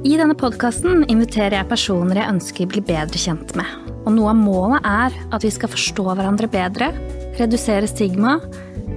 [0.00, 3.68] I denne podkasten inviterer jeg personer jeg ønsker blir bedre kjent med.
[4.08, 6.88] Og noe av målet er at vi skal forstå hverandre bedre,
[7.36, 8.38] redusere stigma,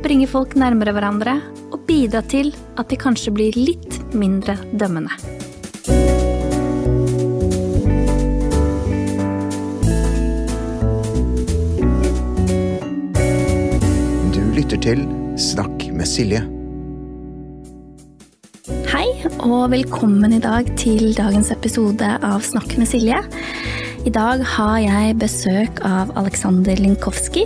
[0.03, 1.35] bringe folk nærmere hverandre
[1.73, 5.11] og bidra til at de kanskje blir litt mindre dømmende.
[14.31, 16.62] Du lytter til Snakk med Silje.
[19.43, 23.17] Og velkommen i dag til dagens episode av Snakk med Silje.
[24.07, 27.43] I dag har jeg besøk av Aleksander Linkowski.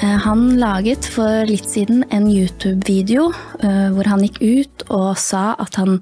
[0.00, 3.26] Eh, Han laget for litt siden en YouTube-video
[3.60, 6.00] eh, hvor han gikk ut og sa at han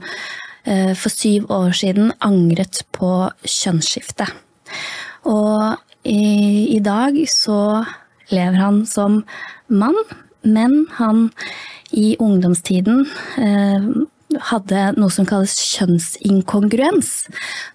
[0.70, 4.30] eh, for syv år siden angret på kjønnsskifte.
[5.26, 7.82] Og i, i dag så
[8.30, 9.24] lever han som
[9.66, 9.98] mann,
[10.46, 11.32] men han
[11.90, 13.02] i ungdomstiden
[14.50, 17.12] hadde noe som kalles kjønnsinkongruens,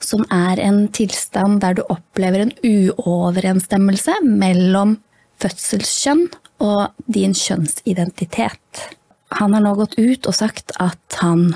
[0.04, 4.98] som er en tilstand der du opplever en uoverensstemmelse mellom
[5.42, 6.28] fødselskjønn
[6.66, 8.88] og din kjønnsidentitet.
[9.38, 11.52] Han har nå gått ut og sagt at han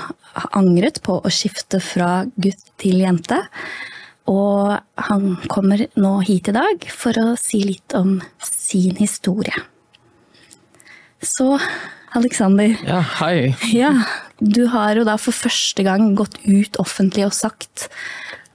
[0.52, 3.40] angret på å skifte fra gutt til jente,
[4.30, 4.76] og
[5.08, 9.56] han kommer nå hit i dag for å si litt om sin historie.
[11.22, 11.56] Så,
[12.18, 12.76] Aleksander.
[12.84, 13.54] Ja, hei.
[13.72, 13.92] Ja,
[14.38, 17.88] du har jo da for første gang gått ut offentlig og sagt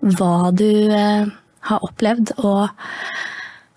[0.06, 1.26] hva du eh,
[1.70, 2.68] har opplevd, og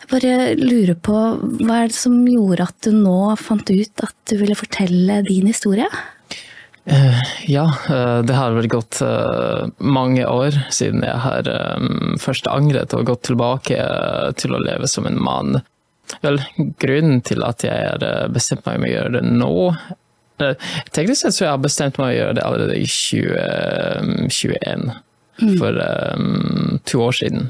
[0.01, 1.17] jeg bare lurer på
[1.62, 5.48] hva er det som gjorde at du nå fant ut at du ville fortelle din
[5.48, 5.89] historie?
[6.91, 12.48] Uh, ja, eh, det har vel gått uh, mange år siden jeg har um, først
[12.51, 13.77] angret og gått tilbake
[14.41, 15.61] til å leve som en mann.
[16.25, 16.41] Vel,
[16.83, 19.53] grunnen til at jeg har bestemt meg med å gjøre det nå
[20.42, 20.55] eh,
[20.94, 24.91] Teknisk sett så jeg har bestemt meg å gjøre det allerede i 2021,
[25.61, 27.42] for um, to år siden.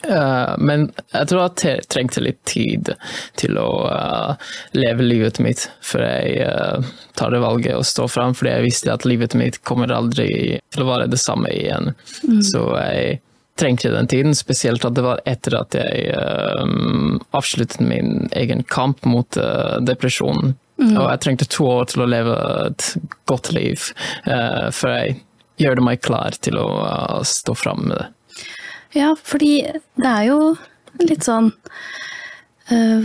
[0.00, 2.88] Uh, men jeg tror at jeg trengte litt tid
[3.40, 4.30] til å uh,
[4.72, 6.80] leve livet mitt før jeg uh,
[7.20, 10.30] tar det valget å stå fram, fordi jeg visste at livet mitt kommer aldri
[10.72, 11.92] til å være det samme igjen.
[12.48, 13.20] Så jeg
[13.60, 16.10] trengte den tiden, spesielt at det var etter at jeg
[17.36, 19.38] avsluttet min egen kamp mot
[19.84, 20.56] depresjonen.
[20.80, 22.86] Og jeg trengte to år til å leve et
[23.28, 23.90] godt liv
[24.24, 25.18] før jeg
[25.60, 26.68] gjorde meg klar til å
[27.28, 28.08] stå fram med det.
[28.96, 29.60] Ja, fordi
[30.00, 30.38] det er jo
[31.04, 31.52] litt sånn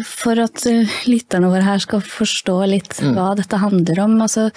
[0.07, 0.61] For at
[1.09, 4.15] lytterne våre her skal forstå litt hva dette handler om.
[4.21, 4.51] Altså,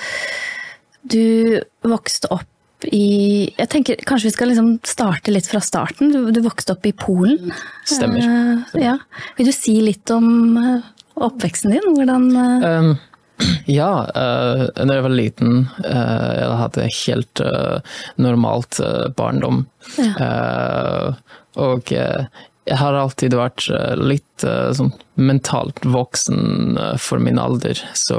[1.09, 2.47] du vokste opp
[2.87, 6.13] i Jeg tenker kanskje vi skal liksom starte litt fra starten.
[6.15, 7.51] Du, du vokste opp i Polen.
[7.89, 8.23] Stemmer.
[8.23, 8.83] Stemmer.
[8.83, 8.97] ja.
[9.39, 10.89] Vil du si litt om eh,
[11.19, 11.95] oppveksten din?
[11.97, 12.97] Hvordan eh, Um,
[13.81, 19.65] ja, uh, når jeg var liten, uh, jeg hadde helt uh, normalt uh, barndom.
[19.99, 21.15] Uh,
[21.59, 23.65] og jeg har alltid vært
[23.97, 24.45] litt
[24.77, 28.19] sånn mentalt voksen for min alder, så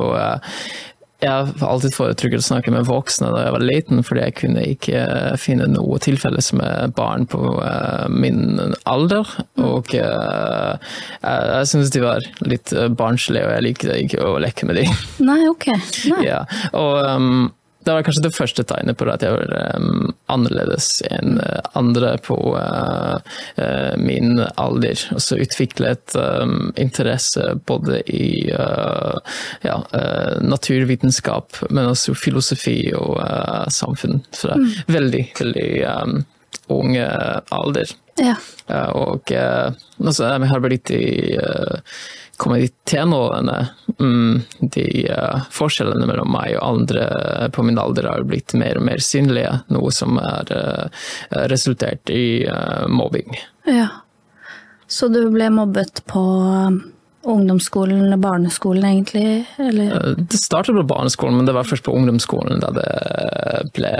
[1.19, 4.63] jeg har alltid foretrukket å snakke med voksne da jeg var liten, fordi jeg kunne
[4.72, 9.28] ikke uh, finne noe tilfelle som er barn på uh, min alder.
[9.59, 14.69] Og uh, jeg, jeg syntes de var litt barnslige, og jeg likte ikke å leke
[14.69, 14.96] med dem.
[15.28, 15.72] Nei, ok.
[16.13, 16.24] Nei.
[16.30, 16.44] Ja,
[16.78, 17.47] og um,
[17.89, 22.11] det var kanskje det første tegnet på at jeg var um, annerledes enn uh, andre
[22.22, 23.17] på uh,
[23.57, 25.01] uh, min alder.
[25.16, 29.17] Og så utviklet um, interesse både i uh,
[29.66, 29.79] ja,
[30.45, 33.17] naturvitenskap, men også filosofi og
[33.73, 34.21] samfunn.
[34.38, 34.59] Fra
[34.91, 36.21] veldig, veldig um,
[36.69, 37.95] ung alder.
[38.19, 38.35] Ja.
[38.94, 39.73] Og uh,
[40.03, 41.39] altså, jeg har blitt i
[42.39, 43.67] kommet i tenårene.
[44.00, 48.85] Mm, de uh, forskjellene mellom meg og andre på min alder har blitt mer og
[48.88, 51.09] mer synlige, noe som har uh,
[51.51, 53.35] resultert i uh, mobbing.
[53.69, 53.89] ja.
[54.89, 56.22] Så du ble mobbet på
[57.29, 59.44] ungdomsskolen eller barneskolen, egentlig?
[59.61, 60.16] Eller?
[60.17, 62.88] Det startet på barneskolen, men det var først på ungdomsskolen da det
[63.77, 63.91] ble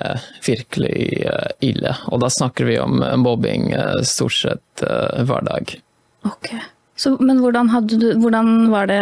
[0.48, 1.30] virkelig
[1.62, 1.94] ille.
[2.10, 3.70] Og da snakker vi om mobbing
[4.02, 5.78] stort sett hver dag.
[6.26, 6.56] Ok.
[7.00, 9.00] Så, men hvordan, du, hvordan var det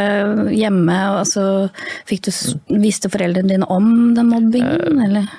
[0.53, 0.97] hjemme?
[1.23, 1.67] Altså,
[2.05, 2.31] fikk du,
[2.83, 5.31] viste foreldrene dine om den mobbingen, eller?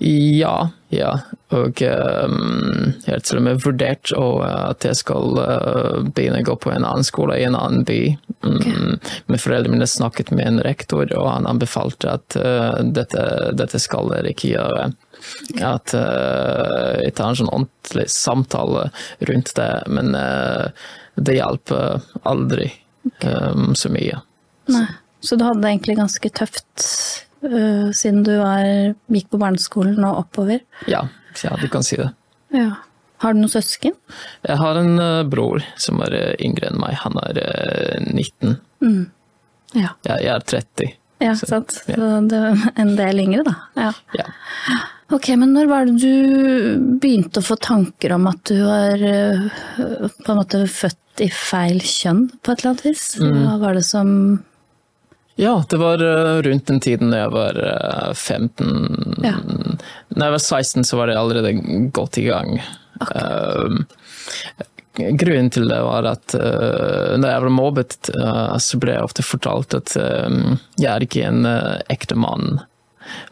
[0.00, 1.12] Ja, ja.
[1.54, 6.48] Og um, jeg har til og med vurdert uh, at jeg skal uh, begynne å
[6.48, 8.00] gå på en annen skole i en annen by.
[8.42, 8.96] Um,
[9.28, 13.22] Men foreldrene mine snakket med en rektor, og han anbefalte at uh, dette,
[13.54, 14.90] dette skal dere ikke gjøre.
[15.62, 18.88] At uh, jeg tar en sånn ordentlig samtale
[19.30, 20.72] rundt det, men uh,
[21.16, 22.70] det hjelper aldri
[23.24, 24.20] um, så mye.
[24.72, 24.86] Nei.
[25.24, 26.84] Så du hadde det egentlig ganske tøft
[27.46, 28.66] uh, siden du var,
[29.12, 30.60] gikk på barneskolen og oppover?
[30.90, 31.06] Ja,
[31.42, 32.10] ja, du kan si det.
[32.54, 32.74] Ja.
[33.24, 33.94] Har du noen søsken?
[34.44, 36.98] Jeg har en uh, bror som er uh, yngre enn meg.
[37.00, 38.58] Han er eh, 19.
[39.76, 39.94] Ja.
[40.04, 40.92] Jeg, jeg er 30.
[41.24, 41.78] Ja, Så, sant.
[41.88, 41.96] ja.
[41.96, 43.54] Så det er en del yngre, da.
[43.80, 43.92] Ja.
[44.18, 44.26] Ja.
[45.16, 50.32] Ok, men når var det du begynte å få tanker om at du var på
[50.34, 53.06] en måte født i feil kjønn, på et eller annet vis?
[53.20, 54.10] Hva var det som
[55.40, 59.20] Ja, det var eh, rundt den tiden da jeg var eh, 15.
[59.24, 59.36] Ja.
[60.14, 61.52] Når jeg var 16, så var det allerede
[61.96, 62.56] godt i gang.
[63.12, 63.82] Um,
[64.96, 69.76] grunnen til det var at når jeg var mobbet, eh, så ble jeg ofte fortalt
[69.76, 72.60] at jeg er ikke en eh, ekte mann.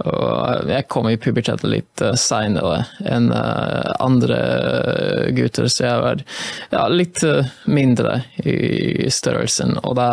[0.04, 4.38] Og jeg kom i puberteten litt uh, seinere enn eh, andre
[5.36, 6.22] gutter, så jeg var
[6.72, 9.76] ja, litt eh, mindre i størrelsen.
[9.82, 10.08] Og da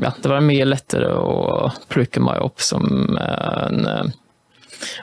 [0.00, 2.86] ja, det var mye lettere å plukke meg opp som
[3.20, 4.12] en eh,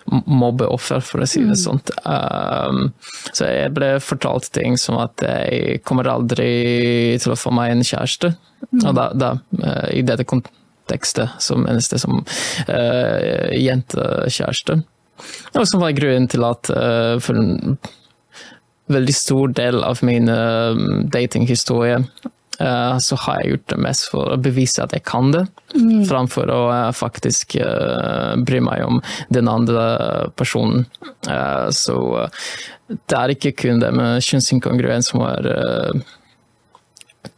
[0.06, 1.81] mobbeoffer, for å si det sånn.
[2.04, 2.92] Um,
[3.30, 7.86] så jeg ble fortalt ting som at jeg kommer aldri til å få meg en
[7.86, 8.34] kjæreste.
[8.81, 10.25] Og da, da eh, i dette
[10.88, 14.81] kontekstet, som eneste som uh, jentekjæreste.
[15.57, 17.78] Og som var grunnen til at uh, for en
[18.88, 20.78] veldig stor del av min uh,
[21.12, 22.00] datinghistorie
[22.60, 25.44] eh, så har jeg gjort det mest for å bevise at jeg kan det,
[26.10, 29.01] framfor å eh, faktisk eh, bry meg om
[29.34, 30.88] den andre personen.
[31.30, 32.48] Eh, så eh,
[33.12, 36.16] det er ikke kun det med kjønnsinkongruens som er eh,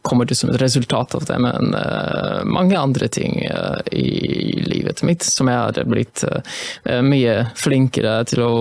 [0.02, 5.02] kommer det som et resultat av det, men eh, mange andre ting eh, i livet
[5.06, 8.54] mitt som jeg har blitt eh, mye flinkere til å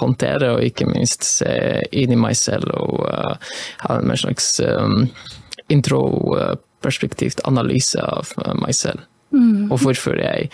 [0.00, 1.54] håndtere, og ikke minst se
[1.92, 4.60] inn i meg selv og ha en slags
[5.72, 9.04] introperspektivt analyse av meg selv.
[9.34, 10.50] Og hvorfor jeg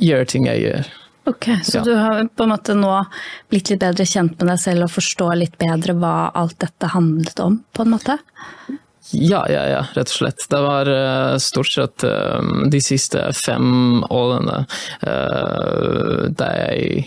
[0.00, 0.90] gjør ting jeg gjør.
[1.30, 1.82] Ok, så Ja.
[1.84, 3.06] du har på en måte nå
[3.50, 7.40] blitt litt bedre kjent med deg selv og forstår litt bedre hva alt dette handlet
[7.40, 8.18] om, på en måte?
[9.10, 10.44] Ja, ja, ja, rett og slett.
[10.50, 14.60] Det var uh, stort sett eh, de siste fem årene
[15.06, 17.06] uh, der jeg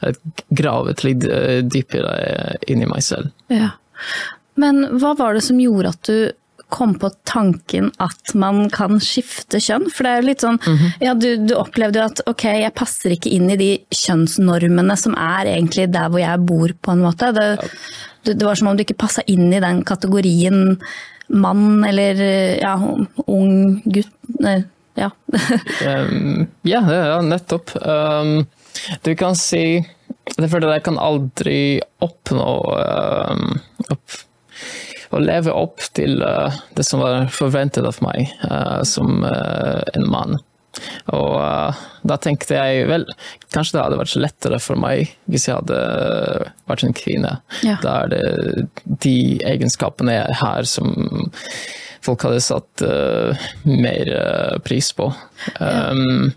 [0.00, 0.18] har
[0.48, 3.30] gravet litt uh, dypere inn i meg selv.
[3.52, 3.74] Ja.
[4.58, 6.16] Men hva var det som gjorde at du
[6.72, 9.88] kom på tanken at man kan skifte kjønn?
[9.92, 10.58] For det er jo litt sånn,
[11.04, 15.16] ja du, du opplevde jo at ok, jeg passer ikke inn i de kjønnsnormene som
[15.18, 17.32] er egentlig der hvor jeg bor på en måte.
[17.36, 17.48] Det,
[18.26, 20.78] det, det var som om du ikke passa inn i den kategorien
[21.32, 22.22] mann eller
[22.60, 22.76] ja,
[23.26, 24.12] ung gutt.
[24.94, 25.08] Ja.
[25.80, 27.70] Ja, ja, nettopp.
[27.80, 28.42] Um,
[29.02, 29.80] du kan si
[30.36, 33.54] Det er fordi jeg kan aldri oppnå um,
[33.88, 34.18] opp,
[35.12, 40.08] Å leve opp til uh, det som var forventet av meg uh, som uh, en
[40.08, 40.38] mann.
[41.12, 41.36] Og
[42.08, 43.04] da tenkte jeg vel,
[43.52, 45.80] kanskje det hadde vært lettere for meg hvis jeg hadde
[46.70, 47.32] vært en kvinne.
[47.60, 47.74] Ja.
[47.82, 51.28] Da er det de egenskapene jeg har som
[52.02, 52.86] folk hadde satt
[53.68, 54.12] mer
[54.64, 55.10] pris på.
[55.60, 56.32] Um,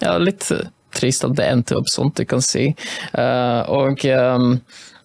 [0.00, 0.48] ja, litt
[0.96, 2.70] trist at det endte opp sånt, du kan si.
[3.12, 4.56] Og um,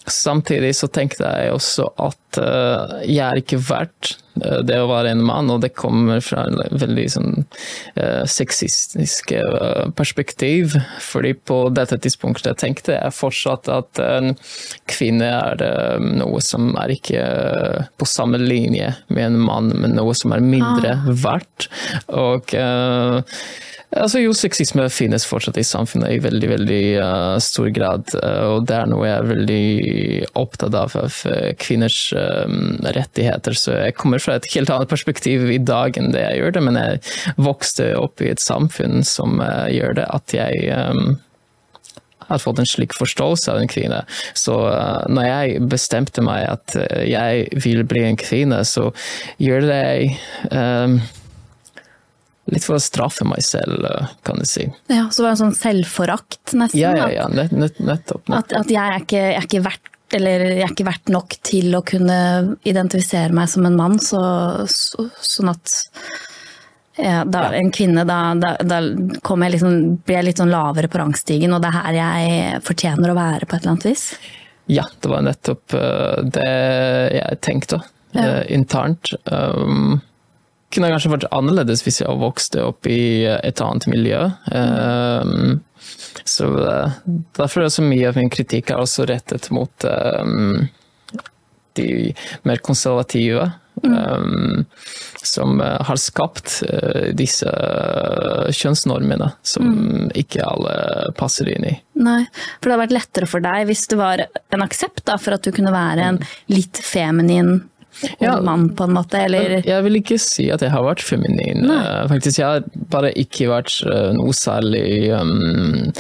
[0.09, 5.13] samtidig så tenkte jeg også at uh, jeg er ikke verdt uh, det å være
[5.13, 9.33] en mann, og det kommer fra en veldig sånn uh, sexistisk
[9.97, 10.75] perspektiv.
[11.03, 14.33] Fordi på dette tidspunktet tenkte jeg fortsatt at en
[14.89, 15.65] kvinne er
[16.01, 17.25] noe som er ikke
[17.99, 21.69] på samme linje med en mann, men noe som er mindre verdt.
[22.09, 22.55] Og
[23.91, 28.69] Altså, jo, sexisme finnes fortsatt i samfunnet i veldig veldig uh, stor grad, uh, og
[28.69, 29.65] det er noe jeg er veldig
[30.39, 31.17] opptatt av, av
[31.59, 33.57] kvinners um, rettigheter.
[33.57, 36.63] Så jeg kommer fra et helt annet perspektiv i dag enn det jeg gjør det,
[36.69, 37.03] men jeg
[37.43, 41.19] vokste opp i et samfunn som uh, gjør det at jeg um,
[42.31, 44.01] har fått en slik forståelse av en kvinne.
[44.39, 48.93] Så uh, når jeg bestemte meg at uh, jeg vil bli en kvinne, så
[49.41, 50.13] gjør det jeg
[50.55, 51.01] um,
[52.51, 53.85] litt for å straffe meg selv,
[54.27, 54.67] kan du si.
[54.91, 56.81] ja, så var det en sånn selvforakt nesten.
[56.81, 58.27] Ja, ja, ja, nett, nett, nettopp.
[58.27, 58.37] nettopp.
[58.37, 61.37] At, at jeg, er ikke, jeg, er ikke verdt, eller jeg er ikke verdt nok
[61.47, 62.17] til å kunne
[62.67, 64.21] identifisere meg som en mann, så,
[64.71, 65.77] så, sånn at
[66.99, 70.99] ja, da, en kvinne, da, da, da jeg liksom, blir jeg litt sånn lavere på
[70.99, 74.05] rangstigen, og det er her jeg fortjener å være på et eller annet vis.
[74.71, 76.51] Ja, det var nettopp uh, det
[77.15, 77.81] jeg tenkte
[78.11, 78.27] Ja.
[78.27, 79.13] uh, internt.
[79.25, 80.01] Um,
[80.71, 84.23] kunne kanskje vært annerledes hvis jeg vokste opp i et annet miljø.
[84.51, 85.61] Um,
[86.27, 86.99] så uh,
[87.37, 90.67] derfor er så mye av min kritikk er også rettet mot um,
[91.79, 92.11] de
[92.47, 93.47] mer konservative
[93.83, 94.63] um,
[95.23, 97.51] som har skapt uh, disse
[98.61, 100.75] kjønnsnormene som ikke alle
[101.17, 101.75] passer inn i.
[102.01, 102.21] Nei,
[102.59, 105.45] for det hadde vært lettere for deg hvis det var en aksept da, for at
[105.45, 107.59] du kunne være en litt feminin
[108.19, 108.37] Ja.
[108.41, 111.65] mann, på en måte, eller Jeg vil ikke si at jeg har vært feminin.
[111.67, 111.81] Nei.
[111.83, 115.91] Uh, faktisk, jeg har bare ikke vært uh, noe særlig um,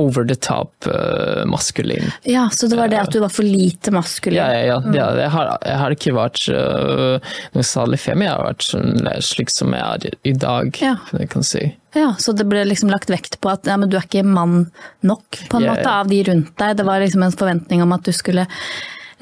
[0.00, 2.10] over the top uh, maskulin.
[2.26, 4.40] Ja, så det var det at du var for lite maskulin.
[4.40, 4.80] Ja, ja, ja.
[4.96, 9.06] ja jeg, har, jeg har ikke vært uh, noe særlig femi, jeg har vært sånn,
[9.22, 10.96] slik som jeg er i dag, Ja.
[11.14, 11.68] jeg kan si.
[11.94, 14.64] Ja, så det ble liksom lagt vekt på at ja, men du er ikke mann
[15.06, 16.74] nok på en Ja, måte av de rundt deg.
[16.80, 18.48] Det var liksom en forventning om at du skulle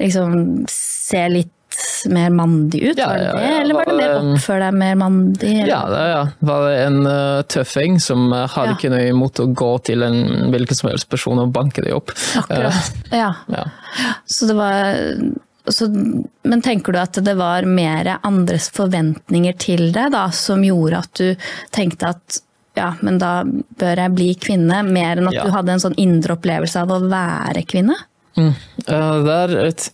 [0.01, 1.53] liksom se litt
[2.11, 3.51] mer mandig ut, Ja, var det ja, det?
[3.61, 5.51] Eller var det mer oppfør deg mer mandig?
[5.53, 5.69] eller?
[5.71, 6.23] Ja, det ja.
[6.49, 10.19] var det en uh, tøffing som uh, hadde ikke noe imot å gå til en
[10.53, 12.11] hvilken som helst person og banke dem opp.
[12.43, 12.93] Akkurat.
[13.11, 13.65] Ja, Uh, ja.
[14.25, 14.95] så det var
[15.71, 15.85] så,
[16.43, 21.21] Men tenker du at det var mer andres forventninger til deg da, som gjorde at
[21.21, 22.41] du tenkte at
[22.75, 23.43] ja, men da
[23.79, 25.43] bør jeg bli kvinne, mer enn at Ja.
[25.45, 27.95] du hadde en sånn indre opplevelse av å være kvinne?
[28.35, 28.51] Uh,
[29.23, 29.91] det er et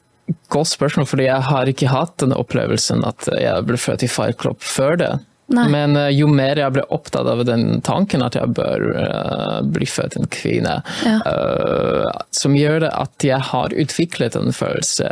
[0.53, 4.35] godt spørsmål, fordi jeg har ikke hatt den opplevelsen at jeg ble født i feil
[4.39, 5.11] kropp før det.
[5.49, 5.63] Nei.
[5.73, 9.87] Men uh, jo mer jeg ble opptatt av den tanken at jeg bør uh, bli
[9.89, 10.75] født en kvinne,
[11.07, 11.15] Ja.
[11.25, 15.09] uh, som gjør det at jeg har utviklet en følelse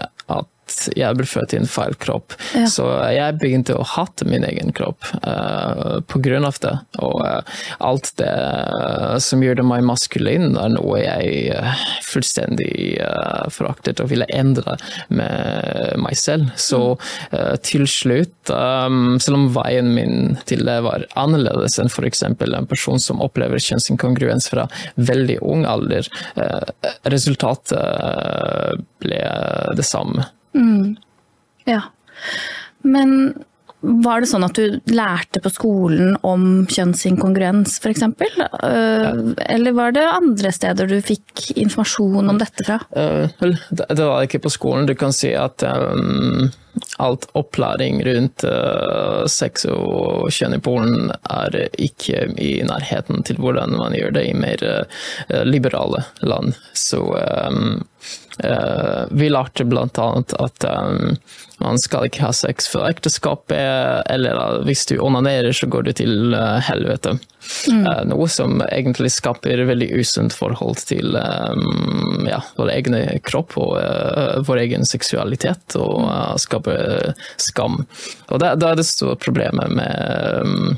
[0.67, 2.35] at jeg ble født i en feil kropp.
[2.55, 2.67] Ja.
[2.71, 6.73] Så jeg begynte å hate min egen kropp uh, på grunn av det.
[7.03, 11.63] Og uh, alt det uh, som gjorde meg maskulin, er noe jeg
[12.07, 12.97] fullstendig
[13.53, 14.77] foraktet og ville endre
[15.13, 16.51] med meg selv.
[16.59, 22.25] Så uh, til slutt, um, selv om veien min til det var annerledes enn f.eks.
[22.27, 26.07] en person som opplever kjønnsinkongruens fra veldig ung alder,
[27.07, 27.77] resultatet
[29.03, 29.21] ble
[29.77, 30.25] det samme.
[31.67, 31.81] Ja.
[32.87, 33.13] Men
[33.79, 38.03] var det sånn at du lærte på skolen om kjønnsinkongruens f.eks.?
[38.65, 42.79] Eller var det andre steder du fikk informasjon om dette fra?
[42.97, 43.29] Eh,
[43.69, 44.89] det, var ikke på skolen.
[44.89, 46.49] Du kan si at um,
[47.05, 53.77] alt opplæring rundt uh, sex og kjønn i Polen er ikke i nærheten til hvordan
[53.77, 56.57] man gjør det i mer uh, liberale land.
[56.73, 57.85] Så um,
[59.09, 61.15] vi lærte blant annet at um,
[61.63, 65.91] man skal ikke ha sex før ekteskapet, eller uh, hvis du onanerer, så går du
[65.97, 66.35] til
[66.67, 67.17] helvete.
[67.71, 73.77] Uh, noe som egentlig skaper veldig usunt forhold til um, ja, vår egen kropp og
[73.79, 77.81] uh, vår egen seksualitet, og uh, skaper skam.
[78.29, 80.77] Og det, det er det store problemet med um,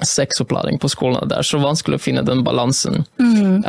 [0.00, 1.28] sexopplæring på skolen.
[1.28, 3.04] Det er så vanskelig å finne den balansen.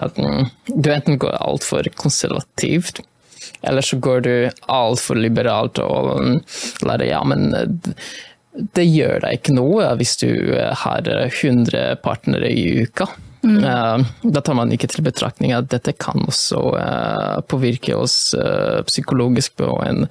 [0.02, 3.04] At mm, du enten går altfor konservativt,
[3.66, 4.34] eller så går du
[4.72, 6.40] altfor liberalt og mm,
[6.88, 7.94] lærer ja, men eh,
[8.76, 13.10] det gjør deg ikke noe hvis du eh, har 100 partnere i uka.
[13.46, 18.82] Eh, Da tar man ikke til betraktning at dette kan også eh, påvirke oss eh,
[18.88, 20.06] psykologisk på en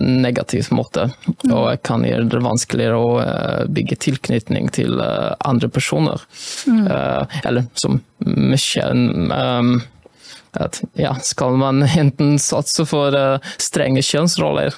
[0.00, 1.08] negativ måte.
[1.48, 6.22] Og kan gjøre det vanskeligere å bygge tilknytning til andre personer.
[6.68, 6.86] Mm.
[7.44, 8.00] Eller som
[9.36, 9.72] eh,
[10.56, 13.16] at ja, skal man enten satse for
[13.60, 14.76] strenge kjønnsroller,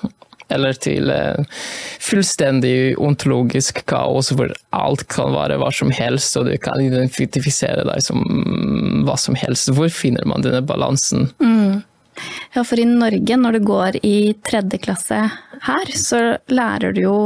[0.53, 1.61] eller til eh,
[2.03, 8.05] fullstendig ontologisk kaos hvor alt kan være hva som helst, og du kan identifisere deg
[8.05, 9.73] som mm, hva som helst.
[9.77, 11.29] Hvor finner man denne balansen?
[12.55, 15.21] Ja, for i Norge, når du går i tredje klasse
[15.69, 17.19] her, så lærer du jo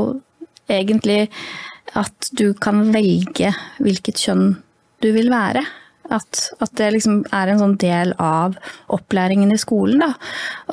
[0.71, 1.27] egentlig
[1.99, 3.53] at du kan velge
[3.83, 4.55] hvilket kjønn
[5.03, 5.65] du vil være.
[6.11, 8.57] At, at det liksom er en sånn del av
[8.93, 10.03] opplæringen i skolen.
[10.03, 10.11] Da.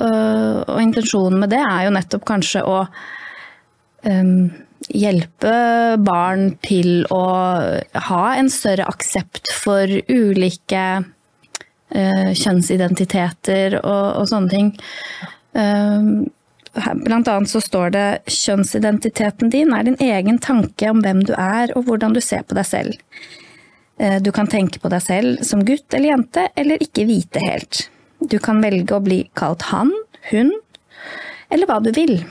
[0.02, 2.80] Og, og intensjonen med det er jo nettopp kanskje å
[4.08, 4.50] um,
[4.90, 5.54] hjelpe
[6.02, 7.22] barn til å
[8.08, 14.74] ha en større aksept for ulike uh, kjønnsidentiteter og, og sånne ting.
[15.54, 16.28] Um,
[16.70, 21.72] Blant annet så står det kjønnsidentiteten din er din egen tanke om hvem du er
[21.74, 23.00] og hvordan du ser på deg selv.
[24.00, 27.88] Eh, Du kan tenke på deg selv som gutt eller jente, eller ikke vite helt.
[28.20, 29.92] Du kan velge å bli kalt han,
[30.30, 30.52] hun,
[31.50, 32.22] eller hva du vil.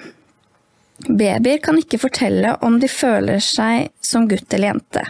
[1.07, 5.05] Babyer kan ikke fortelle om de føler seg som gutt eller jente.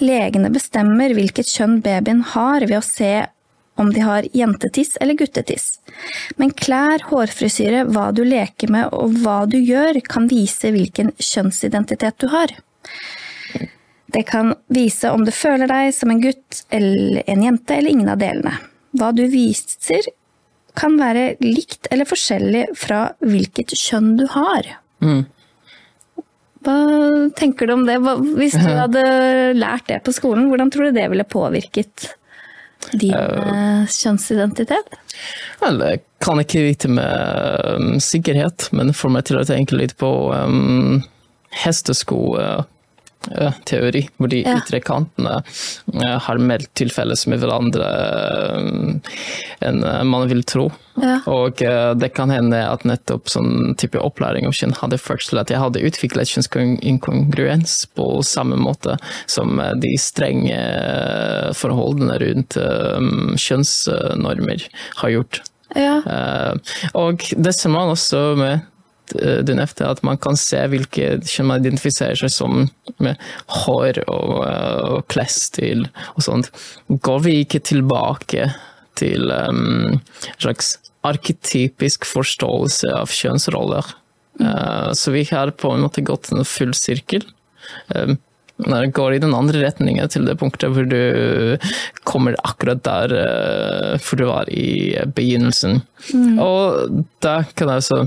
[0.00, 3.26] Legene bestemmer hvilket kjønn babyen har ved å se
[3.78, 5.78] om de har jentetiss eller guttetiss.
[6.36, 12.18] Men klær, hårfrisyre, hva du leker med og hva du gjør kan vise hvilken kjønnsidentitet
[12.22, 12.54] du har.
[14.08, 18.08] Det kan vise om du føler deg som en gutt eller en jente eller ingen
[18.08, 18.54] av delene.
[18.96, 20.06] Hva du viser
[20.78, 24.70] kan være likt eller forskjellig fra hvilket kjønn du har.
[26.64, 26.76] Hva
[27.38, 27.98] tenker du om det?
[28.04, 29.02] Hva, hvis du hadde
[29.58, 32.12] lært det på skolen, hvordan tror du det ville påvirket
[32.94, 34.96] din uh, kjønnsidentitet?
[35.60, 39.96] Vel, jeg kan ikke vite med um, sikkerhet, men får meg til å tenke litt
[40.00, 41.00] på um,
[41.64, 42.22] hestesko.
[42.38, 42.62] Uh,
[43.68, 44.54] teori, hvor de ja.
[44.60, 45.42] ytre kantene
[46.24, 47.88] har meldt tilfeller med hverandre
[49.66, 50.68] enn man vil tro.
[51.02, 51.18] Ja.
[51.30, 55.50] Og det kan hende at nettopp sånn type opplæring av kjønn hadde ført til at
[55.52, 58.96] jeg hadde utviklet kjønnsinkongruens på samme måte
[59.26, 60.58] som de strenge
[61.58, 62.56] forholdene rundt
[63.38, 64.66] kjønnsnormer
[65.02, 65.42] har gjort.
[65.76, 66.00] Ja.
[66.96, 68.66] Og det ser man også med
[69.16, 72.66] Eh, du nevnte, at man kan se hvilke kjønn man identifiserer seg som
[73.02, 73.20] med
[73.62, 76.50] hår og, eh, og klesstil og sånt.
[76.88, 78.50] Går vi ikke tilbake
[78.98, 80.00] til um, en
[80.42, 83.92] slags arketypisk forståelse av kjønnsroller?
[84.42, 87.22] Uh, så vi har på en måte gått en full sirkel.
[87.94, 88.18] Um,
[88.58, 91.54] når det går i den andre retningen, til det punktet hvor du
[92.02, 93.12] kommer akkurat der
[94.02, 95.78] hvor du var i begynnelsen.
[96.10, 96.40] Mm.
[96.42, 98.00] Og da kan jeg så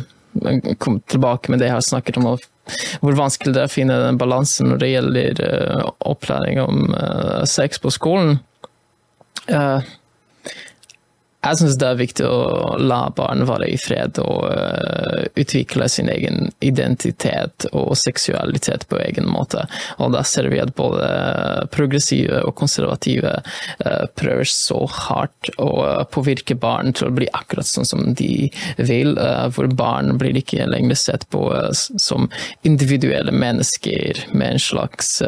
[0.77, 2.29] komme tilbake med det jeg har snakket om,
[3.01, 7.41] hvor vanskelig det er å finne den balansen når det gjelder uh, opplæring om uh,
[7.49, 8.39] sex på skolen.
[9.49, 9.81] Uh,
[11.41, 16.09] jeg syns det er viktig å la barn være i fred og uh, utvikle sin
[16.13, 19.63] egen identitet og seksualitet på egen måte.
[19.97, 21.07] Og da ser vi at både
[21.73, 25.71] progressive og konservative uh, prøver så hardt å
[26.13, 29.15] påvirke barn til å bli akkurat sånn som de vil,
[29.55, 31.41] hvor barn blir ikke lenger sett på
[31.73, 32.29] som
[32.67, 35.21] individuelle mennesker med en slags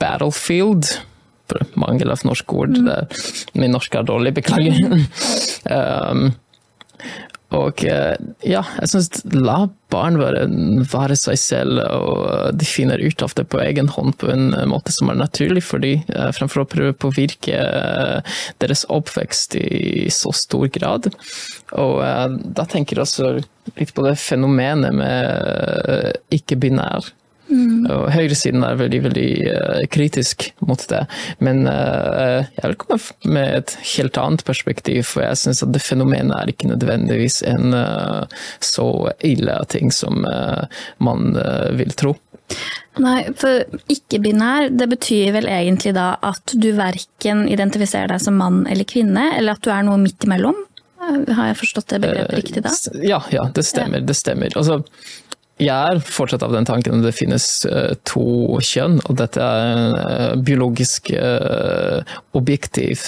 [0.00, 0.92] battlefield
[1.80, 2.76] mangel av norsk ord.
[2.76, 3.18] Mm.
[3.60, 4.78] Min norsk er dårlig, beklager.
[5.76, 6.30] um,
[7.50, 8.14] og eh,
[8.46, 10.44] ja, jeg syns la barn være,
[10.86, 14.94] være, seg selv, og de finner ut av det på egen hånd på en måte
[14.94, 20.06] som er naturlig for dem, eh, fremfor å prøve å påvirke eh, deres oppvekst i
[20.14, 21.10] så stor grad.
[21.74, 21.98] Og
[22.54, 27.10] da tenker jeg også litt på det fenomenet med ikke-binær
[27.50, 27.86] Mm.
[27.90, 31.02] Og høyresiden er veldig, veldig uh, kritisk mot det.
[31.42, 35.82] Men uh, jeg vil komme med et helt annet perspektiv, for jeg syns at det
[35.82, 38.24] fenomenet er ikke nødvendigvis en uh,
[38.62, 38.88] så
[39.26, 40.24] ille ting som
[41.02, 41.34] man
[41.76, 42.12] vil tro.
[43.00, 48.64] Nei, for ikke-binær, det betyr vel egentlig da at du verken identifiserer deg som mann
[48.70, 50.58] eller kvinne, eller at du er noe midt imellom?
[51.00, 52.74] Har jeg forstått det begrepet riktig da?
[53.06, 54.02] Ja, ja, det stemmer.
[54.04, 54.52] Det stemmer.
[54.58, 54.82] Altså,
[55.60, 59.68] jeg er fortsatt av den tanken at det finnes uh, to kjønn, og dette er
[59.74, 62.00] en uh, biologisk uh,
[62.38, 63.06] objektiv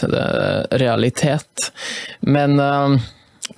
[0.82, 1.70] realitet.
[2.26, 2.58] Men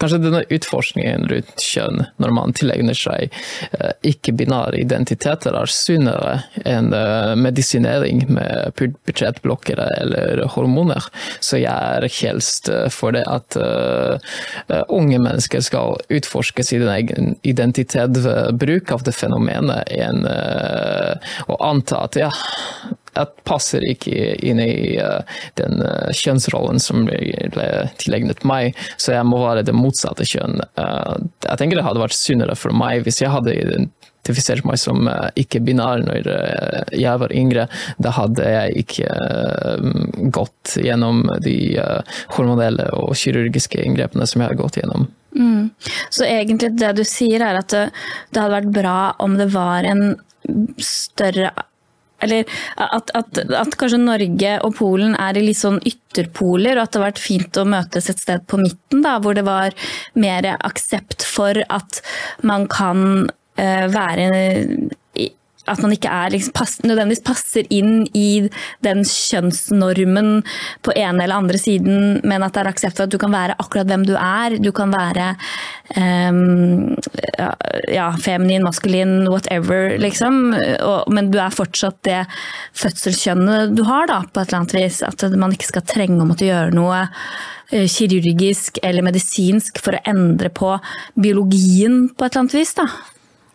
[0.00, 6.92] Kanskje denne utforskningen rundt kjønn, når man tilegner seg eh, ikke-binære identiteter, er sunnere enn
[6.96, 11.06] eh, medisinering med budsjettblokkere eller hormoner.
[11.44, 13.56] Så jeg er helst eh, for det at
[14.92, 20.24] unge mennesker skal utforske sin egen identitet ved bruk av det fenomenet, enn
[21.50, 22.30] å anta at ja,
[23.14, 25.22] jeg passer ikke inn i uh,
[25.60, 27.66] den uh, kjønnsrollen som ble
[28.00, 30.60] tilegnet meg, så jeg må være det motsatte kjønn.
[30.78, 35.08] Uh, jeg tenker det hadde vært sunnere for meg hvis jeg hadde identifisert meg som
[35.38, 36.30] ikke-binær når
[36.96, 37.66] jeg var yngre.
[38.02, 41.58] Da hadde jeg ikke gått gjennom de
[42.36, 45.06] hormonelle og kirurgiske inngrepene som jeg har gått gjennom.
[45.36, 45.68] Mm.
[46.14, 50.14] Så egentlig det du sier er at det hadde vært bra om det var en
[50.80, 51.52] større
[52.22, 52.48] eller
[52.80, 57.00] at, at, at, kanskje Norge og Polen er i litt sånn ytterpoler, og at det
[57.00, 59.76] har vært fint å møtes et sted på midten, da, hvor det var
[60.18, 62.00] mer aksept for at
[62.46, 63.26] man kan
[63.60, 64.28] uh, være
[65.70, 68.46] at man ikke er, liksom, pass, nødvendigvis passer inn i
[68.84, 70.42] den kjønnsnormen
[70.84, 73.56] på ene eller andre siden, men at det er aksept for at du kan være
[73.60, 74.58] akkurat hvem du er.
[74.62, 75.30] Du kan være
[75.96, 76.94] um,
[77.92, 80.54] ja, feminin, maskulin, whatever, liksom.
[80.54, 82.20] Og, men du er fortsatt det
[82.76, 85.02] fødselskjønnet du har, da, på et eller annet vis.
[85.06, 87.06] At man ikke skal trenge å måtte gjøre noe
[87.70, 90.76] eh, kirurgisk eller medisinsk for å endre på
[91.16, 92.76] biologien på et eller annet vis.
[92.78, 92.88] da.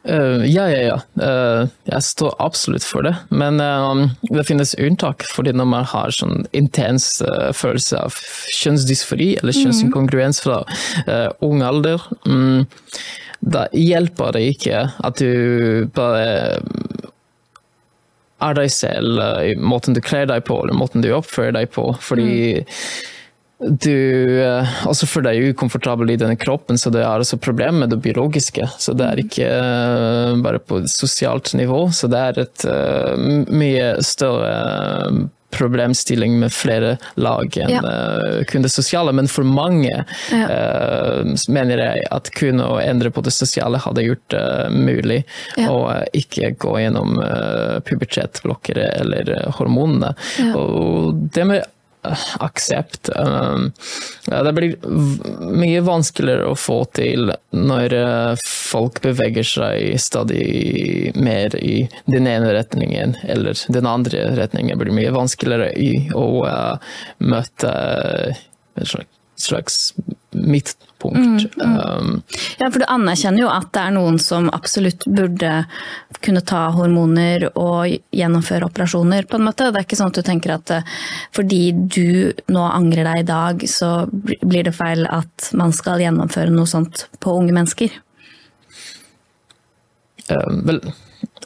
[0.08, 1.00] Uh, ja, ja, ja.
[1.20, 3.14] Uh, jeg står absolutt for det.
[3.30, 7.20] Men uh, det finnes unntak, fordi når man har sånn intens
[7.58, 8.20] følelse av
[8.56, 9.66] kjønnsdysfori eller mhm.
[9.66, 10.64] kjønnsinkongruens fra
[11.46, 12.66] ung alder, um,
[13.40, 16.60] da hjelper det ikke at du bare
[18.40, 21.92] er deg selv i måten du kler deg på eller måten du oppfører deg på.
[22.04, 23.16] Fordi mm
[23.60, 27.84] du eh, altså for deg er ukomfortabel i denne kroppen, så det er også problemer
[27.84, 28.70] med det biologiske.
[28.80, 33.20] Så det er ikke eh, bare på sosialt nivå, så det er et uh,
[33.52, 37.82] mye større problemstilling med flere lag enn ja.
[38.48, 39.12] kun det sosiale.
[39.18, 39.92] Men for mange
[40.30, 40.44] ja.
[40.46, 45.24] uh, mener jeg at kun å endre på det sosiale hadde gjort det uh, mulig
[45.58, 45.68] ja.
[45.74, 45.82] å
[46.16, 47.18] ikke gå gjennom
[47.90, 50.14] pubertetblokkere eller hormonene.
[50.54, 51.68] Og det med
[52.40, 53.10] aksept.
[53.16, 53.72] Um,
[54.26, 54.76] det blir
[55.40, 62.54] mye vanskeligere å få til når uh, folk beveger seg stadig mer i den ene
[62.56, 64.78] retningen eller den andre retningen.
[64.78, 67.74] Det blir mye vanskeligere i å uh, møte
[68.80, 68.96] et
[69.40, 69.82] slags
[70.32, 71.58] midt punkt.
[71.58, 71.80] Mm, mm.
[71.80, 72.22] Um,
[72.60, 75.54] ja, for du anerkjenner jo at det er noen som absolutt burde
[76.26, 79.70] kunne ta hormoner og gjennomføre operasjoner, på en måte.
[79.70, 80.94] Det er ikke sånn at du tenker at eh,
[81.36, 86.54] fordi du nå angrer deg i dag, så blir det feil at man skal gjennomføre
[86.54, 87.94] noe sånt på unge mennesker?
[90.30, 90.84] Um, vel,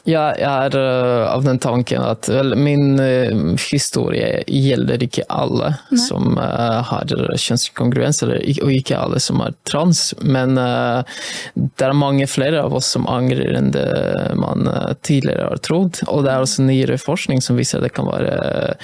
[0.04, 5.70] ja, jeg er uh, av den tanken at vel, min uh, historie gjelder ikke alle
[5.88, 6.00] Nei.
[6.02, 10.10] som uh, har kjønnskongruens, og ikke alle som er trans.
[10.20, 13.86] Men det er mange flere av oss som angrer enn det
[14.38, 14.68] man
[15.06, 16.02] tidligere har trodd.
[16.12, 18.74] Og det er også nyere forskning som viser at det kan være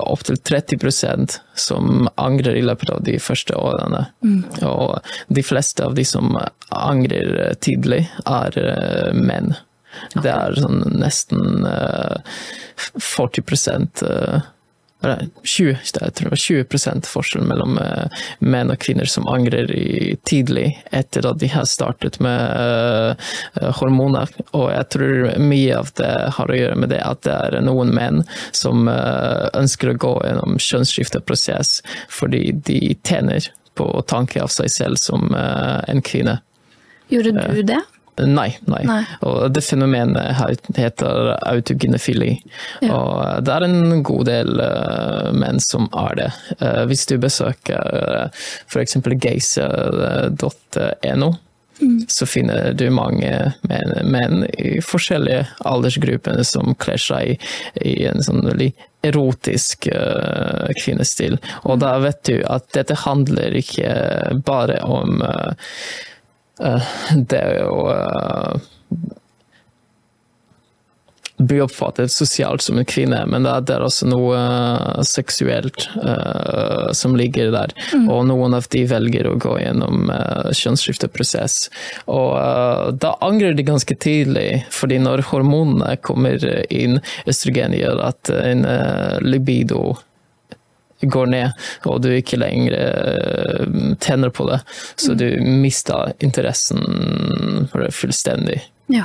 [0.00, 4.06] opptil 30% som angrer i løpet av de første årene.
[4.26, 4.40] Mm.
[4.66, 4.98] Og
[5.38, 6.34] de fleste av de som
[6.74, 8.58] angrer tidlig, er
[9.14, 9.54] menn.
[10.16, 12.18] Det er sånn nesten uh,
[12.98, 14.50] 40% uh,
[15.42, 20.14] 20, jeg tror det var 20 forskjell mellom uh, menn og kvinner som angrer i,
[20.26, 24.30] tidlig etter at de har startet med uh, hormoner.
[24.56, 27.92] Og jeg tror mye av det har å gjøre med det at det er noen
[27.94, 31.78] menn som uh, ønsker å gå gjennom kjønnsskifteprosess
[32.12, 36.36] fordi de tjener på tanke av seg selv som en kvinne.
[37.10, 37.80] Gjorde du det?
[38.16, 38.84] Nei, nei.
[38.86, 39.04] nei.
[39.26, 40.36] Og det fenomenet
[40.78, 42.36] heter autogenefili.
[42.84, 42.94] Ja.
[42.94, 46.30] Og det er en god del uh, menn som er det.
[46.60, 48.30] Uh, hvis du besøker uh,
[48.70, 48.96] f.eks.
[49.24, 50.30] geise.no,
[51.80, 51.98] mm.
[52.06, 57.38] så finner du mange menn, menn, i forskjellige aldersgrupper som kler seg i,
[57.82, 58.70] i en sånn veldig
[59.04, 61.34] erotisk uh, kvinnestil.
[61.66, 63.90] Og da vet du at dette handler ikke
[64.46, 66.13] bare om uh, Eh,
[66.58, 68.60] det er jo eh,
[71.36, 77.16] bli oppfattet sosialt som en kvinne, men det er også noe uh, seksuelt uh, som
[77.18, 77.74] ligger der.
[77.92, 78.06] Mm.
[78.12, 81.58] Og noen av de velger å gå gjennom uh, kjønnsskifteprosess.
[82.06, 86.38] Og da angrer de ganske tidlig, fordi når hormonene kommer
[86.70, 88.66] inn, østrogen gjør at en
[89.24, 89.96] libido
[91.10, 92.74] går ned, og du ikke lenger
[94.00, 94.60] tjener tenner på det.
[94.96, 98.62] Så du mister interessen for det fullstendig.
[98.86, 99.04] Ja.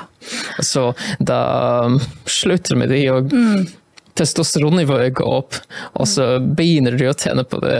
[0.59, 1.89] Så da
[2.25, 3.67] slutter med det, og mm.
[4.19, 5.59] testosteronnivået går opp,
[5.93, 7.79] og så begynner du å tjene på det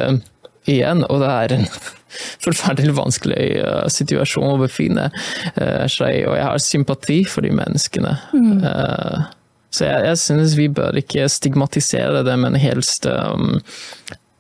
[0.70, 1.68] igjen, og det er en
[2.46, 7.54] forferdelig vanskelig uh, situasjon å befinne uh, seg i, og jeg har sympati for de
[7.56, 8.16] menneskene.
[8.34, 8.64] Mm.
[8.64, 9.28] Uh,
[9.70, 13.60] så jeg, jeg synes vi bør ikke stigmatisere det, men helst um,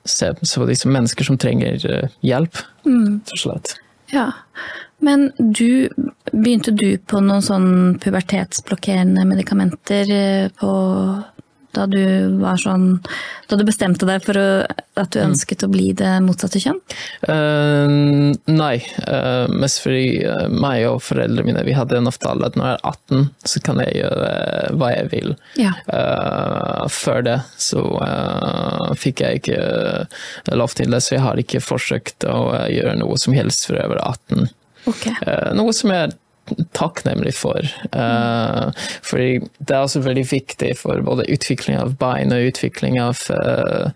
[0.10, 3.22] se på de som mennesker som trenger uh, hjelp, mm.
[4.10, 4.32] Ja,
[5.06, 5.90] men du,
[6.34, 7.70] begynte du på noen sånn
[8.02, 10.72] pubertetsblokkerende medikamenter uh, på
[11.76, 12.02] da du
[12.42, 13.00] var sånn
[13.50, 14.48] Da du bestemte deg for å,
[15.00, 15.32] at du mm.
[15.32, 16.80] ønsket å bli det motsatte kjønn?
[17.26, 18.76] Uh, nei.
[19.06, 22.78] Uh, mest fordi uh, meg og foreldrene mine vi hadde en avtale at når jeg
[22.78, 24.30] er 18, så kan jeg gjøre
[24.80, 25.36] hva jeg vil.
[25.60, 25.74] Ja.
[26.94, 27.82] før det så
[29.00, 33.36] fikk jeg ikke lov til det, så jeg har ikke forsøkt å gjøre noe som
[33.38, 34.50] helst før jeg var 18.
[34.90, 35.16] Okay.
[35.58, 36.14] noe som jeg
[36.78, 37.66] takknemlig for.
[37.94, 38.72] Uh,
[39.06, 43.92] fordi det er også veldig viktig for både utvikling av bein og utvikling av uh,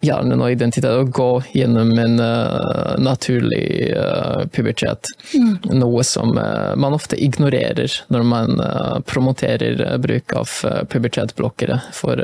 [0.00, 5.10] hjernen og identitet å gå gjennom en uh, naturlig uh, pubertet.
[5.34, 5.76] Mm.
[5.80, 8.62] Noe som uh, man ofte ignorerer når man
[9.06, 10.50] promoterer bruk av
[10.90, 12.20] pubertetblokkere for,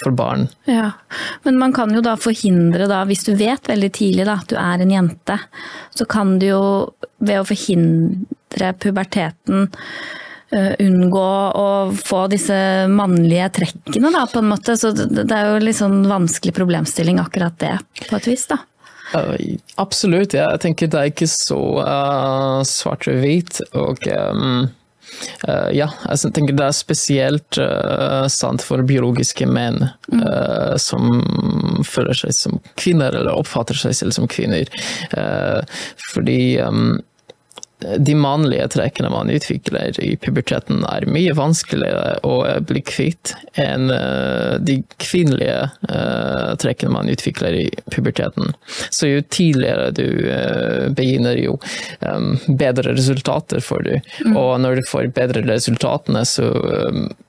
[0.00, 0.46] for, barn.
[0.68, 0.90] Ja,
[1.44, 4.56] Men man kan jo da forhindre, da, hvis du vet veldig tidlig da, at du
[4.60, 5.38] er en jente,
[5.96, 6.62] så kan du jo
[7.20, 9.68] ved å forhindre puberteten
[10.50, 12.56] unngå å få disse
[12.90, 14.74] mannlige trekkene, da, på en måte.
[14.80, 17.76] Så det er jo litt sånn vanskelig problemstilling, akkurat det,
[18.08, 18.58] på et vis, da.
[19.80, 20.34] absolutt.
[20.38, 23.58] Jeg tenker det er ikke så uh, svart og hvit.
[23.78, 24.68] Og um,
[25.48, 29.82] uh, ja, jeg tenker det er spesielt uh, sant for biologiske menn
[30.12, 30.24] mm.
[30.82, 34.70] som føler seg som kvinner, eller oppfatter seg selv som kvinner.
[36.12, 36.98] fordi um,
[37.98, 42.34] de mannlige trekkene man utvikler i puberteten, er mye vanskeligere å
[42.66, 48.52] bli kvitt enn eh, de kvinnelige eh, trekkene man utvikler i puberteten.
[48.90, 51.56] Så jo tidligere du eh, begynner, jo
[52.46, 53.92] bedre resultater får du.
[54.26, 54.36] Mm.
[54.36, 56.46] Og når du får bedre resultatene, så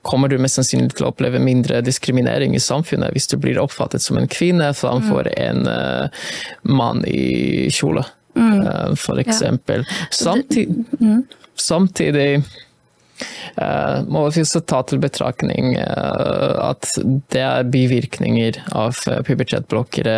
[0.06, 4.04] kommer du mest sannsynlig til å oppleve mindre diskriminering i samfunnet hvis du blir oppfattet
[4.04, 5.38] som en kvinne framfor mm.
[5.46, 8.66] en mann i kjole mm.
[8.66, 9.86] Eh, eksempel.
[9.88, 10.10] Ja.
[10.10, 11.22] Samtidig, mm.
[11.54, 12.44] samtidig
[13.54, 16.88] Uh, må vi også ta til betraktning uh, at
[17.30, 20.16] det er bivirkninger av pubertetblokkere.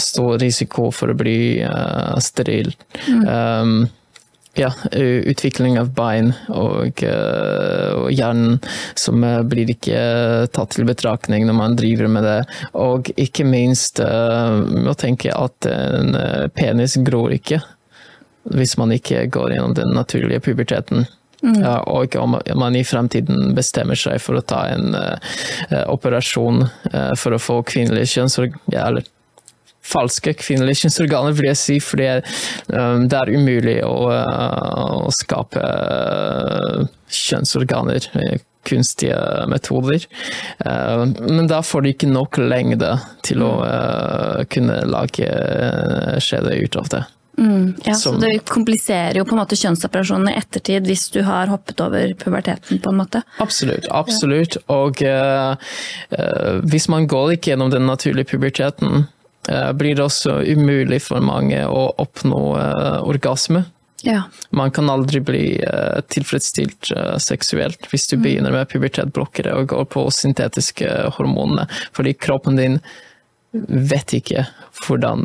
[0.00, 1.36] Stor risiko for å bli
[2.24, 2.72] steril.
[3.10, 3.26] Mm.
[3.28, 3.74] Um,
[4.58, 8.58] ja, utvikling av bein og, eh, og, hjernen
[8.98, 9.98] som eh, blir ikke
[10.54, 12.38] tatt til betraktning når man driver med det.
[12.78, 16.14] Og ikke minst eh, å tenke at en
[16.54, 17.62] penis gror ikke
[18.52, 21.06] hvis man ikke går gjennom den naturlige puberteten.
[21.44, 21.60] Mm.
[21.60, 25.16] Ja, og om man i fremtiden bestemmer seg for å ta en uh,
[25.92, 29.04] operasjon uh, for å få kvinnelig kjønnsorgan, eller
[29.84, 32.08] falske kvinnelige kjønnsorganer, vil jeg si, fordi
[32.72, 39.18] um, det er umulig å, uh, å skape uh, kjønnsorganer med kunstige
[39.52, 40.06] metoder.
[40.64, 42.94] Uh, men da får de ikke nok lengde
[43.26, 43.52] til å
[44.52, 45.28] kunne lage
[46.24, 47.04] skjede ut av det.
[47.38, 51.18] Mm, ja, Som, så Det kompliserer jo på en måte kjønnsoperasjonen i ettertid hvis du
[51.26, 52.78] har hoppet over puberteten?
[52.78, 53.24] på en måte.
[53.42, 53.88] Absolutt.
[53.90, 54.56] absolutt.
[54.70, 55.56] Og uh,
[56.62, 59.08] hvis man går ikke gjennom den naturlige puberteten,
[59.76, 63.64] blir det også umulig for mange å oppnå eh, orgasme.
[64.04, 64.26] Ja.
[64.52, 66.90] Man kan aldri bli uh, tilfredsstilt
[67.24, 68.22] seksuelt hvis du mm.
[68.26, 71.64] begynner med pubertetblokkere og går på syntetiske hormonene,
[71.96, 72.76] fordi kroppen din
[73.54, 74.44] vet ikke
[74.84, 75.24] hvordan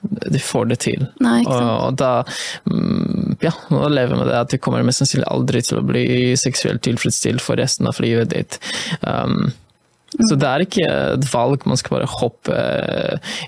[0.00, 1.04] du får det til.
[1.20, 2.22] Nei, og, og, da
[2.64, 6.04] um, ja, å leve med det at du kommer mest sannsynlig aldri til å bli
[6.40, 8.60] seksuelt tilfredsstilt for resten av livet ditt.
[9.04, 9.50] Um,
[10.18, 12.56] så det er ikke et valg man skal bare hoppe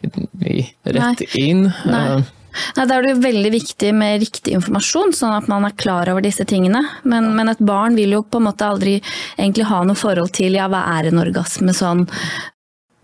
[0.04, 1.32] rett Nei.
[1.40, 1.66] inn.
[1.88, 2.04] Nei.
[2.18, 2.30] Eh,
[2.76, 6.24] Nei, Da er det veldig viktig med riktig informasjon, sånn at man er klar over
[6.24, 6.82] disse tingene.
[7.08, 8.98] Men, men, et barn vil jo på en måte aldri
[9.38, 12.06] egentlig ha noe forhold til ja, hva er en orgasme sånn.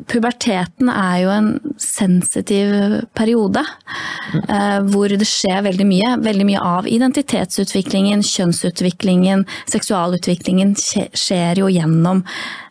[0.09, 1.49] Puberteten er jo en
[1.83, 2.69] sensitiv
[3.19, 4.45] periode mm.
[4.45, 6.13] eh, hvor det skjer veldig mye.
[6.23, 9.43] Veldig mye av identitetsutviklingen, kjønnsutviklingen,
[9.73, 12.23] seksualutviklingen skjer jo gjennom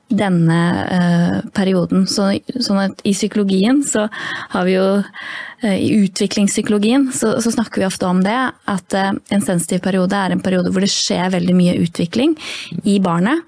[0.07, 2.05] denne uh, perioden.
[2.07, 2.29] Så,
[2.63, 4.07] sånn at i psykologien så
[4.53, 8.37] har vi jo uh, I utviklingspsykologien så, så, snakker vi ofte om det.
[8.71, 12.37] At uh, en sensitiv periode er en periode hvor det skjer veldig mye utvikling
[12.85, 13.43] i barnet.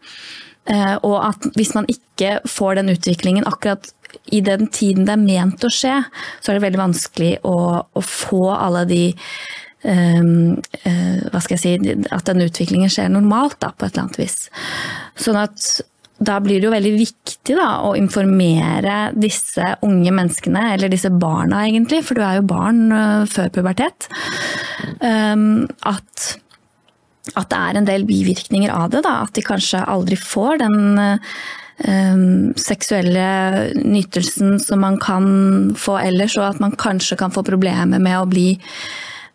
[1.01, 3.87] og at hvis man ikke får den utviklingen akkurat
[4.29, 5.95] i den tiden det er ment å skje,
[6.41, 9.01] så er det veldig vanskelig å, å få alle de
[9.79, 14.09] Um, uh, hva skal jeg si, At den utviklingen skjer normalt, da, på et eller
[14.09, 14.49] annet vis.
[15.15, 15.69] Sånn at
[16.19, 21.63] da blir det jo veldig viktig da, å informere disse unge menneskene, eller disse barna
[21.67, 24.09] egentlig, for du er jo barn uh, før pubertet,
[24.99, 26.27] um, at,
[27.35, 29.05] at, det er en del bivirkninger av det.
[29.07, 32.25] Da, at de kanskje aldri får den um,
[32.59, 33.29] seksuelle
[33.79, 35.29] nytelsen som man kan
[35.79, 38.51] få ellers, og at man kanskje kan få problemer med å bli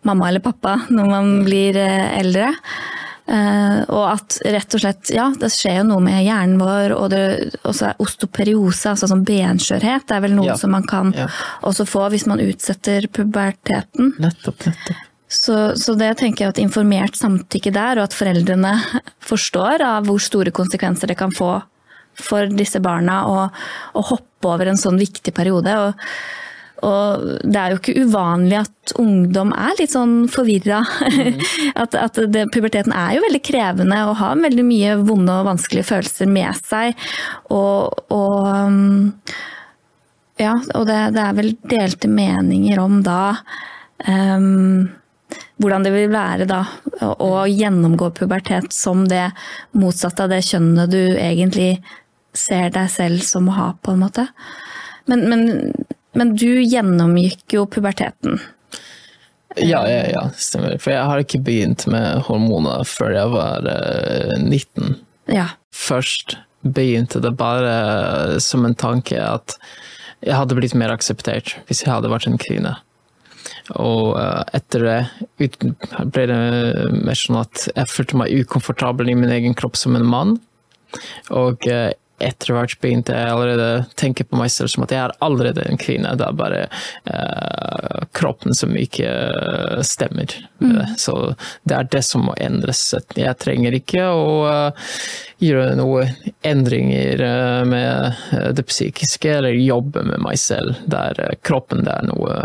[0.04, 2.52] mamma eller pappa når man blir uh, eldre.
[3.24, 7.08] Uh, og at rett og slett, ja, det skjer jo noe med hjernen vår, og
[7.14, 7.22] det
[7.64, 10.58] også er osteoperiose, altså sånn benskjørhet, det er vel noe ja.
[10.60, 11.30] som man kan ja.
[11.64, 14.12] også få hvis man utsetter puberteten.
[14.20, 15.10] Nettopp, nettopp.
[15.34, 18.76] Så, så, det tenker jeg at informert samtykke der, og at foreldrene
[19.30, 21.56] forstår av hvor store konsekvenser det kan få
[22.20, 25.72] for disse barna å hoppe over en sånn viktig periode.
[25.74, 26.43] og
[26.84, 30.84] og det er jo ikke uvanlig at ungdom er litt sånn forvirra.
[31.14, 31.38] Mm.
[31.78, 35.86] at, at det, puberteten er jo veldig krevende og har veldig mye vonde og vanskelige
[35.86, 36.98] følelser med seg.
[37.54, 39.12] Og, og um,
[40.40, 43.36] ja, og det, det, er vel delte meninger om da
[44.08, 44.90] um,
[45.62, 46.62] hvordan det vil være da
[47.14, 49.28] å gjennomgå pubertet som det
[49.78, 51.78] motsatte av det kjønnet du egentlig
[52.34, 54.26] ser deg selv som å ha, på en måte.
[55.10, 55.44] Men, men
[56.14, 58.40] men du gjennomgikk jo puberteten.
[59.56, 60.78] Ja, ja, ja, stemmer.
[60.82, 64.96] For jeg har ikke begynt med hormoner før jeg var uh, eh, 19.
[65.30, 65.52] Ja.
[65.74, 69.58] Først begynte det bare som en tanke at
[70.24, 72.74] jeg hadde blitt mer akseptert hvis jeg hadde vært en kvinne.
[73.78, 74.98] Og uh, etter det
[75.38, 76.40] ble det
[77.04, 80.38] mer sånn at jeg følte meg ukomfortabel i min egen kropp som en mann.
[81.30, 85.02] Og uh, etter hvert begynte jeg allerede å tenke på meg selv som at jeg
[85.02, 86.14] er allerede en kvinne.
[86.18, 86.60] Det er bare
[87.10, 89.10] uh, kroppen som ikke
[89.86, 90.30] stemmer.
[90.62, 90.94] Mm.
[91.00, 91.16] Så
[91.66, 92.82] det er det som må endres.
[93.18, 94.90] Jeg trenger ikke å uh,
[95.42, 96.12] gjøre noen
[96.46, 97.20] endringer
[97.68, 100.78] med det psykiske, eller jobbe med meg selv.
[100.88, 102.36] Der kroppen det er noe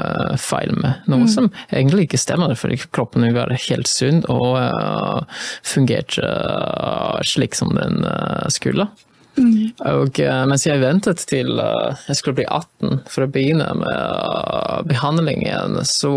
[0.41, 1.05] feil med.
[1.07, 1.31] Noe mm.
[1.31, 6.33] som egentlig ikke stemmer, for kroppen vil være helt sunn og uh, fungerte
[7.29, 8.01] slik som den
[8.51, 8.89] skulle.
[9.39, 9.71] Mm.
[9.87, 13.93] Og uh, mens jeg ventet til uh, jeg skulle bli 18 for å begynne med
[13.93, 16.13] uh, behandlingen, så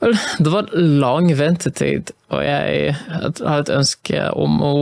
[0.00, 4.76] det var lang ventetid, og jeg hadde et ønske om å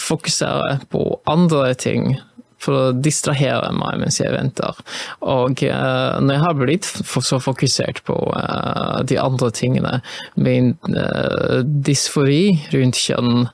[0.00, 2.14] fokusere på andre ting
[2.62, 4.80] for å distrahere meg mens jeg venter.
[5.24, 10.00] Og uh, når jeg har blitt så fokusert på uh, de andre tingene,
[10.40, 13.48] min uh, dysfori rundt kjønn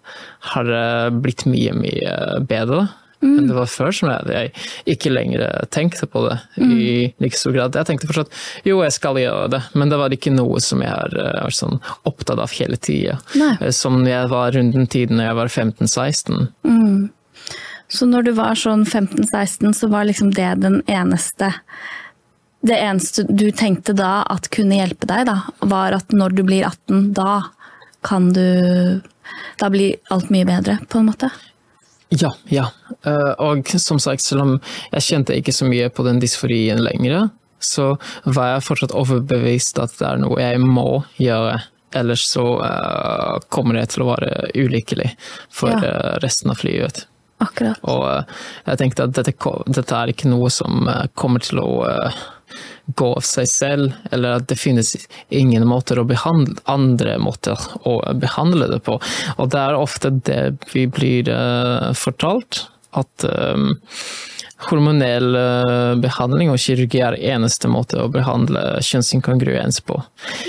[0.53, 0.75] har
[1.23, 2.89] blitt mye, mye bedre.
[3.23, 3.37] Mm.
[3.39, 6.73] enn det var før, som jeg, jeg ikke lenger tenkte på det mm.
[6.75, 6.87] i
[7.23, 7.77] like stor grad.
[7.79, 8.35] Jeg tenkte fortsatt
[8.67, 11.79] jo, jeg skal gjøre det, men det var ikke noe som jeg var sånn
[12.11, 13.21] opptatt av hele tida.
[13.71, 16.49] Som jeg var rundt den tiden da jeg var 15-16.
[16.67, 17.13] Mm.
[17.93, 21.53] Så når du var sånn 15-16, så var liksom det den eneste
[22.63, 26.65] Det eneste du tenkte da at kunne hjelpe deg, da, var at når du blir
[26.65, 27.43] 18, da
[28.07, 29.03] kan du
[29.59, 31.31] Da blir alt mye bedre, på en måte?
[32.13, 32.67] Ja, ja.
[33.09, 34.57] Eh, og som sagt, selv om
[34.93, 37.31] jeg kjente ikke så mye på den dysforien lenger,
[37.63, 41.61] så var jeg fortsatt overbevist at det er noe jeg må gjøre.
[41.97, 45.11] Ellers så uh, kommer jeg til å være ulykkelig
[45.53, 45.81] for ja.
[45.81, 47.05] uh, resten av livet.
[47.43, 47.81] Akkurat.
[47.91, 49.35] Og eh, jeg tenkte at dette,
[49.67, 52.19] dette, er ikke noe som eh, kommer til å eh,
[52.99, 54.95] gå av seg selv, eller at det finnes
[55.33, 58.99] ingen måter å behandle andre måter å behandle det på.
[59.39, 60.43] Og det er ofte det
[60.75, 61.31] vi blir
[61.97, 63.71] fortalt, at um,
[64.67, 65.31] hormonell
[66.03, 69.97] behandling og kirurgi er eneste måte å behandle kjønnsinkongruens på.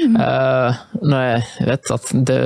[0.02, 0.18] Mm.
[0.20, 2.42] Uh, når jeg vet at det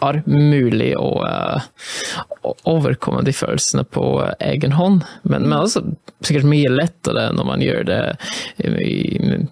[0.00, 1.62] er mulig å, uh,
[2.42, 4.04] å, overkomme de følelsene på
[4.46, 5.06] egen hånd.
[5.22, 5.84] Men, men også
[6.24, 8.02] sikkert mye lettere når man gjør det
[8.84, 9.46] i,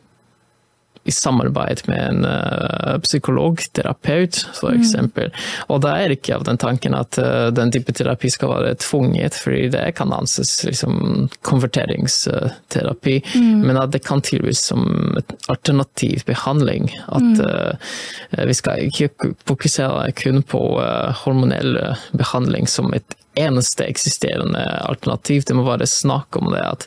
[1.09, 4.95] i samarbeid med en uh, psykolog, terapeut f.eks.
[4.99, 5.31] Mm.
[5.73, 8.77] Og da er det ikke av den tanken at uh, den type terapi skal være
[8.85, 13.65] tvunget, fordi det kan anses liksom konverteringsterapi, mm.
[13.65, 14.85] men at det kan tilbys som
[15.19, 16.91] et alternativ behandling.
[17.09, 20.61] At uh, vi skal ikke fokusere kun på
[21.25, 21.79] hormonell
[22.17, 25.45] behandling som et eneste eksisterende alternativ.
[25.47, 26.63] Det må bare snakke om det.
[26.65, 26.87] At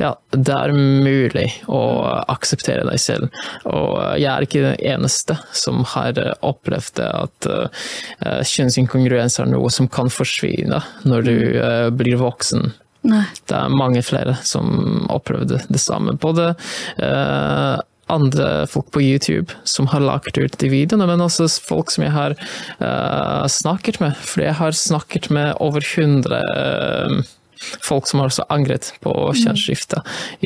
[0.00, 1.82] ja, det er mulig å
[2.30, 3.30] akseptere deg selv.
[3.68, 9.70] Og jeg er ikke den eneste som har opplevd det at uh, kjønnsinkongruens er noe
[9.74, 12.70] som kan forsvinne når du uh, blir voksen.
[13.08, 13.24] Nei.
[13.46, 16.16] Det er mange flere som opplevde det samme.
[16.20, 16.50] Både
[16.98, 17.78] uh,
[18.12, 22.14] andre folk på YouTube som har lagt ut de videoene, men også folk som jeg
[22.14, 22.36] har
[22.82, 24.16] uh, snakket med.
[24.18, 27.34] Fordi jeg har snakket med over 100 uh, eh,
[27.82, 29.58] folk som har angret på mm.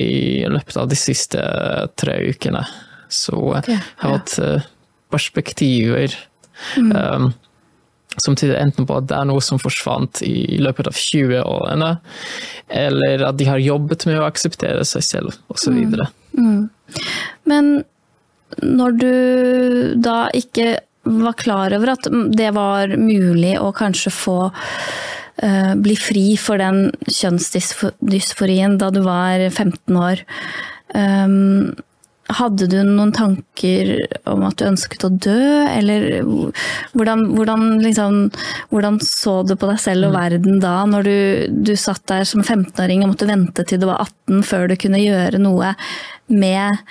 [0.01, 1.43] i løpet av de siste
[2.01, 2.65] tre ukene.
[3.13, 4.69] Så okay, jeg har hatt uh,
[5.13, 6.17] perspektiver.
[6.79, 6.93] Mm.
[6.93, 7.33] Um,
[8.21, 11.95] som tyder enten på at det er noe som forsvant i løpet av 20 årene,
[12.69, 15.79] eller at de har jobbet med å akseptere seg selv, osv.
[15.79, 16.03] Mm.
[16.37, 16.71] Mm.
[17.49, 17.71] Men
[18.63, 19.13] når du
[20.03, 26.27] da ikke var klar over at det var mulig å kanskje få uh, bli fri
[26.39, 30.23] for den kjønnsdysforien da du var 15 år,
[30.95, 31.73] um,
[32.31, 33.91] hadde du noen tanker
[34.31, 36.23] om at du ønsket å dø, eller
[36.95, 38.21] hvordan, hvordan, liksom,
[38.71, 40.19] hvordan så du på deg selv og mm.
[40.21, 41.17] verden da, når du,
[41.71, 45.03] du satt der som 15-åring og måtte vente til du var 18 før du kunne
[45.03, 45.75] gjøre noe
[46.33, 46.87] med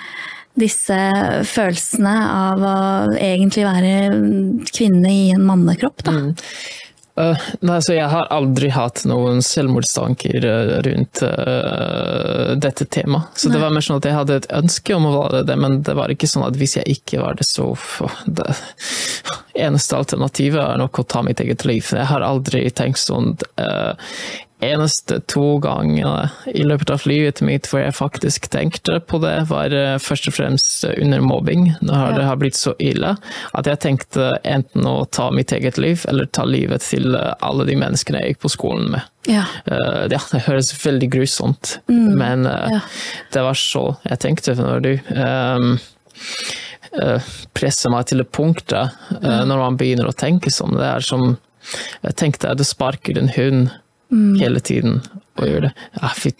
[0.58, 0.98] disse
[1.48, 2.76] følelsene av å
[3.16, 3.92] egentlig være
[4.68, 6.18] kvinne i en mannekropp, da?
[6.18, 6.32] Mm.
[7.12, 13.34] Uh, nei, så jeg har aldri hatt noen selvmordstanker uh, rundt uh, dette temaet.
[13.36, 13.56] Så nei.
[13.56, 15.96] det var mer sånn at jeg hadde et ønske om å være det, men det
[15.98, 17.68] var ikke sånn at hvis jeg ikke var det, så
[18.32, 18.48] Det
[19.60, 21.84] eneste alternativet er nok å ta mitt eget liv.
[21.84, 23.34] Jeg har aldri tenkt sånn
[24.62, 29.74] eneste to ganger i løpet av livet mitt hvor jeg faktisk tenkte på det, var
[29.74, 31.72] eh, først og fremst under mobbing.
[31.82, 33.14] Når det har blitt så ille
[33.52, 37.66] at jeg tenkte enten å ta mitt eget liv, eller ta livet til eh, alle
[37.68, 39.08] de menneskene jeg gikk på skolen med.
[39.30, 39.44] Ja.
[39.66, 42.72] Eh, det høres veldig grusomt men Mm.
[42.72, 42.80] ja.
[43.32, 45.74] det var så jeg tenkte når du um,
[47.56, 49.46] presser meg til det punktet mm.
[49.48, 50.76] når man begynner å tenke sånn.
[50.78, 51.36] Det er som
[52.02, 53.70] Jeg tenkte du sparker en hund
[54.12, 54.36] Mm.
[54.40, 55.00] hele tiden
[55.40, 55.72] og gjør det.
[55.96, 56.32] Ja, fy,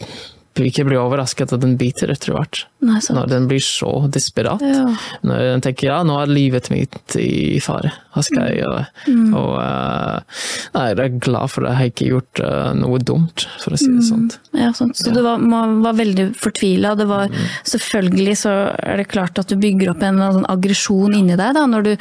[0.61, 2.66] ikke bli overrasket at den biter etter hvert.
[2.85, 3.01] Nei.
[3.01, 4.61] Når den blir så desperat.
[4.61, 4.91] Ja.
[5.25, 8.82] Når den tenker ja, nå er livet mitt i fare, hva skal jeg gjøre?
[9.08, 9.28] Mm.
[9.38, 10.40] Og uh,
[10.74, 11.72] nei, jeg er glad for det.
[11.72, 14.26] jeg har ikke gjort uh, noe dumt, for å si det sånn.
[14.58, 14.98] Ja, sant.
[15.00, 15.40] Så du var,
[15.84, 16.92] var veldig fortvila.
[16.98, 17.32] Det var
[17.68, 21.64] selvfølgelig så er det klart at du bygger opp en sånn aggresjon inni deg da,
[21.70, 21.92] når du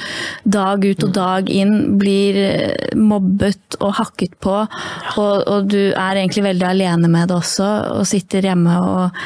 [0.58, 4.60] dag ut og dag inn blir eh, mobbet og hakket på,
[5.16, 9.22] og, og du er egentlig veldig alene med det også, og sitter hjemme og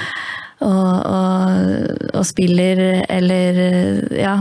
[0.65, 2.79] og, og, og spiller,
[3.11, 3.59] eller
[4.15, 4.37] Ja.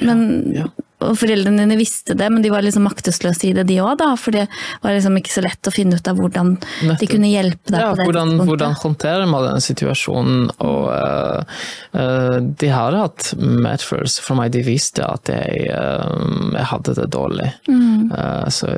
[0.00, 0.22] Men
[0.56, 0.64] Ja.
[1.04, 4.00] Og foreldrene dine visste det, men de var liksom maktesløse i det, de òg.
[4.20, 4.46] For det
[4.80, 7.90] var liksom ikke så lett å finne ut av hvordan de kunne hjelpe deg Ja,
[7.90, 8.52] på det hvordan, tidspunktet.
[8.52, 10.46] hvordan håndterer man den situasjonen?
[10.64, 11.58] Og uh,
[11.98, 17.10] uh, de har hatt medfølelse for meg, de visste at jeg, uh, jeg hadde det
[17.12, 17.50] dårlig.
[17.68, 18.08] Mm.
[18.52, 18.72] Så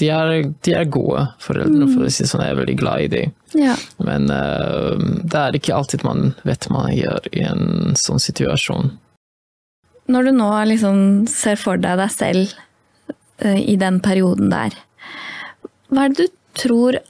[0.00, 0.34] de er,
[0.66, 3.38] de er gode foreldre, for å si sånn, jeg er veldig glad i dem.
[3.54, 3.76] Ja.
[4.02, 8.90] Men det er ikke alltid man vet hva man gjør i en sånn situasjon.
[10.10, 10.98] Når du nå liksom
[11.30, 12.52] ser for deg deg selv
[13.40, 14.76] eh, i den perioden der,
[15.88, 17.00] hva er det du tror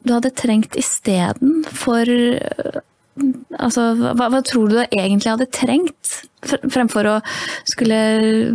[0.00, 2.80] du hadde trengt isteden for eh,
[3.58, 7.14] Altså, hva, hva tror du du egentlig hadde trengt fremfor å
[7.68, 7.96] skulle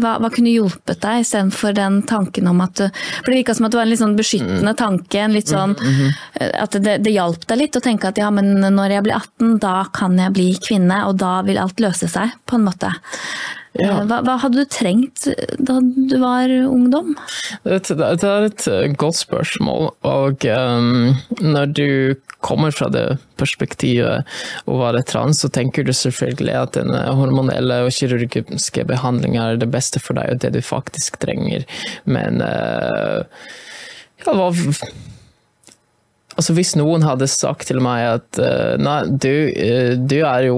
[0.01, 3.67] Hva, hva kunne hjulpet deg istedenfor den tanken om at du For det virka som
[3.67, 7.13] at det var en litt sånn beskyttende tanke, en litt sånn eh, At det, det
[7.13, 10.33] hjalp deg litt å tenke at ja, men når jeg blir 18, da kan jeg
[10.35, 12.89] bli kvinne, og da vil alt løse seg, på en måte.
[13.79, 13.99] Ja.
[13.99, 15.27] Eh, Hva, hva hadde du trengt
[15.59, 17.15] da du var ungdom?
[17.63, 21.89] Det, det det er et eh, godt spørsmål, og um, når du
[22.45, 24.27] kommer fra det perspektivet
[24.69, 29.61] å være trans, så tenker du selvfølgelig at den eh, hormonelle og kirurgiske behandlingen er
[29.61, 31.65] det beste for deg, og det du faktisk trenger.
[32.05, 33.25] Men uh,
[34.23, 34.51] ja, hva
[36.35, 40.57] Altså Hvis noen hadde sagt til meg at uh, nei, du, uh, du er jo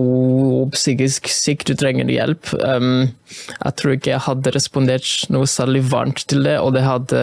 [0.74, 3.06] psykisk syk, du trenger hjelp, um,
[3.52, 7.22] jeg tror ikke jeg hadde respondert noe særlig varmt til det, og det hadde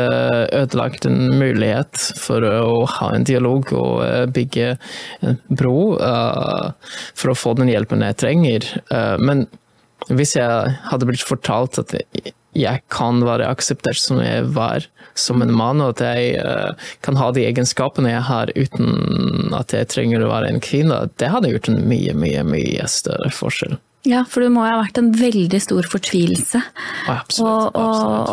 [0.55, 4.77] ødelagt en mulighet for å ha en dialog og uh, bygge
[5.27, 8.67] en bro for å få den hjelpen jeg trenger.
[9.21, 9.45] Men
[10.13, 12.35] hvis jeg hadde blitt fortalt at jeg
[12.93, 17.31] kan være akseptert som jeg var som en mann, og at jeg uh, kan ha
[17.35, 21.71] de egenskapene jeg har uten at jeg trenger å være en kvinne, det hadde gjort
[21.71, 23.79] en mye, mye, mye større forskjell.
[24.05, 26.61] Ja, for det må jo ha vært en veldig stor fortvilelse.
[27.09, 27.73] Absolutt.
[27.73, 28.33] Og, og,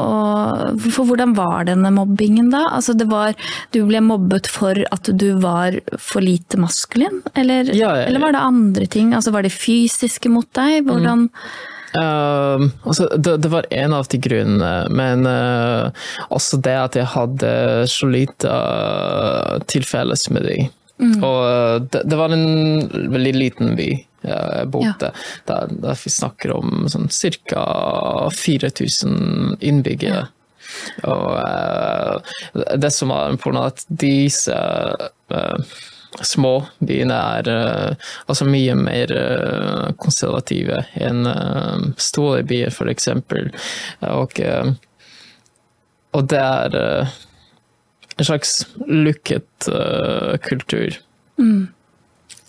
[0.76, 2.66] og, for hvordan var denne mobbingen da?
[2.76, 3.38] Altså det var,
[3.72, 7.22] du ble mobbet for at du var for lite maskulin?
[7.40, 9.16] Eller, Ja, ja, eller var det andre ting?
[9.16, 10.84] Altså var det fysiske mot deg?
[10.90, 11.30] Hvordan
[12.00, 15.92] Ehm, altså, det, det var en av de grunnene, men uh,
[16.32, 17.56] også det at jeg hadde
[17.92, 20.70] så lite uh, til felles med dem.
[21.02, 23.90] Og eh, det, det var en veldig liten by
[24.22, 25.08] jeg bodde,
[25.50, 27.08] der, der vi snakker om sånn
[27.50, 27.64] ca.
[28.38, 30.28] 4000 innbyggere.
[31.10, 32.36] Og eh,
[32.78, 34.60] det som var grunn at disse
[36.28, 36.54] små
[36.84, 43.52] byene er uh, altså mye mer uh, konservative enn uh, store byer, eksempel.
[44.12, 44.40] Og,
[46.12, 46.76] og det er
[48.18, 49.70] en slags lukket
[50.44, 50.98] kultur.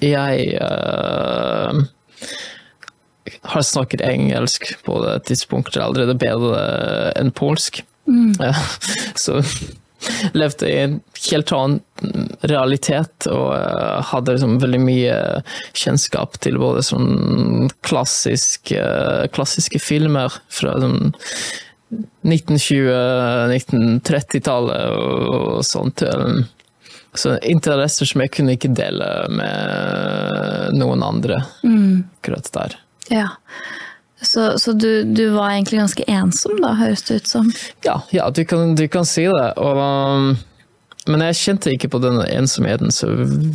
[0.03, 1.83] Jeg eh,
[3.43, 6.63] har snakket engelsk på det tidspunktet allerede bedre
[7.19, 7.85] enn polsk.
[8.11, 8.63] Eh,
[9.25, 9.39] Så
[10.35, 11.01] levde i en
[11.31, 11.81] helt annen
[12.51, 15.43] realitet og eh, hadde liksom veldig mye
[15.79, 21.13] kjennskap til både sånn klassisk, eh, klassiske filmer fra sånn
[22.25, 26.03] 1920-1930-tallet og sånt.
[26.03, 26.43] eh,
[27.15, 32.73] Så interesser som jeg kunne ikke dele med noen andre akkurat der.
[33.13, 33.29] Ja.
[34.23, 37.53] Så, så du, du var egentlig ganske ensom da, høres det ut som?
[37.87, 39.51] Ja, ja du, kan, du kan si det.
[39.61, 40.33] Og um,
[41.11, 43.09] men jeg kjente ikke på denne ensomheten så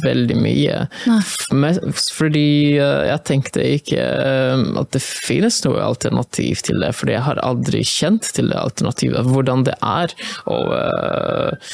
[0.04, 0.80] veldig mye.
[1.08, 1.72] Nei.
[1.96, 7.26] Fordi eh, jeg tenkte ikke eh, at det finnes noe alternativ til det, fordi jeg
[7.30, 9.32] har aldri kjent til det alternativet.
[9.32, 10.12] Hvordan det er
[10.52, 11.72] å uh,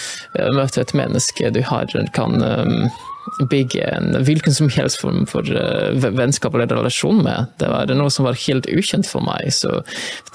[0.53, 3.01] møte et menneske du har, kan eh,
[3.49, 7.51] bygge en hvilken som helst form for eh, vennskap eller relasjon med.
[7.61, 9.49] Det var noe som var helt ukjent for meg.
[9.55, 9.81] Så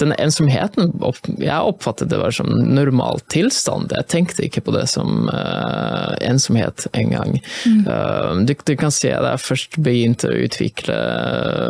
[0.01, 0.93] denne ensomheten,
[1.39, 3.93] jeg oppfattet det var som normal tilstand.
[3.95, 7.39] Jeg tenkte ikke på det som uh, ensomhet engang.
[7.67, 10.99] Uh, du, du kan se at jeg først begynte å utvikle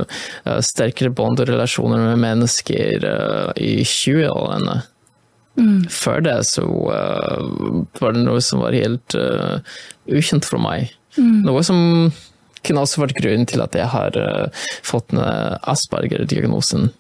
[0.07, 4.81] uh, sterkere bånd og relasjoner med mennesker uh, i 20-årene.
[5.91, 9.59] Før det så uh, var det noe som var helt uh,
[10.07, 10.93] ukjent for meg.
[11.19, 12.11] Noe som
[12.67, 16.91] kunne også vært grunnen til at jeg har eh, fått Asperger-diagnosen.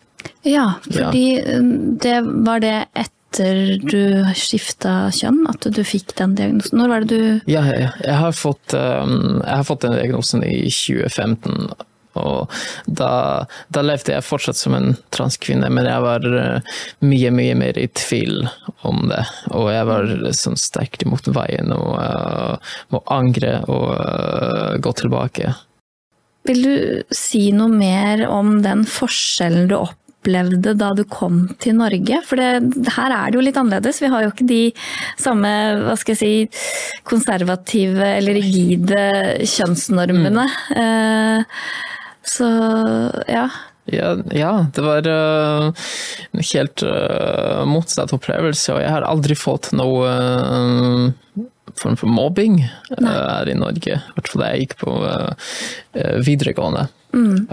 [0.46, 1.58] Ja, fordi ja.
[2.04, 6.78] det var det etter du skifta kjønn, at du fikk den diagnosen.
[6.80, 10.44] Når var det du Ja, jeg, jeg, har fått, um, jeg har fått den diagnosen
[10.46, 11.68] i 2015.
[12.18, 12.50] Og
[12.86, 13.44] da,
[13.74, 17.88] da levde jeg fortsatt som en transkvinne, men jeg var uh, mye, mye mer i
[17.98, 18.42] tvil
[18.88, 19.22] om det.
[19.52, 25.54] Og jeg var sånn sterkt imot veien og uh, må angre og uh, gå tilbake.
[26.48, 26.76] Vil du
[27.12, 32.22] si noe mer om den forskjellen du opplevde da du kom til Norge?
[32.24, 34.00] For det, her er det jo litt annerledes.
[34.00, 34.62] Vi har jo ikke de
[35.20, 35.50] samme
[35.82, 36.62] hva skal jeg si,
[37.08, 39.02] konservative eller rigide
[39.44, 40.46] kjønnsnormene.
[40.84, 41.60] Eh,
[42.28, 42.48] så
[43.28, 43.48] ja.
[43.90, 45.72] Ja, ja, det var uh,
[46.32, 51.46] en helt uh, motsatt opplevelse, og jeg har aldri fått noe uh,
[51.78, 52.60] form for mobbing
[52.90, 53.96] her i Norge.
[53.96, 54.94] I hvert fall da jeg gikk på
[56.26, 56.88] videregående.
[57.14, 57.46] Mm.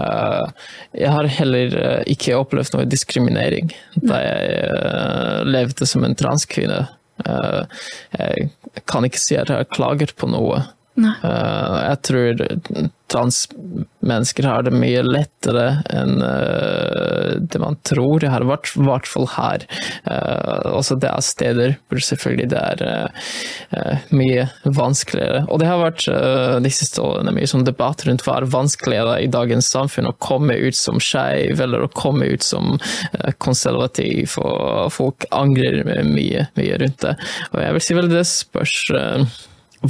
[0.92, 1.76] jeg har heller
[2.12, 3.70] ikke opplevd noe diskriminering
[4.04, 6.80] da jeg levde som en transkvinne.
[7.22, 8.50] jeg
[8.90, 10.64] kan ikke si at jeg har klaget på noe.
[10.96, 11.14] Nei.
[11.22, 18.20] jeg tror transmennesker har det mye lettere enn uh, det man tror.
[18.20, 19.66] Det har i hvert, fall her.
[20.08, 22.84] Uh, også det er steder hvor selvfølgelig det er
[23.76, 25.44] uh, mye vanskeligere.
[25.46, 26.06] Og det har vært
[26.62, 30.10] de siste årene mye sånn debatt rundt hva er vanskeligere i dagens samfunn.
[30.10, 32.76] Å komme ut som skeiv eller å komme ut som
[33.42, 34.34] konservativ.
[34.42, 37.16] Og folk angrer mye, mye rundt det.
[37.52, 38.80] Og jeg vil si vel det spørs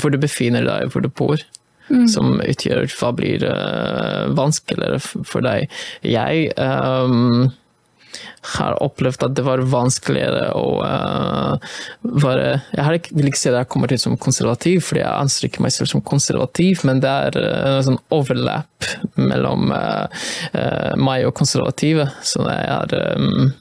[0.00, 1.42] hvor du befinner deg, hvor du bor.
[1.86, 2.08] Mm.
[2.10, 5.70] som utgjør hva blir uh, vanskeligere for deg.
[6.02, 7.52] Jeg um,
[8.56, 13.70] har opplevd at det var vanskeligere å uh, være Jeg vil ikke si at jeg
[13.70, 17.38] kommer til som konservativ, fordi jeg anser ikke meg selv som konservativ, men det er
[17.38, 22.08] uh, en sånn overlap mellom meg og konservative.
[22.26, 23.54] Så jeg er um,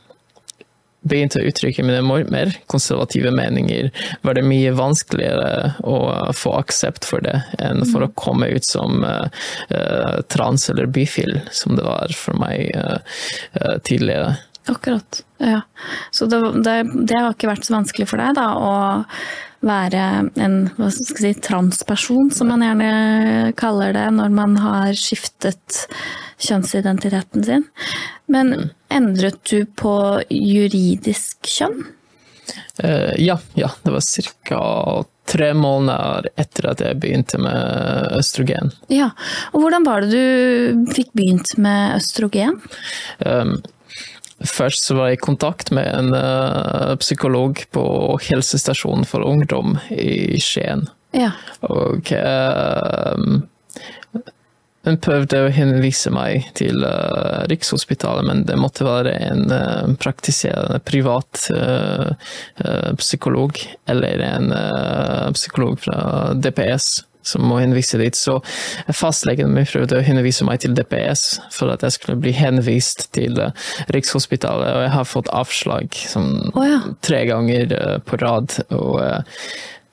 [1.06, 2.02] begynte å uttrykke mine
[2.34, 3.92] mer konservative meninger,
[4.26, 5.98] var det mye vanskeligere å
[6.36, 11.78] få aksept for det enn for å komme ut som uh, trans eller bifil, som
[11.78, 14.36] det var for meg uh, tidligere.
[14.66, 15.22] Akkurat.
[15.38, 15.62] Ja.
[16.12, 18.74] Så det, det, det, har ikke vært så vanskelig for deg da, å
[19.66, 20.04] være
[20.42, 25.86] en hva skal jeg si, transperson, som man gjerne kaller det når man har skiftet
[26.42, 27.68] kjønnsidentiteten sin.
[28.32, 28.70] Men mm.
[28.94, 29.96] endret du på
[30.30, 31.86] juridisk kjønn?
[32.84, 34.62] Uh, ja, ja, det var ca.
[35.26, 38.70] tre måneder etter at jeg begynte med østrogen.
[38.94, 39.10] Ja,
[39.54, 42.60] og Hvordan var det du fikk begynt med østrogen?
[44.44, 47.86] Først så var jeg i kontakt med en uh, psykolog på
[48.28, 50.90] helsestasjonen for ungdom i Skien.
[51.16, 51.32] Ja.
[51.64, 53.16] Og uh,
[54.86, 61.48] hun prøvde å henvise meg til uh, Rikshospitalet, men det måtte være en praktiserende privat
[63.00, 63.58] psykolog
[63.88, 64.52] eller en
[65.34, 65.98] psykolog fra
[66.36, 68.18] DPS som må henvise dit.
[68.18, 68.40] Så
[68.94, 73.40] fastlegen min prøvde å henvise meg til DPS for at jeg skulle bli henvist til
[73.42, 76.82] eh, Rikshospitalet, og jeg har fått avslag sånn, oh, ja.
[77.06, 78.60] tre ganger eh, på rad.
[78.76, 79.00] og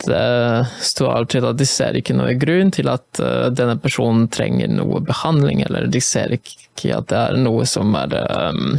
[0.08, 3.22] eh, det står alltid at de ser ikke noe grunn til at
[3.54, 8.14] denne personen trenger noe behandling, eller de ser ikke at det er noe som er
[8.16, 8.78] um,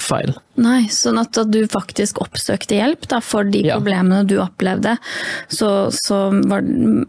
[0.00, 0.32] feil.
[0.60, 3.78] Nei, sånn at da du faktisk oppsøkte hjelp da, for de ja.
[3.78, 4.96] problemene du opplevde,
[5.52, 6.64] så, så var,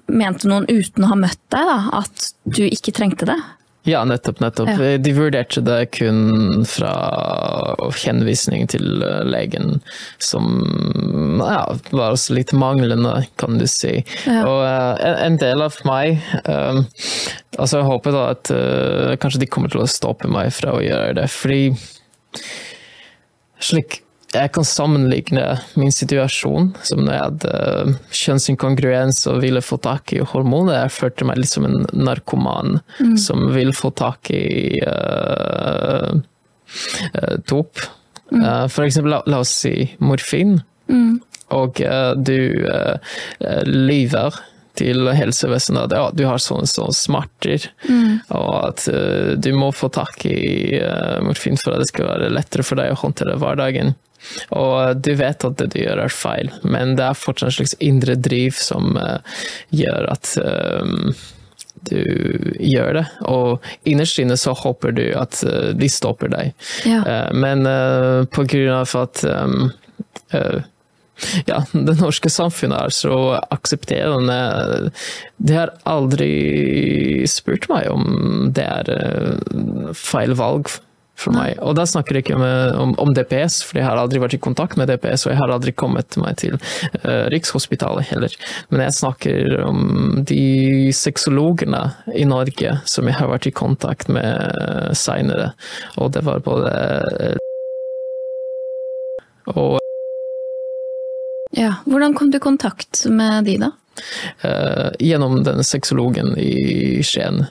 [0.07, 3.39] mente noen uten å ha møtt deg da, at du ikke trengte det?
[3.85, 4.39] Ja, nettopp.
[4.39, 4.69] nettopp.
[4.69, 4.97] Ja.
[4.97, 6.93] De vurderte det kun fra
[8.01, 9.79] henvisning til eh, legen,
[10.17, 10.47] som
[11.41, 11.61] ja,
[11.93, 13.99] var litt manglende, kan du si.
[14.25, 14.41] Ja.
[14.41, 16.85] Og uh, en del av meg um,
[17.55, 20.81] Altså, jeg håper da at uh, kanskje de kommer til å stoppe meg fra å
[20.83, 21.61] gjøre det, fordi
[23.63, 24.01] slik
[24.33, 25.43] jeg kan sammenligne
[25.79, 30.85] min situasjon som når jeg hadde kjønnsinkongruens og ville få tak i hormoner.
[30.85, 33.15] Jeg følte meg litt som en narkoman mm.
[33.21, 37.83] som vil få tak i uh, uh, dop.
[38.31, 38.41] Mm.
[38.41, 40.59] Uh, for eksempel, la, la, oss si morfin.
[40.91, 41.21] Mm.
[41.55, 41.77] Og
[42.25, 42.39] du
[43.69, 44.37] lyver
[44.79, 48.25] til helsevesenet at ja, du har sånne, sånne smerter, mm.
[48.35, 52.33] og at uh, du må få tak i uh, morfin for at det skal være
[52.33, 53.95] lettere for deg å håndtere hverdagen.
[54.55, 57.77] Og du vet at det du gjør er feil, men det er fortsatt en slags
[57.83, 59.41] indre driv som uh,
[59.75, 61.13] gjør at um,
[61.85, 62.01] du
[62.59, 63.05] gjør det.
[63.29, 65.43] Og innerst inne så håper du at
[65.77, 66.55] de stopper deg.
[66.87, 67.03] Ja.
[67.35, 67.67] Men
[68.33, 69.21] på grunn av at
[71.45, 73.17] ja, det norske samfunnet er så
[73.53, 74.89] aksepterende.
[75.37, 76.31] De har aldri
[77.29, 80.73] spurt meg om det er feil valg
[81.19, 81.55] for meg.
[81.63, 82.43] Og da snakker jeg ikke om,
[82.81, 85.53] om, om, DPS, for jeg har aldri vært i kontakt med DPS, og jeg har
[85.53, 88.35] aldri kommet meg til uh, Rikshospitalet heller.
[88.71, 89.79] Men jeg snakker om
[90.27, 91.81] de sexologene
[92.15, 95.53] i Norge som jeg har vært i kontakt med seinere.
[96.01, 96.75] Og det var både
[99.55, 99.79] og
[101.55, 103.71] Ja, hvordan kom du i kontakt med de, da?
[104.43, 107.45] Uh, gjennom den sexologen i Skien.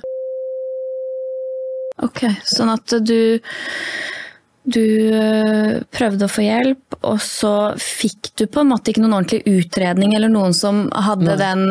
[2.03, 3.41] Ok, sånn at du
[4.65, 9.19] du eh, prøvde å få hjelp, og så fikk du på en måte ikke noen
[9.19, 11.65] ordentlig utredning eller noen som hadde den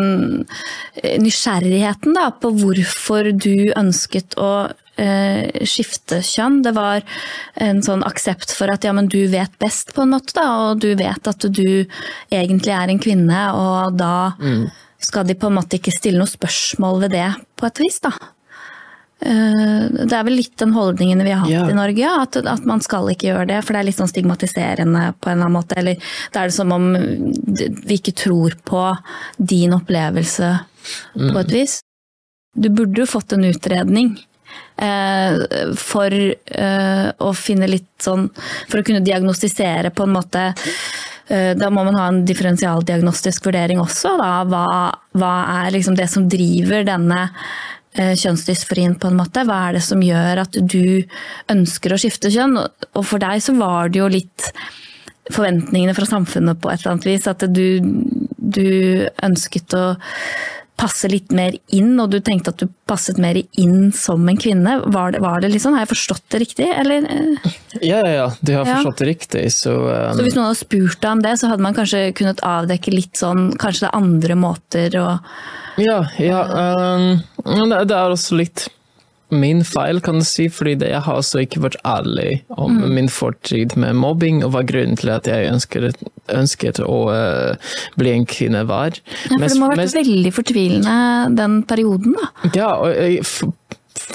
[1.02, 4.52] eh, nysgjerrigheten da, på hvorfor du ønsket å
[5.02, 6.62] eh, skifte kjønn.
[6.68, 7.02] Det var
[7.66, 10.86] en sånn aksept for at ja, men du vet best, på en måte, da, og
[10.86, 11.66] du vet at du
[12.30, 14.64] egentlig er en kvinne, og da mm.
[15.02, 17.98] skal de på en måte ikke stille noe spørsmål ved det, på et vis.
[18.06, 18.14] da.
[19.26, 21.64] Eh, det er vel litt den holdningen vi har hatt ja.
[21.72, 23.62] i Norge, at, at, man skal ikke gjøre det.
[23.64, 25.80] For det er litt sånn stigmatiserende på en eller annen måte.
[25.80, 28.84] Eller da er det som om vi ikke tror på
[29.38, 31.30] din opplevelse mm.
[31.30, 31.80] på et vis.
[32.54, 34.14] Du burde jo fått en utredning.
[34.78, 35.38] Eh,
[35.80, 38.28] for eh, å finne litt sånn
[38.70, 40.44] For å kunne diagnostisere på en måte
[41.30, 44.16] eh, da må man ha en differensialdiagnostisk vurdering også.
[44.22, 44.32] Da.
[44.50, 44.66] Hva,
[45.18, 47.28] hva er liksom det som driver denne
[47.94, 49.44] kjønnsdysforien, på en måte.
[49.48, 51.04] Hva er det som gjør at du
[51.54, 52.58] ønsker å skifte kjønn?
[52.60, 54.50] Og for deg så var det jo litt
[55.32, 57.30] forventningene fra samfunnet på et eller annet vis.
[57.32, 57.68] At du,
[58.38, 58.70] du
[59.24, 59.86] ønsket å
[60.80, 64.80] passe litt mer inn, og du tenkte at du passet mer inn som en kvinne.
[64.94, 67.08] Var det, var det liksom, Har jeg forstått det riktig, eller?
[67.82, 68.28] Ja, ja, ja.
[68.42, 70.18] Du har forstått det riktig, så um...
[70.18, 73.18] Så hvis noen hadde spurt deg om det, så hadde man kanskje kunnet avdekke litt
[73.18, 75.08] sånn Kanskje det er andre måter å
[75.82, 76.42] ja, ja
[76.78, 78.68] um, det er også litt
[79.36, 82.88] min feil, kan du si, fordi jeg har også ikke vært ærlig om mm.
[82.98, 86.02] min fortid med mobbing, og hva grunnen til at jeg ønsket,
[86.34, 89.00] ønsket å uh, bli en kvinne var.
[89.30, 90.98] Ja, for det må ha vært veldig fortvilende
[91.38, 92.32] den perioden, da?
[92.54, 93.24] Ja, og jeg,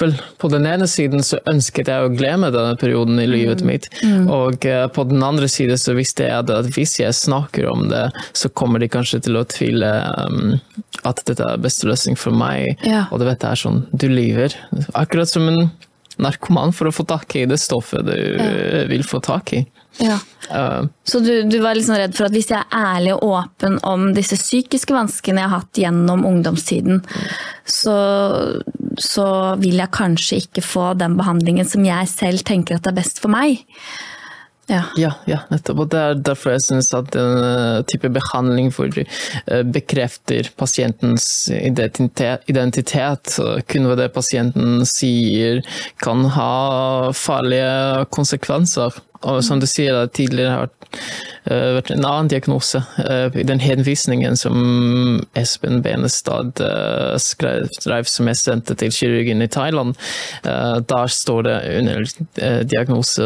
[0.01, 3.69] vel, på den ene siden så ønsket jeg å glemme denne perioden i livet mm.
[3.69, 4.29] mitt, mm.
[4.33, 8.09] og uh, på den andre siden så visste jeg at hvis jeg snakker om det,
[8.37, 9.93] så kommer de kanskje til å tvile
[10.29, 10.57] um,
[11.09, 13.07] at dette er beste løsning for meg, ja.
[13.13, 14.57] og du vet det er sånn, du lyver.
[14.99, 15.69] Akkurat som en
[16.23, 18.85] narkoman for å få tak i det stoffet du ja.
[18.91, 19.63] vil få tak i.
[19.99, 20.19] Ja.
[20.55, 23.79] Uh, så du, du, var liksom redd for at hvis jeg er ærlig og åpen
[23.87, 27.03] om disse psykiske vanskene jeg har hatt gjennom ungdomstiden,
[27.69, 27.97] så,
[29.01, 29.29] så
[29.63, 33.35] vil jeg kanskje ikke få den behandlingen som jeg selv tenker at er best for
[33.35, 33.65] meg.
[34.69, 34.83] Ja.
[35.01, 35.81] ja, ja, nettopp.
[35.81, 40.51] Og det er derfor jeg syns at den eh, type behandling hvor du eh, bekrefter
[40.61, 43.39] pasientens identitet,
[43.73, 45.63] kun ved det pasienten sier,
[46.05, 46.53] kan ha
[47.17, 49.01] farlige konsekvenser.
[49.27, 50.69] Og som du sier, tidligere har
[51.51, 52.83] uh, vært en annen diagnose.
[52.99, 59.97] Uh, den henvisningen som Espen Benestad uh, skrev, som jeg sendte til kirurgen i Thailand,
[60.45, 63.25] der står det under diagnose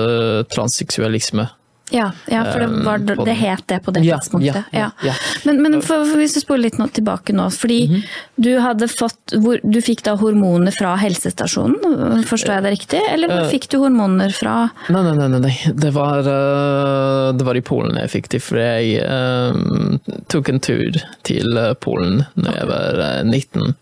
[0.53, 1.49] transseksualisme.
[1.93, 4.65] Ja, ja, for det, var, ehm, det het det på det ja, tidspunktet.
[4.73, 5.15] Ja, ja.
[5.45, 8.03] Men, men for, for hvis du spoler litt nå, tilbake nå, fordi mm -hmm.
[8.37, 9.19] du hadde fått
[9.63, 13.01] Du fikk da hormoner fra helsestasjonen, forstår jeg det riktig?
[13.13, 14.69] Eller uh, fikk du hormoner fra?
[14.89, 15.39] Nei, nei, nei.
[15.39, 15.57] nei.
[15.75, 20.61] Det, var, uh, det var i Polen jeg fikk de, for jeg um, tok en
[20.61, 23.75] tur til Polen da jeg var 19.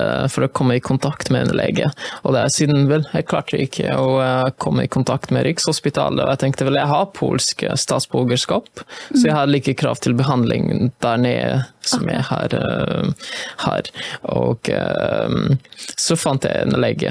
[0.00, 1.90] Uh, for å komme i kontakt med en lege.
[2.22, 6.30] Og det er siden vel, jeg klarte ikke å komme i kontakt med Rikshospitalet, og
[6.30, 8.68] jeg tenkte vel jeg har polsk polsk statsborgerskap,
[9.10, 9.16] mm.
[9.16, 12.14] så jeg har like krav til behandling der nede som okay.
[12.14, 13.12] jeg har, uh,
[13.56, 13.82] har.
[14.22, 15.56] Og uh,
[15.96, 17.10] så fant jeg en lege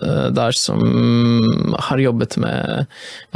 [0.00, 0.80] eh, der som
[1.78, 2.86] har jobbet med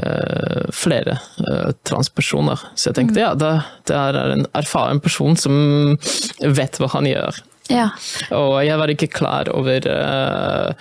[0.03, 2.59] uh, flere uh, transpersoner.
[2.74, 3.53] Så jeg tenkte ja, det,
[3.86, 5.97] det er en erfaren person som
[6.41, 7.45] vet hva han gjør.
[7.70, 7.91] Ja.
[8.34, 10.72] Og jeg var ikke klar over uh,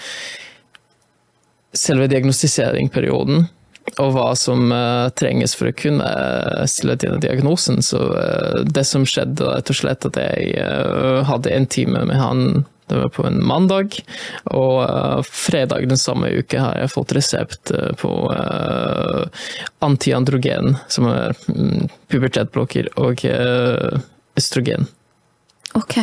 [1.76, 3.50] selve diagnostiseringsperioden.
[3.98, 7.82] Og hva som uh, trenges for å kunne eh, stille denne diagnosen.
[7.86, 12.20] Så uh, det som skjedde, rett og slett at jeg uh, hadde en time med
[12.22, 12.44] han
[12.90, 14.00] det var på en mandag,
[14.44, 18.14] og eh, fredag den samme uke har jeg fått resept eh, på
[19.86, 24.00] antiandrogen, som er um, pubertetblokker, og eh,
[24.42, 24.90] østrogen.
[25.78, 26.00] Ok.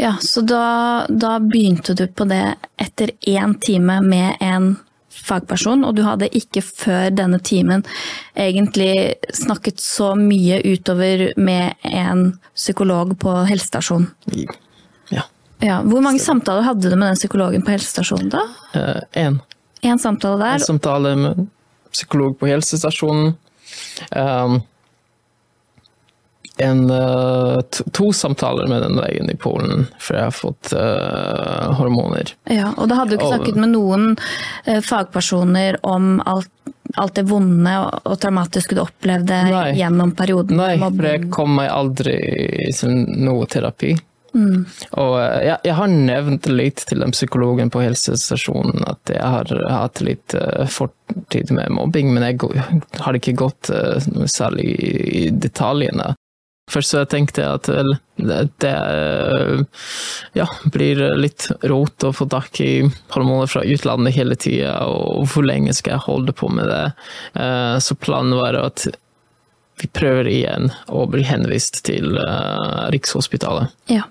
[0.00, 2.46] Ja, så da, da begynte du på det
[2.80, 4.78] etter én time med en
[5.30, 7.84] fagperson, og du hadde ikke før denne timen
[8.38, 14.10] egentlig snakket så mye utover med en psykolog på helsestasjonen.
[15.14, 15.24] Ja.
[15.60, 18.44] Ja, hvor mange samtaler hadde du med den psykologen på helsestasjonen da?
[19.20, 19.40] Én.
[19.84, 20.64] Én samtale En der?
[20.64, 21.46] samtale med
[21.92, 23.34] psykolog på helsestasjonen.
[24.16, 24.60] Um,
[26.60, 27.60] en, eh,
[27.92, 32.34] to, samtaler med den legen i Polen, for jeg har fått uh, hormoner.
[32.50, 34.12] Ja, og da hadde du ikke snakket med noen
[34.64, 36.50] eh, fagpersoner om alt,
[37.00, 39.64] alt det vonde og, og traumatiske du opplevde Nei.
[39.78, 40.60] gjennom perioden?
[40.60, 42.20] Nei, for jeg kom meg aldri
[42.76, 43.96] til noe terapi.
[44.30, 49.50] Og eh, jeg, jeg har nevnt litt til den psykologen på helsestasjonen at jeg har
[49.72, 50.36] hatt litt
[50.70, 52.40] fortid med mobbing, men jeg
[53.00, 53.72] har ikke gått
[54.30, 56.12] særlig i, i detaljene.
[56.70, 57.94] Først så tenkte jeg at vel,
[58.62, 59.62] det, eh,
[60.38, 65.46] ja, blir litt rot å få tak i hormoner fra utlandet hele tida, og hvor
[65.48, 66.84] lenge skal jeg holde på med det?
[67.34, 68.86] Eh, Så planen var at
[69.80, 73.72] vi prøver igjen å bli henvist til eh, Rikshospitalet.
[73.90, 74.06] Ja.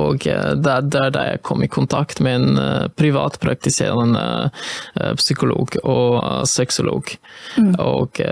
[0.00, 4.48] Og det er der jeg kom i kontakt med en privatpraktiserende
[5.20, 7.12] psykolog og sexolog.
[7.60, 7.74] Mm.
[7.84, 8.22] Og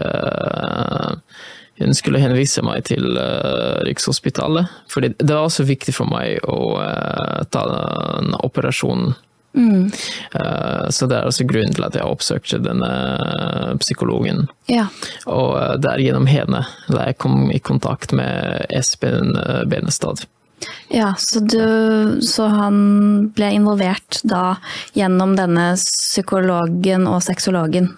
[1.78, 4.70] hun skulle henvise meg til uh, Rikshospitalet.
[4.90, 9.16] For det var også viktig for meg å uh, ta den operasjonen.
[9.54, 9.86] Mm.
[10.34, 12.90] Uh, så det er altså grunnen til at jeg oppsøkte denne
[13.82, 14.48] psykologen.
[14.70, 14.86] ja.
[15.30, 19.34] Og uh, det er gjennom henne da jeg kom i kontakt med Espen
[19.70, 20.26] Benestad.
[20.88, 22.76] Ja, så, du, så han
[23.34, 24.56] ble involvert da
[24.96, 27.90] gjennom denne psykologen og sexologen?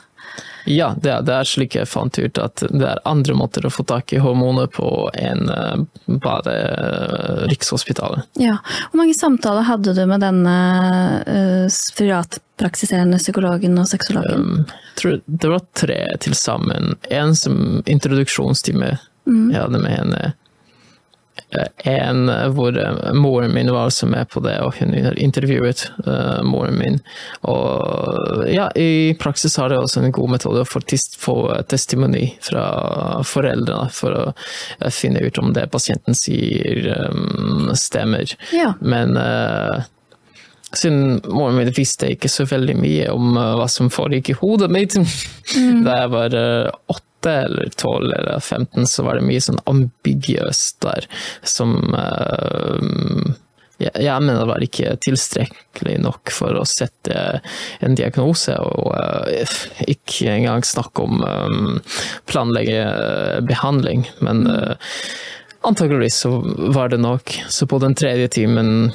[0.67, 3.73] Ja, det er, det er slik jeg fant ut at det er andre måter å
[3.73, 8.27] få tak i hormoner på enn eh, bare eh, Rikshospitalet.
[8.43, 8.59] Ja.
[8.91, 10.57] Hvor mange samtaler hadde du med denne
[11.27, 14.43] uh, privatpraktiserende psykologen og sexologen?
[14.43, 14.64] Um,
[14.99, 16.97] tror det var tre til sammen.
[17.11, 18.97] En som introduksjonstime
[19.27, 20.35] jeg hadde med henne.
[21.51, 25.87] Eh, en eh, hvor eh, moren min var også med på det, og hun intervjuet
[26.43, 26.99] moren min.
[27.47, 30.83] Og ja, i praksis har det også en god metode å få
[31.71, 32.67] testimoni fra
[33.27, 36.91] foreldrene for å finne ut om det pasienten sier
[37.79, 38.35] stemmer.
[38.55, 38.73] Ja.
[38.81, 39.17] Men
[40.77, 44.97] siden moren min visste ikke så veldig mye om hva som foregikk i hodet mitt
[44.99, 45.85] mm.
[45.87, 46.39] da jeg var
[46.93, 51.09] åtte 2008 eller 12 eller 15, så var det mye sånn ambiguøst der
[51.43, 53.35] som eh, uh,
[53.77, 57.43] jeg mener var ikke tilstrekkelig nok for å sette
[57.85, 58.95] en diagnose, og
[59.29, 59.57] eh,
[59.93, 62.87] ikke engang snakke om eh, planlegge
[63.45, 64.87] behandling, men mm.
[65.68, 66.39] antageligvis så
[66.72, 67.37] var det nok.
[67.53, 68.95] Så på den tredje timen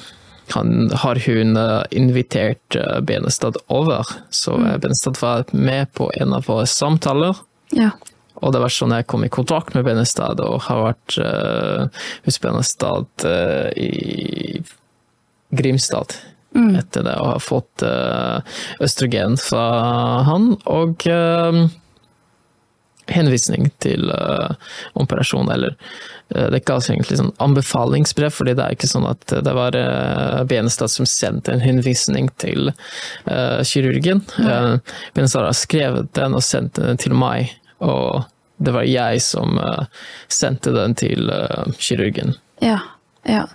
[0.49, 1.53] har hun
[1.95, 2.75] invitert
[3.05, 4.79] Benestad over, så mm.
[4.81, 7.37] Benestad var med på en av våre samtaler.
[7.69, 7.93] Ja.
[8.41, 12.41] Og det var sånn jeg kom i kontakt med Benestad, og har vært uh, hos
[12.41, 14.61] Benestad uh, i
[15.51, 16.17] Grimstad
[16.51, 18.41] etter det, og har fått uh,
[18.83, 19.67] østrogen fra
[20.27, 21.61] han, og uh,
[23.11, 24.51] henvisning til uh,
[24.99, 25.75] operasjon, eller
[26.35, 30.41] uh, det kalles egentlig sånn anbefalingsbrev, fordi det er ikke sånn at det var uh,
[30.49, 34.23] Benestad som sendte en henvisning til eh, kirurgen.
[35.15, 37.51] Benestad har skrevet den og sendt den til meg,
[37.81, 38.23] og
[38.61, 39.85] det var jeg som eh,
[40.29, 42.35] sendte den til eh, kirurgen.
[42.61, 42.77] Ja.
[43.25, 43.45] ja.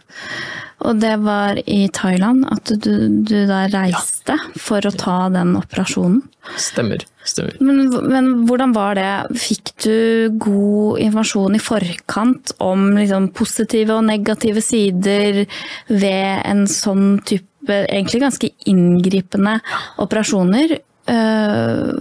[0.85, 6.21] Og det var i Thailand at du, du da reiste for å ta den operasjonen.
[6.61, 7.03] Stemmer.
[7.27, 7.57] stemmer.
[7.65, 9.39] Men, men hvordan var det?
[9.41, 9.97] Fikk du
[10.43, 15.45] god informasjon i forkant om liksom, positive og negative sider
[15.89, 19.57] ved en sånn type egentlig ganske inngripende
[20.03, 20.77] operasjoner?
[21.07, 21.95] Eh,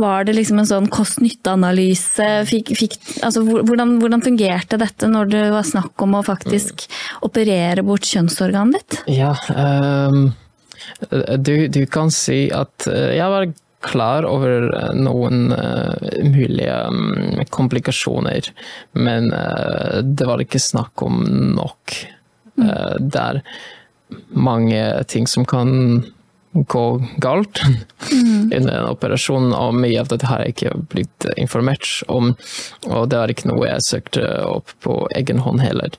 [0.00, 2.28] var det liksom en sånn kost-nytte-analyse?
[2.46, 6.86] Altså, hvordan, hvordan fungerte dette når det var snakk om å faktisk
[7.26, 8.98] operere bort kjønnsorganet ditt?
[9.18, 10.32] Ja, um,
[11.38, 13.48] du, du kan si at eh, jeg var
[13.86, 18.50] klar over eh, noen eh, mulige mm, komplikasjoner,
[18.98, 19.30] men
[20.02, 21.22] det var ikke snakk om
[21.56, 21.96] nok.
[22.62, 23.42] Eh, det er
[24.30, 26.04] mange ting som kan
[26.64, 26.86] gå
[27.22, 27.60] galt
[28.12, 32.32] under en operasjon, og mye av dette har jeg ikke blitt informert om.
[32.88, 35.98] Og det var ikke noe jeg søkte opp på egen hånd heller.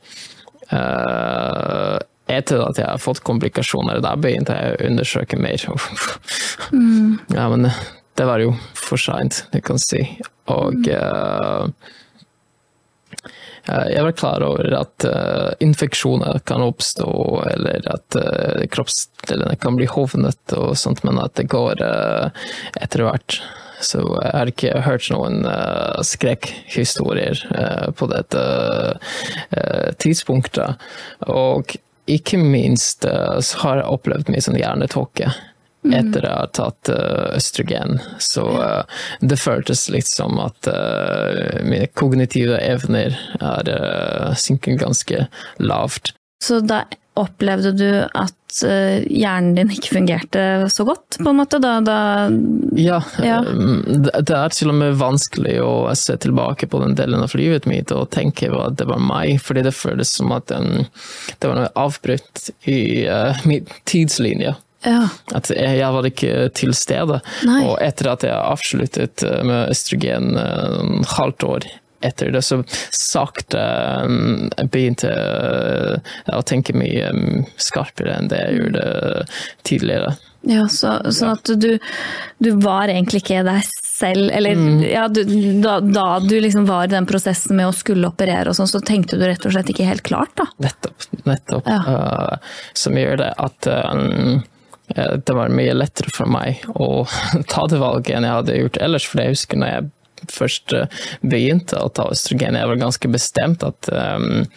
[0.67, 1.97] Uh,
[2.27, 5.63] etter at jeg har fått komplikasjoner, da begynte jeg å undersøke mer.
[7.31, 7.69] Ja, men
[8.17, 10.01] det var jo for seint, det kan si.
[10.51, 11.91] Og eh,
[13.67, 17.11] jeg var klar over at eh, infeksjoner kan oppstå,
[17.51, 22.45] eller at uh, kroppsdelene kan bli hovnet og sånt, men at det går eh,
[22.79, 23.41] etter hvert.
[23.83, 28.45] Så jeg har ikke hørt noen uh, skrekkhistorier eh, på dette
[29.51, 30.81] eh, tidspunktet.
[31.29, 31.75] Og
[32.09, 35.29] ikke minst eh, så har jeg opplevd mye sånn hjernetåke
[35.95, 37.99] etter jeg har tatt eh, østrogen.
[38.23, 45.27] Så eh, det føltes litt som at eh, mine kognitive evner er synket ganske
[45.63, 46.13] lavt.
[46.43, 46.83] Så da
[47.17, 51.59] opplevde du at hjernen din ikke fungerte så godt, på en måte?
[51.61, 51.97] Da, da
[52.77, 53.41] Ja, Ja.
[53.41, 57.65] det det er til og med vanskelig å se tilbake på den delen av livet
[57.69, 60.87] mitt og tenke at det var meg, fordi det føles som at den,
[61.39, 64.55] det var noe avbrutt i uh, min tidslinje.
[64.87, 65.01] Ja.
[65.35, 67.19] At jeg, jeg var ikke til stede.
[67.47, 67.59] Nei.
[67.67, 71.69] Og etter at jeg avsluttet uh, med østrogen et halvt år
[72.05, 72.61] etter det, så
[72.93, 78.87] sakte jeg begynte uh, å tenke mye um, skarpere enn det jeg gjorde
[79.67, 80.15] tidligere.
[80.47, 81.71] Ja, så, sånn at du,
[82.39, 83.65] du var egentlig ikke deg
[83.97, 85.23] selv, eller ja, du,
[85.63, 88.81] da, da du liksom var i den prosessen med å skulle operere og sånn, så
[88.85, 90.45] tenkte du rett og slett ikke helt klart, da?
[90.63, 91.07] Nettopp.
[91.25, 91.67] nettopp.
[91.67, 91.81] Ja.
[91.81, 94.45] Uh, som gjør det at eh,
[94.95, 97.03] det var mye lettere for meg å
[97.51, 99.07] ta det valget enn jeg hadde gjort ellers.
[99.09, 103.65] For jeg husker når jeg først uh, begynte å ta østrogen, jeg var ganske bestemt
[103.67, 104.47] at um,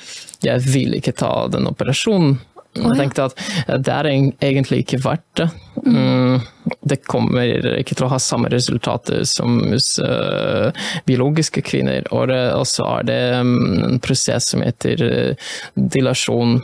[0.46, 2.38] jeg vil ikke ta den operasjonen.
[2.70, 5.48] Jeg tenkte at eh, det er egentlig ikke verdt det.
[5.82, 6.38] Mm,
[6.86, 10.70] det kommer ikke til å ha samme resultater som hos eh,
[11.08, 12.06] biologiske kvinner.
[12.14, 16.60] Og så er det mm, en prosess som heter eh, dilasjon,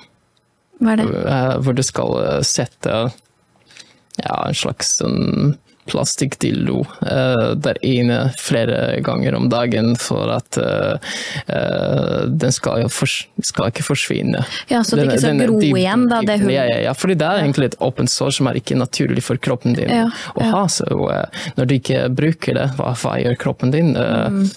[0.86, 3.06] eh, hvor du skal eh, sette
[4.24, 5.56] ja, en slags sånn
[5.86, 10.96] plastikkdildo uh, der inne flere ganger om dagen for at uh,
[11.46, 13.14] uh, den skal, jo fors
[13.46, 14.40] skal ikke forsvinne.
[14.66, 16.56] Ja, så det ikke skal gro igjen, da, det hullet.
[16.56, 19.38] Ja, ja, ja, fordi det er egentlig et åpent sår som er ikke naturlig for
[19.38, 20.50] kroppen din Ja, å ja.
[20.56, 20.64] ha.
[20.74, 23.94] Så eh, når du ikke bruker det, hva, hva gjør kroppen din?
[23.94, 24.48] Eh, Mm.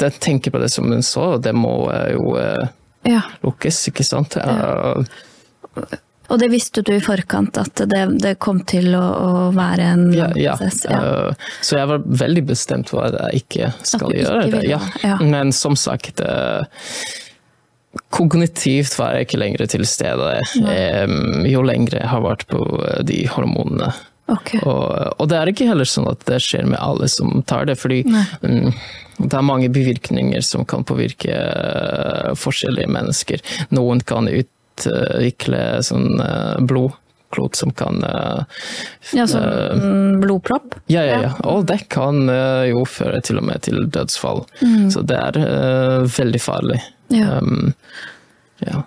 [0.00, 2.64] Den tenker på det som en sår, og det må eh, jo eh,
[3.12, 3.20] Ja.
[3.44, 4.38] lukkes, ikke sant?
[4.40, 5.98] Eh,
[6.28, 10.02] Og det visste du i forkant, at det, det kom til å, å være en
[10.12, 10.56] Ja, ja.
[10.58, 10.84] prosess?
[10.88, 10.98] Ja.
[11.30, 14.66] Eh, så jeg var veldig bestemt på at jeg ikke skal ikke gjøre det.
[14.68, 14.82] Ja.
[15.04, 15.16] ja.
[15.24, 16.92] Men som sagt, eh,
[18.12, 20.36] kognitivt var jeg ikke lenger til stede
[21.48, 23.90] jo lenger jeg har vært på eh, de hormonene.
[24.28, 24.60] Okay.
[24.68, 24.84] Og,
[25.16, 28.02] og det er ikke heller sånn at det skjer med alle som tar det, fordi
[28.04, 28.68] mm,
[29.24, 31.32] det er mange bivirkninger som kan påvirke
[32.36, 33.40] forskjellige mennesker.
[33.72, 34.28] Noen kan
[34.86, 38.60] utvikle sånn eh, blodklot som kan eh,
[39.16, 39.48] Ja, sånn
[39.82, 40.78] mm, blodpropp?
[40.86, 41.32] ja, ja, ja.
[41.48, 44.44] Og det kan eh, jo føre til og med til dødsfall.
[44.62, 44.86] Mm.
[44.94, 46.80] Så det er eh, veldig farlig.
[47.14, 47.38] Ja.
[47.38, 47.74] Um,
[48.64, 48.82] ja.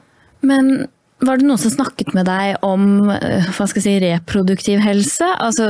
[0.45, 0.87] Men
[1.21, 5.27] var det noen som snakket med deg om eh, hva skal jeg si, reproduktiv helse?
[5.37, 5.67] Altså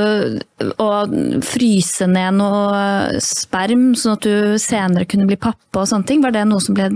[0.80, 0.88] å
[1.44, 6.24] fryse ned noe sperm, sånn at du senere kunne bli pappa og sånne ting?
[6.24, 6.88] Var det noe som ble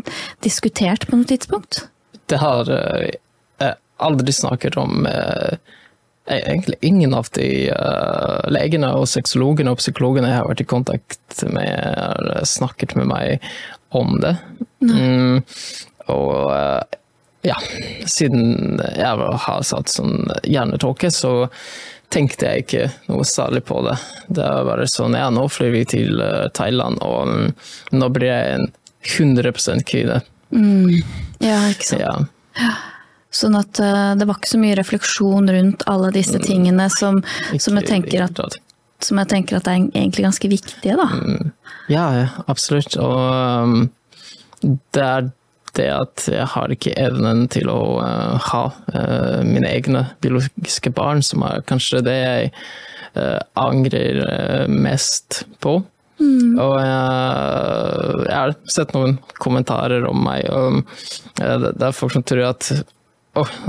[0.45, 1.85] diskutert på noe tidspunkt?
[2.27, 3.17] Det har eh,
[3.59, 5.59] jeg aldri snakket om eh,
[6.27, 11.45] Egentlig ingen av de uh, legene og sexologene og psykologene jeg har vært i kontakt
[11.55, 13.47] med, har snakket med meg
[13.95, 14.33] om det.
[14.83, 15.45] Mm,
[16.11, 16.83] og uh,
[17.47, 17.55] ja,
[18.11, 21.47] siden jeg har satt sånn hjernetåke, så
[22.11, 23.95] tenkte jeg ikke noe særlig på det.
[24.27, 26.27] Det var bare sånn, ja, nå flyr vi til
[26.59, 27.55] Thailand, og um,
[27.95, 28.73] nå blir jeg en
[29.15, 30.25] 100% kvinne.
[30.51, 32.31] Ja, ikke sant.
[32.57, 32.75] Ja.
[33.37, 37.19] Sånn at eh, det var ikke så mye refleksjon rundt alle disse tingene som,
[37.59, 38.59] som, jeg, tenker at,
[39.05, 41.09] som jeg tenker at er egentlig ganske viktige, da.
[41.93, 42.97] Ja, ja, absolutt.
[43.03, 43.91] Og um,
[44.65, 45.29] det er
[45.77, 48.63] det at jeg har ikke evnen til å uh, ha
[48.95, 52.55] uh, mine egne biologiske barn, som er kanskje det jeg
[53.19, 55.83] uh, angrer mest på.
[56.21, 60.83] Og jeg, jeg har sett noen kommentarer om meg, og
[61.43, 62.71] uh, det er folk som tror at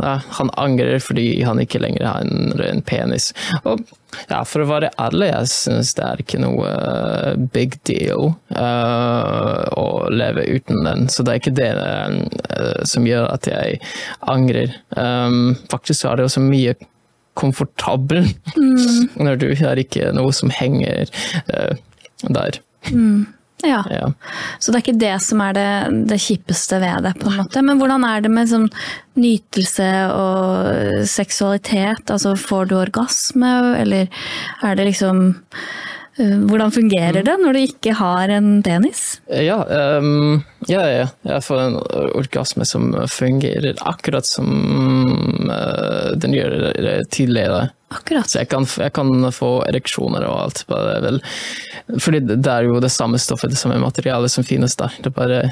[0.02, 3.32] ja, han angrer fordi han ikke lenger har en, en penis.
[3.68, 3.82] Og
[4.30, 9.64] ja, for å være ærlig, jeg syns det er ikke noe uh, big deal uh,
[9.76, 11.08] å leve uten den.
[11.12, 13.82] Så det er ikke det uh, som gjør at jeg
[14.28, 14.78] angrer.
[14.96, 16.78] Um, faktisk er det også mye
[17.38, 19.20] komfortabel mm.
[19.26, 21.12] når du har ikke noe som henger
[22.24, 22.62] der.
[22.92, 23.26] Mm.
[23.66, 23.84] Ja.
[23.90, 24.14] Ja.
[24.60, 25.70] Så det er ikke det som er det,
[26.12, 27.64] det kjippeste ved det, på en måte.
[27.66, 28.68] Men hvordan er det med sånn
[29.18, 32.06] nytelse og seksualitet?
[32.14, 34.12] Altså får du orgasme, eller
[34.62, 35.32] er det liksom
[36.18, 39.20] hvordan fungerer det når du ikke har en penis?
[39.30, 39.60] Ja,
[40.02, 41.78] um, ja, ja, jeg får en
[42.18, 44.50] orgasme som fungerer akkurat som
[45.46, 46.58] uh, den gjør
[47.14, 47.68] tidligere.
[47.94, 48.28] Akkurat.
[48.28, 50.64] Så jeg kan, jeg kan, få ereksjoner og alt.
[50.68, 51.22] Bare vel.
[52.04, 54.98] Fordi det er jo det samme stoffet, det samme materialet som finnes der.
[55.04, 55.46] Det bare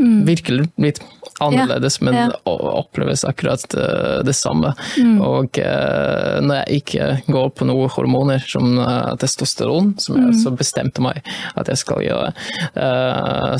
[0.00, 0.24] mm.
[0.28, 1.00] virker litt
[1.42, 2.30] annerledes, ja, men ja.
[2.46, 3.86] oppleves akkurat det,
[4.28, 4.74] det samme.
[4.98, 5.16] Mm.
[5.24, 10.58] Og eh, når jeg ikke går på noen hormoner som uh, testosteron, som jeg mm.
[10.60, 11.24] bestemte meg
[11.58, 12.30] at jeg skal gjøre,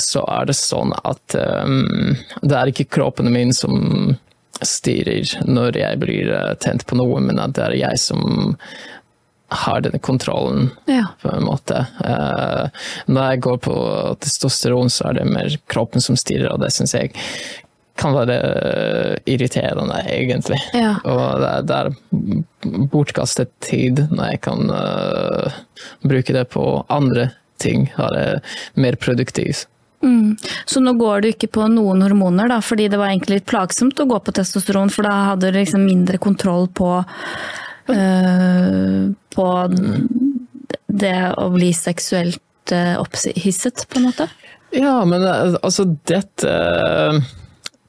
[0.03, 4.15] så er det sånn at um, det er ikke kroppen min som
[4.63, 8.55] styrer når jeg blir eh, tent på noe, men at det er jeg som
[9.55, 11.07] har denne kontrollen, ja.
[11.23, 11.85] på en måte.
[12.01, 12.71] Uh,
[13.07, 13.77] når jeg går på
[14.25, 17.13] testosteron, så er det mer kroppen som styrer, og det syns jeg
[18.01, 18.37] kan være
[19.31, 20.59] irriterende, egentlig.
[20.75, 20.97] Ja.
[21.07, 25.63] Og det er, det er bortkastet tid når jeg kan uh,
[26.03, 27.31] bruke det på andre
[27.63, 27.87] ting.
[27.97, 28.41] være
[28.75, 29.69] mer produktivt.
[30.05, 30.37] Mm.
[30.67, 34.01] Så nå går du ikke på noen hormoner, da, fordi det var egentlig litt plagsomt
[34.01, 36.91] å gå på testosteron, for da hadde du liksom mindre kontroll på,
[37.95, 39.47] øh, på
[40.95, 44.29] det å bli seksuelt øh, opphisset, på en måte?
[44.75, 46.55] Ja, men øh, altså dette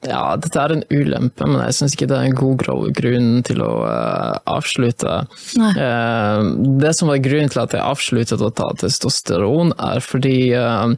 [0.06, 3.64] ja, dette er en ulempe, men jeg syns ikke det er en god grunn til
[3.66, 5.16] å uh, avslutte.
[5.58, 10.94] Uh, det som var grunnen til at jeg avsluttet å ta testosteron, er fordi uh,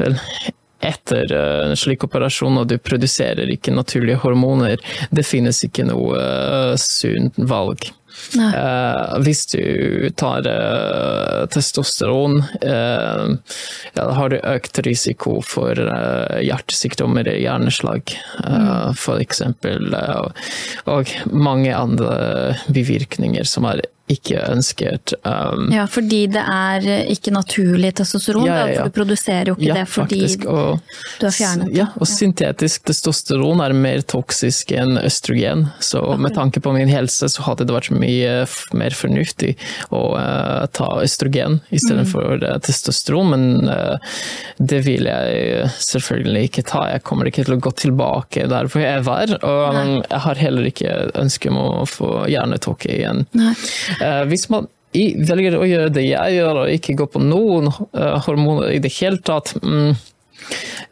[0.00, 0.18] vel,
[0.84, 4.82] etter eh, en slik operasjon, og du produserer ikke naturlige hormoner,
[5.14, 6.18] det finnes ikke noe
[6.80, 7.86] sunt valg.
[8.34, 13.32] Uh, hvis du tar uh, testosteron, uh,
[13.94, 15.78] ja, har du økt risiko for
[16.42, 18.94] hjertesykdommer, hjerneslag mm.
[18.94, 19.42] f.eks.
[20.90, 22.14] og mange andre
[22.74, 25.14] bivirkninger som er ikke ønsket.
[25.24, 28.82] Um, ja, fordi det er ikke naturlig testosteron, ja, ja, ja.
[28.82, 31.78] for du produserer jo ikke det fordi og, du har fjernet det.
[31.78, 36.24] Ja, og syntetisk testosteron er mer toksisk enn østrogen, så Akkurat.
[36.26, 38.34] med tanke på min helse så hadde det vært mye
[38.76, 39.54] mer fornuftig
[39.88, 42.12] å uh, ta østrogen istedenfor mm.
[42.14, 43.96] For testosteron, men uh,
[44.62, 46.84] det vil jeg selvfølgelig ikke ta.
[46.92, 50.42] Jeg kommer ikke til å gå tilbake der hvor jeg var, og um, jeg har
[50.44, 53.24] heller ikke ønske om å få hjernetåke igjen.
[53.34, 53.54] Nei.
[54.00, 58.18] Eh, hvis man velger å gjøre det jeg gjør, og ikke gå på noen eh,
[58.26, 59.94] hormoner i det hele tatt, mm,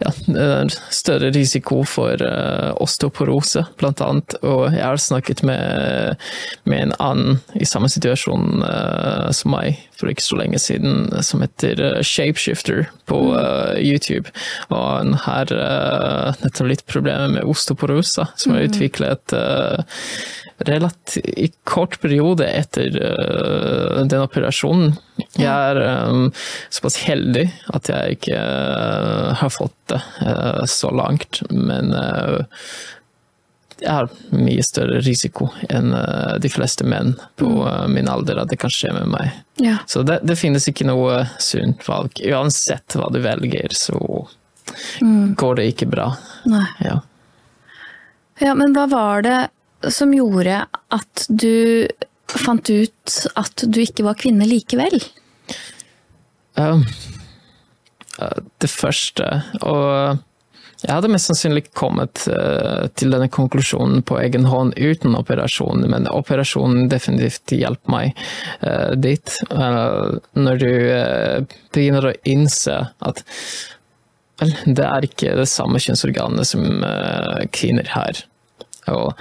[0.02, 0.10] ja,
[0.90, 2.22] større risiko for
[2.80, 4.34] osteoporose, blant annet.
[4.48, 6.16] Og jeg har snakket med,
[6.64, 8.64] med en annen i samme situasjon
[9.36, 13.22] som meg for ikke så lenge siden, som heter uh, Shapeshifter på
[13.78, 14.30] YouTube.
[14.72, 15.50] Og han har
[16.42, 18.68] nettopp litt problemer med osteoporose, som har mm.
[18.70, 19.34] utviklet
[20.66, 24.96] relativt kort periode etter uh, den operasjonen.
[25.38, 26.30] Jeg er um,
[26.72, 31.92] såpass heldig at jeg ikke uh, har fått det uh, så langt, men
[33.82, 35.92] jeg har mye større risiko enn
[36.42, 37.92] de fleste menn på mm.
[37.92, 39.32] min alder at det kan skje med meg.
[39.62, 39.76] Ja.
[39.90, 42.18] Så det, det, finnes ikke noe sunt valg.
[42.22, 43.98] Uansett hva du velger, så
[45.02, 45.34] mm.
[45.38, 46.08] går det ikke bra.
[46.82, 47.00] Ja.
[48.40, 49.40] ja, men hva var det
[49.92, 50.62] som gjorde
[50.94, 51.88] at du
[52.32, 55.00] fant ut at du ikke var kvinne likevel?
[56.54, 56.84] Um,
[58.60, 59.24] det første
[59.64, 60.20] Og
[60.82, 66.08] jeg hadde mest sannsynlig kommet uh, til denne konklusjonen på egen hånd uten operasjonen, men
[66.10, 68.18] operasjonen definitivt hjalp meg
[68.64, 69.36] uh, dit.
[69.52, 70.72] Uh, når du
[71.74, 73.22] begynner å innse at
[74.42, 76.66] vel, det er ikke det samme kjønnsorganet som
[77.54, 78.24] kvinner har.
[78.90, 79.12] Og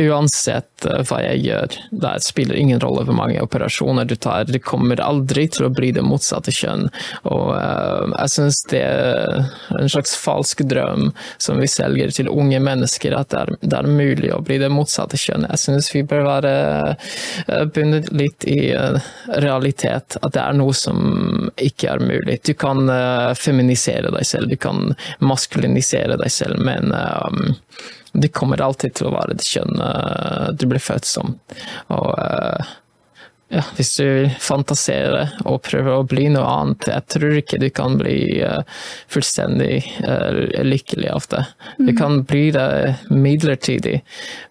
[0.00, 1.76] uansett eh, hva jeg gjør.
[2.02, 4.48] Det spiller ingen rolle hvor mange operasjoner du tar.
[4.48, 6.88] Du kommer aldri til å bli det motsatte kjønn.
[7.30, 9.40] Og uh, jeg syns det er
[9.78, 13.90] en slags falsk drøm som vi selger til unge mennesker, at det er, det er
[13.90, 15.48] mulig å bli det motsatte kjønn.
[15.50, 16.54] Jeg syns vi bør være
[17.50, 18.60] uh, bundet litt i
[19.40, 22.40] realitet, at det er noe som ikke er mulig.
[22.46, 22.88] Du kan
[23.38, 24.92] feminisere deg selv, du kan
[25.24, 26.92] maskulinisere deg selv, men
[28.12, 31.34] de kommer alltid til å være det kjønnet du blir født som.
[31.94, 32.72] Og uh,
[33.50, 37.98] ja, hvis du fantaserer og prøver å bli noe annet, jeg tror ikke du kan
[37.98, 38.62] bli uh,
[39.10, 39.80] fullstendig
[40.66, 41.44] lykkelig av det.
[41.78, 42.68] Du kan bli det
[43.10, 44.00] midlertidig,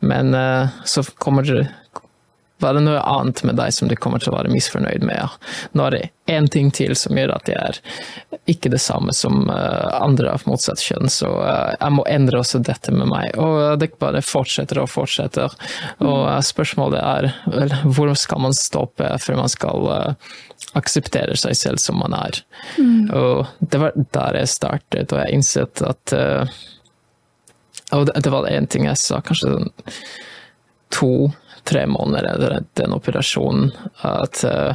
[0.04, 0.36] men
[0.88, 1.68] så kommer det
[2.64, 5.16] være noe annet med deg som du kommer til å være misfornøyd med.
[5.16, 5.30] Ja.
[5.78, 7.80] Nå er det én ting til som gjør at jeg er
[8.52, 12.62] ikke det samme som uh, andre av motsatt kjønn, så uh, jeg må endre også
[12.66, 13.38] dette med meg.
[13.40, 15.56] Og det bare fortsetter og fortsetter.
[16.06, 19.90] Og spørsmålet er vel, hvor skal man stoppe før man skal
[20.78, 22.42] akseptere seg selv som man er.
[22.78, 23.10] Mm.
[23.16, 26.14] Og det var der jeg startet, og jeg innsett at
[27.96, 29.56] Og det, det var én ting jeg sa, kanskje
[30.94, 31.32] to
[31.70, 33.72] tre måneder etter den operasjonen
[34.08, 34.74] at uh,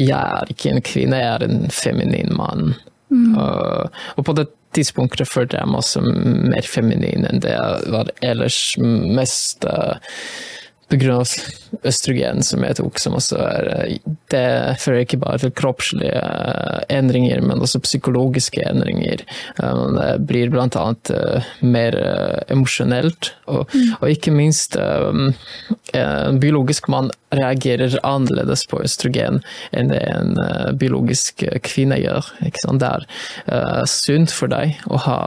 [0.00, 2.72] jeg er ikke en kvinne, jeg er en feminin mann.
[3.12, 3.36] Mm.
[3.36, 3.84] Uh,
[4.16, 8.60] og på det tidspunktet følte jeg meg også mer feminin enn det jeg var ellers
[8.80, 9.98] mest uh,
[10.92, 11.22] pga.
[11.88, 13.68] østrogen som jeg tok, som også er
[14.30, 16.20] Det fører ikke bare til kroppslige
[16.92, 19.24] endringer, men også psykologiske endringer.
[19.58, 23.94] Um, det blir blant annet uh, mer uh, emosjonelt, og, mm.
[24.00, 25.32] og, ikke minst um,
[25.96, 29.40] en biologisk mann reagerer annerledes på østrogen
[29.72, 32.28] enn det en uh, biologisk kvinne gjør.
[32.42, 35.18] Det er sunt for deg å ha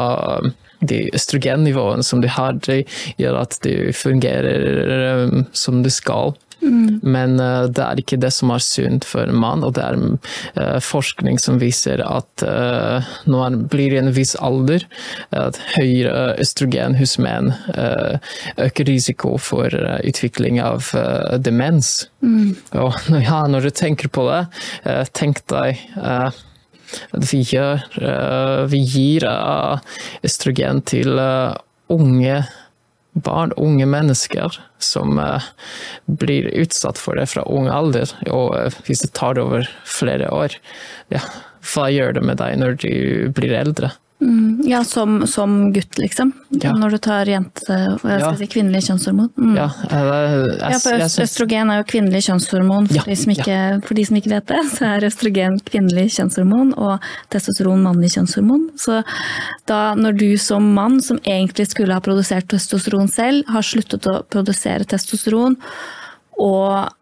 [0.82, 2.84] de østrogennivåene som du har, det
[3.22, 6.36] gjør at de fungerer um, som de skal.
[6.66, 7.00] Mm.
[7.04, 10.00] Men uh, det er ikke det som er sunt for en mann, og det er
[10.00, 14.88] uh, forskning som viser at uh, når man blir i en viss alder,
[15.36, 18.18] at høyere østrogen hos menn uh,
[18.62, 22.10] øker risiko for uh, utvikling av uh, demens.
[22.26, 22.56] Mm.
[22.82, 22.98] Og
[23.30, 24.44] ja, når du tenker på det,
[25.16, 25.80] tenk deg
[27.14, 29.26] vi, gjør, eh, vi gir
[30.26, 31.58] østrogen eh, til eh,
[31.94, 32.44] unge
[33.16, 35.16] barn, unge mennesker, som
[36.20, 38.12] blir utsatt for det fra ung alder.
[38.28, 40.58] Og hvis det tar over flere år,
[41.14, 41.22] ja,
[41.72, 42.92] hva gjør det med deg når du
[43.38, 43.94] blir eldre?
[44.22, 46.32] Mm, ja, som, som, gutt, liksom.
[46.50, 46.72] Ja.
[46.74, 47.76] Når du tar jente...
[48.00, 49.28] Hva skal si, kvinnelig kjønnshormon.
[49.36, 49.52] Mm.
[49.58, 52.88] Ja, jeg, ja, for øst, østrogen er jo kvinnelig kjønnshormon.
[52.94, 57.10] For, de ikke, for, de som ikke vet det, så er østrogen kvinnelig kjønnshormon og
[57.36, 58.70] testosteron mannlig kjønnshormon.
[58.80, 59.02] Så
[59.70, 64.22] da når du som mann, som egentlig skulle ha produsert testosteron selv, har sluttet å
[64.32, 65.60] produsere testosteron
[66.42, 66.96] og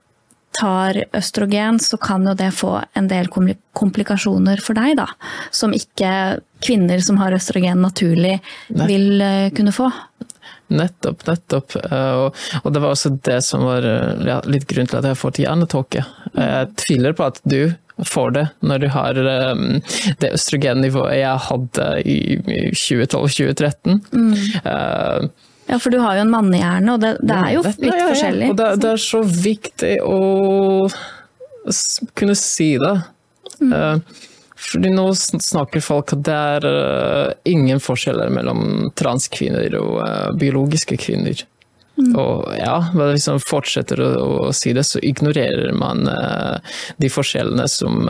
[0.53, 5.07] tar østrogen, så kan jo det få en del komplikasjoner for deg, da.
[5.51, 8.37] Som ikke kvinner som har østrogen naturlig
[8.69, 8.87] Nei.
[8.87, 9.89] vil eh, kunne få.
[10.73, 11.77] Nettopp, nettopp.
[11.83, 12.25] Eh,
[12.63, 15.21] og, det var også det som var eh, ja, litt grunn til at jeg har
[15.21, 16.05] fått hjernetåke.
[16.33, 17.73] Jeg tviler på at du
[18.09, 22.19] får det når du har det østrogennivået jeg hadde i
[22.73, 23.99] 2012-2013.
[24.17, 25.29] Mm.
[25.63, 27.97] Uh, ja, for du har jo en mannehjerne, og det, det er jo litt ja,
[27.97, 28.51] ja, forskjellig.
[28.51, 30.19] Og det, det, er så viktig å
[32.13, 33.01] kunne si det.
[33.61, 33.73] Mm.
[33.73, 33.99] Uh,
[34.63, 40.97] fordi nå snakker folk at det er uh, ingen forskjeller mellom transkvinner og uh, biologiske
[41.01, 41.43] kvinner.
[41.99, 42.13] Mm.
[42.17, 44.11] Og ja, hvis man fortsetter å,
[44.47, 46.07] å, si det, så ignorerer man
[46.97, 48.09] de forskjellene som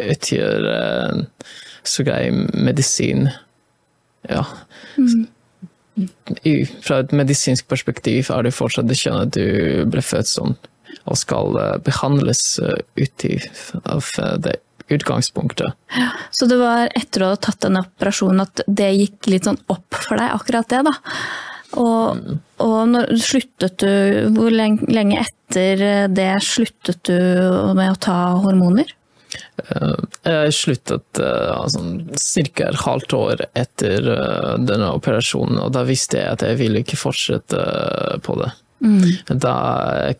[0.00, 0.68] utgjør
[1.84, 3.28] så grei medisin.
[4.24, 4.46] Ja.
[4.96, 5.26] Mm
[6.84, 10.54] fra et medisinsk perspektiv er det fortsatt det kjønnet du ble født som,
[11.08, 13.26] og skal eh, behandles eh, ut
[13.84, 14.56] av eh, det
[14.88, 15.74] utgangspunktet.
[15.92, 19.60] Ja, så det var etter å ha tatt den operasjonen at det gikk litt sånn
[19.68, 20.94] opp for deg, akkurat det, da?
[21.76, 22.38] Og, mm.
[22.64, 27.18] og når sluttet du Hvor lenge etter det sluttet du
[27.76, 28.88] med å ta hormoner?
[29.64, 31.82] Eh, jeg sluttet altså,
[32.14, 32.68] ca.
[32.68, 37.00] et halvt år etter eh, denne operasjonen, og da visste jeg at jeg ville ikke
[37.00, 37.62] fortsette
[38.24, 38.52] på det.
[38.78, 39.38] Mm.
[39.42, 39.54] Da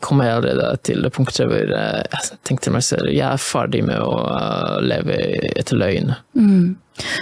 [0.03, 4.03] kom jeg allerede til det punktet hvor jeg tenkte meg selv jeg er ferdig med
[4.03, 4.17] å
[4.83, 5.15] leve
[5.53, 6.11] etter løgn.
[6.35, 6.75] Mm.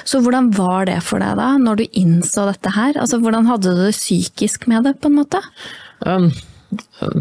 [0.08, 2.96] Så hvordan var det for deg da, når du innså dette her?
[2.96, 5.42] Altså, hvordan hadde du det psykisk med det, på en måte?
[6.08, 6.30] Um,
[7.04, 7.20] um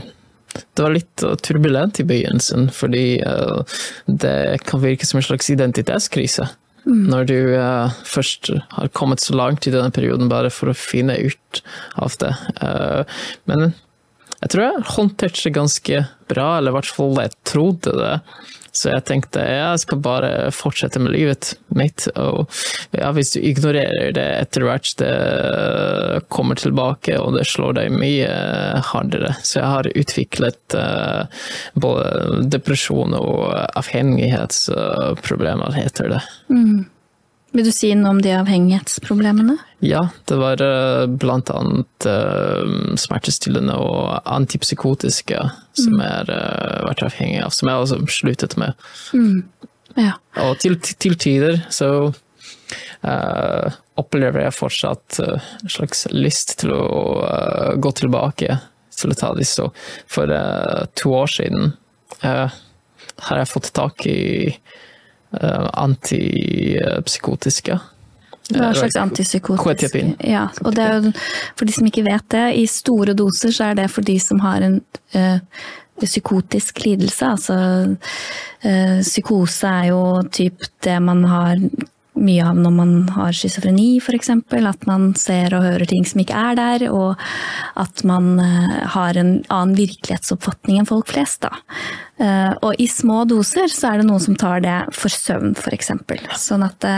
[0.55, 3.63] det var litt uh, turbulent i begynnelsen, fordi uh,
[4.05, 6.49] det kan virke som en slags identitetskrise.
[6.85, 7.05] Mm.
[7.09, 11.17] Når du uh, først har kommet så langt i denne perioden bare for å finne
[11.17, 11.63] ut
[12.01, 12.33] av det.
[13.49, 13.71] men
[14.41, 18.15] jeg tror jeg håndterte det ganske bra, eller i hvert fall jeg trodde det.
[18.75, 22.07] Så jeg tenkte jeg skal bare fortsette med livet mitt.
[22.19, 22.49] Og
[22.95, 28.31] ja, hvis du ignorerer det etter hvert, det kommer tilbake og det slår deg mye
[28.91, 29.35] hardere.
[29.43, 31.23] Så jeg har utviklet uh,
[31.79, 33.47] både depresjon og
[33.79, 36.21] avhengighetsproblemer, heter det.
[36.51, 36.83] Mm.
[37.55, 39.55] Vil du si noe om de avhengighetsproblemene?
[39.85, 45.39] Ja, det var uh, blant annet uh, smertestillende og antipsykotiske
[45.79, 48.75] som jeg har uh, vært avhengig av, som jeg også sluttet med.
[49.15, 49.45] Mm.
[49.95, 50.17] Ja.
[50.43, 56.91] Og til, til tider så uh, opplever jeg fortsatt uh, en slags lyst til å
[57.79, 58.59] gå tilbake
[58.99, 59.63] til å ta disse.
[60.11, 60.31] For
[60.95, 61.73] to år siden
[62.23, 64.19] har jeg fått tak i
[65.85, 67.79] antipsykotiske.
[68.53, 69.95] Hva slags antipsykotisk?
[70.21, 71.11] Ja, og det er jo,
[71.57, 74.39] for de som ikke vet det, i store doser så er det for de som
[74.43, 74.77] har en
[76.03, 77.25] psykotisk lidelse.
[77.25, 77.55] Altså
[79.01, 81.55] psykose er jo typ det man har
[82.15, 84.29] mye av når man har schizofreni, f.eks.
[84.29, 87.19] At man ser og hører ting som ikke er der, og
[87.81, 91.43] at man har en annen virkelighetsoppfatning enn folk flest.
[91.43, 91.51] Da.
[92.17, 95.89] Og i små doser så er det noen som tar det for søvn, f.eks.
[96.39, 96.93] Sånn at det,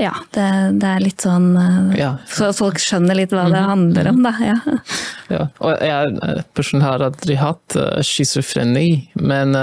[0.00, 0.46] ja, det,
[0.80, 1.50] det, er litt sånn
[1.98, 2.14] Ja.
[2.32, 4.32] Så folk skjønner litt hva det handler om, da.
[4.40, 4.58] Ja.
[5.32, 5.46] Ja.
[5.64, 9.56] Og jeg personlig har aldri hatt schizofreni, men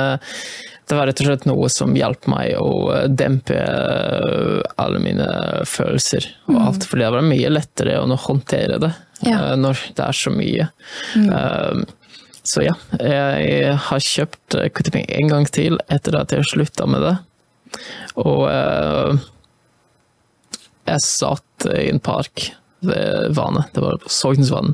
[0.91, 3.55] det var rett og slett noe som hjalp meg å dempe
[4.75, 5.27] alle mine
[5.69, 6.87] følelser og alt.
[6.89, 8.91] For det var mye lettere å håndtere det
[9.23, 9.53] Ja.
[9.55, 10.67] når det er så mye.
[11.15, 11.85] Um,
[12.43, 17.13] Så ja, jeg har kjøpt Kutiping en gang til etter at jeg slutta med det.
[18.19, 19.13] Og uh,
[20.89, 22.49] jeg satt i en park
[22.81, 24.73] ved vannet, det var på Sognsvann,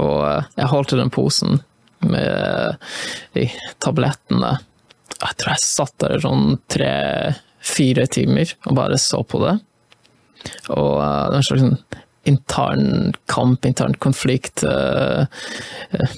[0.00, 1.60] og uh, jeg holdt i den posen
[2.02, 2.80] med
[3.36, 3.46] de
[3.84, 4.56] tablettene
[5.22, 9.54] jeg tror jeg satt der sånn tre-fire timer og bare så på det.
[10.74, 11.78] Og uh, det var en slags sånn
[12.28, 15.26] intern kamp, intern konflikt uh,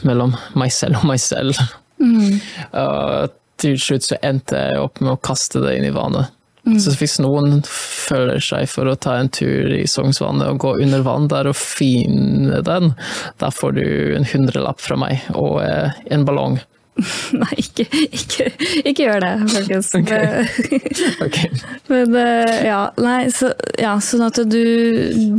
[0.04, 1.58] mellom meg selv og meg selv.
[2.02, 2.40] Mm.
[2.74, 3.24] Uh,
[3.62, 6.32] til slutt så endte jeg opp med å kaste det inn i vannet.
[6.80, 11.02] Så hvis noen føler seg for å ta en tur i Sognsvannet og gå under
[11.04, 12.94] vann der og finne den,
[13.42, 13.84] da får du
[14.16, 16.56] en hundrelapp fra meg og en ballong.
[17.42, 18.48] Nei, ikke, ikke,
[18.86, 19.90] ikke gjør det, folkens.
[19.98, 21.38] Ok.
[21.90, 22.18] Men
[22.64, 23.50] ja, nei, så,
[23.80, 24.60] ja, sånn at du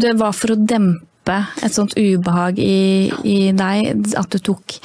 [0.02, 4.76] Det var for å dempe et sånt ubehag i, i deg, at du tok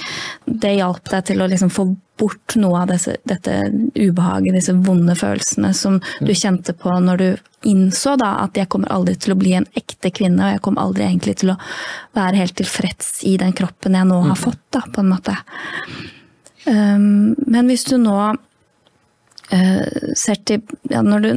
[0.46, 1.90] Det hjalp deg til å liksom få
[2.20, 3.54] bort noe av disse, dette
[3.96, 7.28] ubehaget, disse vonde følelsene som du kjente på når du
[7.70, 10.84] innså da at jeg kommer aldri til å bli en ekte kvinne, og jeg kommer
[10.84, 11.58] aldri egentlig til å
[12.16, 15.36] være helt tilfreds i den kroppen jeg nå har fått, da, på en måte.
[16.68, 20.60] Um, men hvis du nå uh, ser til
[20.92, 21.32] ja, når du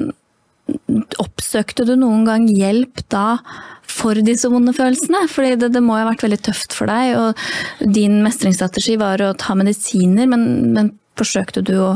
[1.19, 3.35] Oppsøkte du noen gang hjelp da
[3.83, 5.25] for disse vonde følelsene?
[5.27, 9.21] Fordi det, det må jo ha vært veldig tøft for deg, og din mestringsstrategi var
[9.25, 11.89] å ta medisiner, men, men forsøkte du å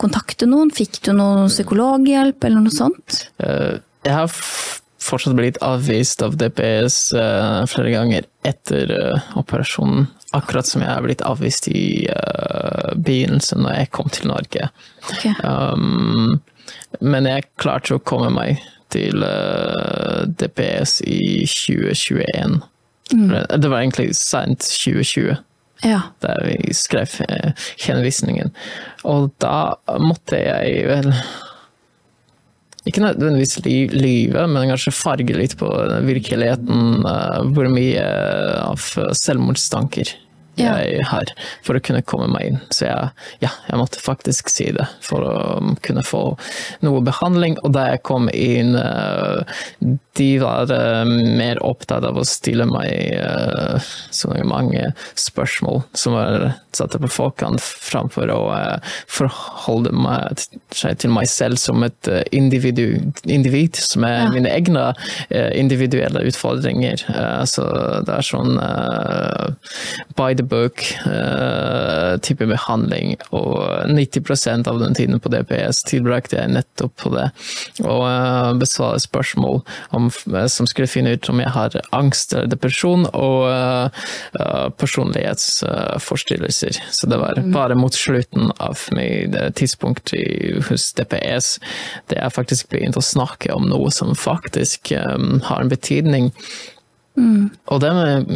[0.00, 0.72] kontakte noen?
[0.72, 3.26] Fikk du noe psykologhjelp eller noe sånt?
[3.44, 3.76] Uh,
[4.08, 8.96] jeg har fortsatt blitt avvist av DPS uh, flere ganger etter
[9.36, 10.08] operasjonen.
[10.36, 12.06] Akkurat som jeg er blitt avvist i
[12.98, 14.68] begynnelsen når jeg kom til Norge.
[15.14, 15.32] Okay.
[15.42, 16.40] Um,
[17.00, 18.60] men jeg klarte å komme meg
[18.92, 19.24] til
[20.40, 22.58] DPS i 2021.
[23.12, 23.34] Mm.
[23.56, 25.36] Det var egentlig sent 2020
[25.84, 26.00] Ja.
[26.20, 27.08] der vi skrev
[27.86, 28.52] henvisningen.
[29.04, 31.12] Og da måtte jeg vel
[32.86, 33.58] ikke nødvendigvis
[33.92, 35.68] lyve, men kanskje farge litt på
[36.06, 37.02] virkeligheten.
[37.56, 38.04] Hvor mye
[38.62, 38.78] av
[39.18, 40.14] selvmordstanker
[40.58, 40.76] Ja.
[40.82, 41.30] jeg har,
[41.62, 42.60] for å kunne komme meg inn.
[42.74, 43.10] Så jeg,
[43.44, 46.22] ja, jeg måtte faktisk si det for å kunne få
[46.86, 47.58] noe behandling.
[47.64, 48.74] Og da jeg kom inn,
[50.18, 50.66] de var
[51.06, 53.14] mer opptatt av å stille meg
[54.10, 58.40] så mange spørsmål som var satt på forkant, framfor å
[59.10, 60.42] forholde meg,
[60.74, 64.30] seg til meg selv som et individu, individ, som er Ja.
[64.34, 64.94] mine egne
[65.54, 66.98] individuelle utfordringer.
[67.46, 67.62] Så
[68.06, 68.58] det er sånn
[70.16, 73.58] by the book-type behandling, og
[73.90, 77.28] 90% av den tiden på DPS tilbrakte jeg nettopp på det.
[77.84, 78.02] Og
[78.60, 79.62] besvare spørsmål
[79.96, 80.10] om,
[80.48, 83.38] som skulle finne ut om jeg har angst eller depresjon, og
[84.80, 86.74] personlighetsforstyrrelser.
[86.94, 90.24] Så det var bare mot slutten av mitt tidspunkt i,
[90.68, 91.58] hos DPS
[92.08, 96.30] det jeg faktisk begynte å snakke om noe som faktisk um, har en betydning.
[97.18, 97.50] Mm.
[97.72, 98.30] Og det med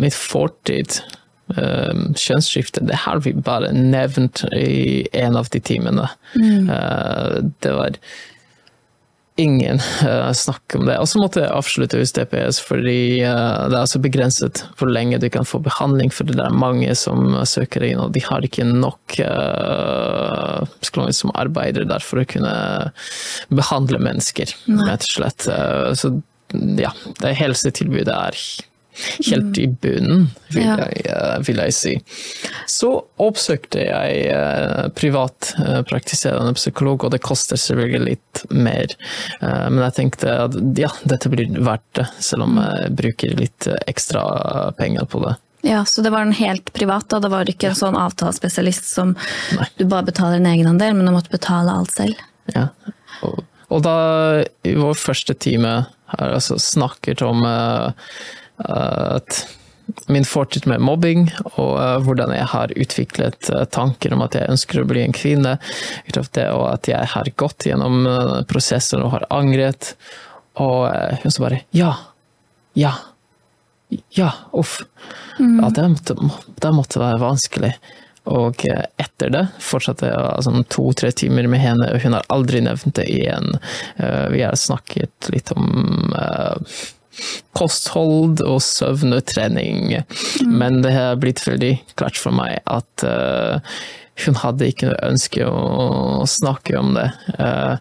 [0.00, 1.00] mitt fortid,
[1.54, 6.08] um, kjønnsskifte, det har vi bare nevnt i en av de timene.
[6.36, 6.70] Mm.
[6.70, 8.00] Uh, det var
[9.36, 10.96] ingen uh, snakk om det.
[10.98, 15.20] Og så måtte jeg avslutte hos DPS, fordi uh, det er så begrenset hvor lenge
[15.20, 18.64] du kan få behandling, for det er mange som søker inn, og de har ikke
[18.68, 20.64] nok uh,
[21.12, 22.54] som arbeider der for å kunne
[23.52, 24.56] behandle mennesker,
[24.88, 25.46] rett og slett.
[26.00, 26.14] Så
[26.80, 28.40] ja, det helsetilbudet er
[29.30, 30.76] helt i bunnen, vil, Ja.
[30.86, 31.94] jeg, eh, vil jeg si.
[32.66, 34.30] Så oppsøkte jeg
[34.96, 38.86] privatpraktiserende privat eh, psykolog, og det koster selvfølgelig litt mer.
[39.40, 43.66] Eh, Men jeg tenkte at ja, dette blir verdt det, selv om jeg bruker litt
[43.66, 45.36] eh, ekstra penger på det.
[45.66, 47.18] Ja, Så det var den helt privat, da?
[47.20, 49.16] Det var ikke en sånn avtalespesialist som
[49.56, 49.66] Nei.
[49.78, 52.14] du bare betaler en egenandel, men du måtte betale alt selv?
[52.54, 52.68] Ja.
[53.26, 53.40] Og,
[53.74, 57.94] og da, i vår første time, her altså snakket om eh, at
[60.10, 64.50] min fortid med mobbing, og eh, hvordan jeg har utviklet eh, tanker om at jeg
[64.50, 65.56] ønsker å bli en kvinne,
[66.10, 68.06] det, og at jeg har gått gjennom
[68.50, 69.92] prosessen og har angret.
[70.62, 71.92] Og eh, hun så bare Ja!
[72.74, 72.96] Ja!
[74.16, 74.32] Ja!
[74.52, 74.80] Uff.
[75.38, 76.16] Ja, det måtte,
[76.60, 77.72] det måtte være vanskelig.
[78.26, 82.64] Og eh, etter det fortsatte jeg altså, to-tre timer med henne, og hun har aldri
[82.66, 83.52] nevnt det igjen.
[84.02, 86.82] Eh, Vi har snakket litt om eh,
[87.56, 89.94] kosthold og søvn og trening,
[90.46, 93.60] men det har blitt veldig klart for meg at uh,
[94.24, 97.10] hun hadde ikke noe ønske å snakke om det.
[97.36, 97.76] Uh,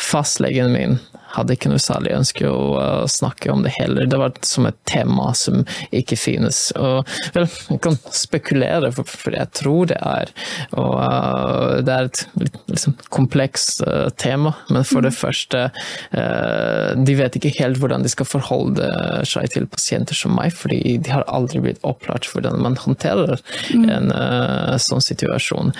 [0.00, 0.98] Fastlegen min
[1.36, 4.08] hadde ikke noe særlig ønske å uh, snakke om det heller.
[4.10, 5.62] Det var som et tema som
[5.94, 6.62] ikke finnes.
[6.78, 10.32] Og, vel, jeg kan spekulere, for, for jeg tror det er.
[10.74, 16.90] Og, uh, det er et litt liksom, komplekst uh, tema, men for det første uh,
[16.98, 18.88] De vet ikke helt hvordan de skal forholde
[19.28, 23.40] seg til pasienter som meg, fordi de har aldri blitt opplært hvordan man håndterer
[23.76, 25.72] en uh, sånn situasjon.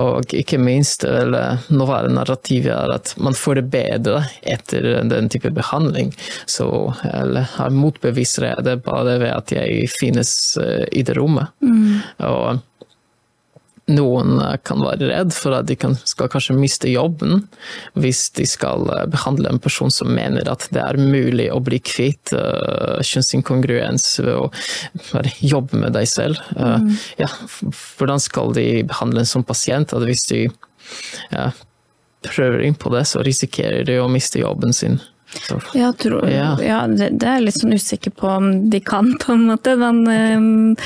[0.00, 1.34] Og ikke minst, vel,
[1.72, 6.12] nåværende narrativet er at man får det bedre etter den type behandling.
[6.46, 6.68] Så
[7.06, 11.54] eller, har motbeviser jeg det bare ved at jeg finnes eh, i det rommet.
[12.26, 12.64] Og
[13.88, 17.42] noen eh, kan være redd for at de kan, skal kanskje miste jobben
[17.98, 21.80] hvis de skal eh, behandle en person som mener at det er mulig å bli
[21.82, 24.48] kvitt uh, kjønnsinkongruens ved å
[25.12, 26.40] bare jobbe med deg selv.
[26.58, 26.84] Uh,
[27.20, 27.30] ja,
[27.98, 29.94] hvordan skal de behandle en sånn pasient?
[30.08, 30.44] Hvis de
[31.32, 31.50] ja,
[32.26, 34.98] prøver inn på det, så risikerer de å miste jobben sin.
[35.28, 36.56] Så, Ja, tror, ja.
[36.62, 36.86] Ja.
[36.88, 39.74] det, det er jeg litt sånn usikker på om de kan, på en måte.
[39.76, 40.76] Men ehm,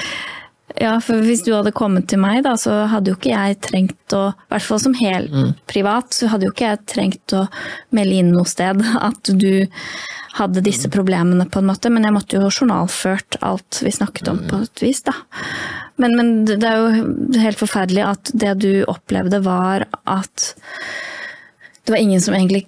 [0.81, 4.17] ja, for hvis du hadde kommet til meg, da, så hadde jo ikke jeg trengt
[4.17, 5.37] å I hvert fall som helt
[5.71, 7.45] privat, så hadde jo ikke jeg trengt å
[7.95, 9.69] melde inn noe sted at du
[10.33, 11.93] hadde disse problemene, på en måte.
[11.93, 15.15] Men jeg måtte jo ha journalført alt vi snakket om, på et vis, da.
[16.01, 20.55] Men, men det er jo helt forferdelig at det du opplevde, var at
[21.85, 22.67] det var ingen som egentlig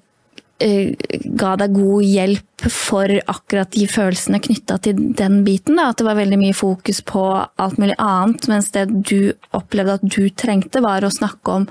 [0.62, 0.94] eh,
[1.38, 5.78] ga deg god hjelp for akkurat de følelsene knytta til den biten.
[5.78, 5.90] Da.
[5.90, 10.06] At det var veldig mye fokus på alt mulig annet, mens det du opplevde at
[10.06, 11.68] du trengte, var å snakke om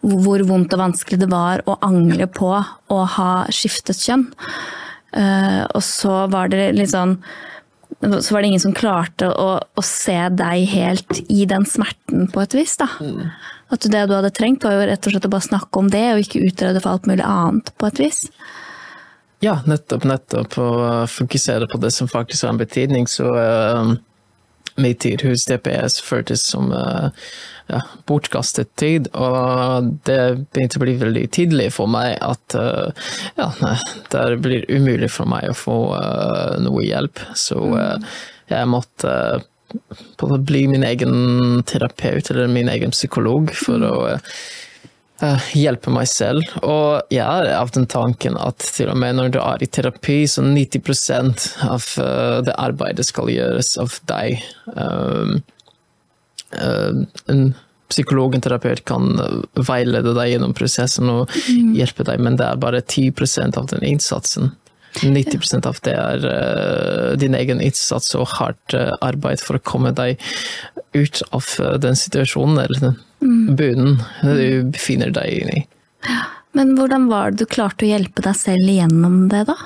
[0.00, 4.26] hvor vondt og vanskelig det var å angre på å ha skiftet kjønn.
[5.14, 7.18] Eh, og så var det litt sånn
[8.00, 12.40] så var det ingen som klarte å, å se deg helt i den smerten på
[12.40, 12.78] et vis.
[12.80, 12.86] da.
[13.70, 16.06] At det du hadde trengt, var jo rett og slett å bare snakke om det,
[16.14, 18.24] og ikke utrede for alt mulig annet på et vis.
[19.40, 20.58] Ja, nettopp, nettopp.
[20.60, 23.06] Å uh, fokusere på det som faktisk har en betydning.
[23.08, 23.94] Så uh,
[24.80, 27.08] min tid hos DPS føltes som uh,
[27.70, 30.18] ja, bortkastet tid, og det
[30.52, 32.90] begynte å bli veldig tydelig for meg at uh,
[33.38, 33.76] ja, nei,
[34.12, 37.22] det blir umulig for meg å få uh, noe hjelp.
[37.38, 38.20] Så uh,
[38.50, 39.14] jeg måtte
[40.46, 44.18] bli min egen terapeut eller min egen psykolog for å uh,
[45.22, 46.44] eh, hjelpe meg selv.
[46.62, 50.22] Og jeg er av den tanken at til og med når du er i terapi,
[50.28, 54.40] så 90% av eh, det arbeidet skal gjøres av deg.
[54.74, 55.40] Um,
[56.56, 57.02] eh,
[57.32, 57.44] en
[57.90, 59.16] psykolog, en terapeut, kan
[59.66, 61.32] veilede deg gjennom prosessen og
[61.74, 64.52] hjelpe deg, men det er bare 10% av den innsatsen.
[64.98, 69.92] 90% av det er uh, din egen innsats og hardt uh, arbeid for å komme
[69.96, 70.20] deg
[70.96, 72.98] ut av uh, den situasjonen eller den
[73.56, 75.62] bunnen du befinner deg i.
[76.56, 79.56] Men hvordan var det du klarte å hjelpe deg selv gjennom det, da?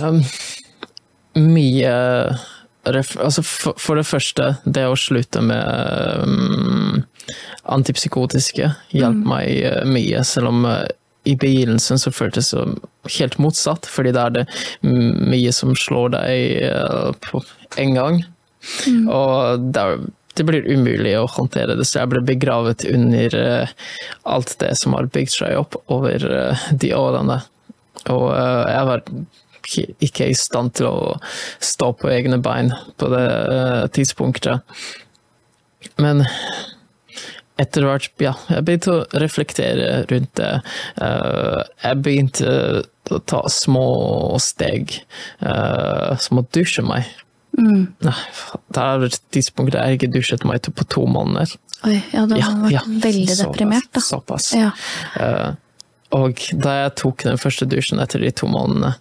[0.00, 0.22] Um,
[1.36, 1.94] mye
[2.84, 7.02] altså for, for det første, det å slutte med um,
[7.72, 10.66] antipsykotiske hjalp meg uh, mye, selv om
[11.24, 12.64] i begynnelsen så føltes det
[13.18, 14.44] helt motsatt, fordi da er det
[14.84, 17.40] mm, mye som slår deg uh, på
[17.80, 18.20] en gang.
[19.12, 19.84] Og det,
[20.36, 23.72] det blir umulig å håndtere det, så jeg ble begravet under uh,
[24.28, 27.40] alt det som har bygd seg opp over uh, de årene.
[28.12, 29.04] Og jeg var
[30.04, 31.14] ikke- i stand til å
[31.64, 33.28] stå på egne bein på det
[33.96, 34.60] tidspunktet.
[35.96, 36.26] Men
[37.60, 40.50] etter hvert, ja, jeg begynte å reflektere rundt det.
[40.98, 42.54] Uh, jeg begynte
[43.14, 43.86] å ta små
[44.42, 44.96] steg,
[45.44, 47.10] uh, som å dusje meg.
[47.54, 47.84] Mm.
[48.02, 48.16] Nei,
[48.74, 51.54] det er et tidspunkt der jeg ikke dusjet meg på to måneder.
[51.86, 54.02] Oi, ja, du har vært veldig såpass, deprimert, da.
[54.02, 54.50] Såpass.
[54.56, 54.72] Ja.
[56.14, 58.94] Og da jeg tok den første dusjen etter de to månedene,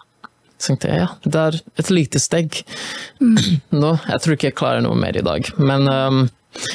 [0.63, 2.61] så tenkte jeg ja, det er et lite steg.
[3.19, 3.35] Mm.
[3.81, 6.23] Nå, jeg tror ikke jeg klarer noe mer i dag, men um,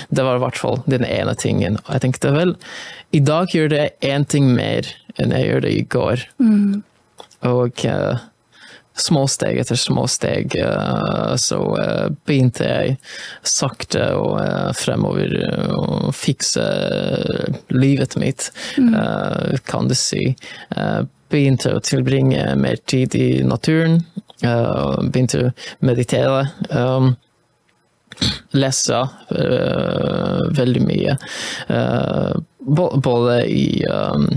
[0.09, 1.79] det var i hvert fall den ene tingen.
[1.87, 2.57] Og jeg tenkte vel,
[3.15, 4.89] i dag gjør det én ting mer
[5.19, 6.25] enn jeg gjør det i går.
[6.43, 6.83] Mm.
[7.49, 8.19] Og uh,
[8.99, 12.97] små steg etter små steg uh, så uh, begynte jeg
[13.47, 14.41] sakte og
[14.79, 15.37] fremover
[15.75, 16.65] å fikse
[17.75, 18.51] livet mitt,
[19.69, 20.33] kan du si.
[21.29, 24.01] begynte å tilbringe mer tid i naturen.
[24.41, 26.47] begynte å meditere.
[26.71, 27.15] Um,
[28.57, 31.17] lese uh, veldig mye.
[31.71, 32.39] Uh,
[33.09, 34.29] både i um,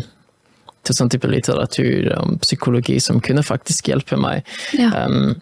[0.81, 4.47] til sånn type litteratur om psykologi som kunne faktisk hjelpe meg.
[4.77, 5.05] Ja.
[5.05, 5.35] Um,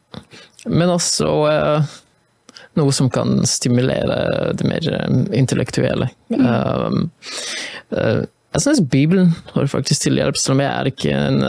[0.67, 1.93] men også uh,
[2.79, 4.89] noe som kan stimulere det mer
[5.35, 6.11] intellektuelle.
[6.29, 7.09] Um,
[8.49, 11.43] jeg syns Bibelen har faktisk til hjelp, selv om jeg er ikke en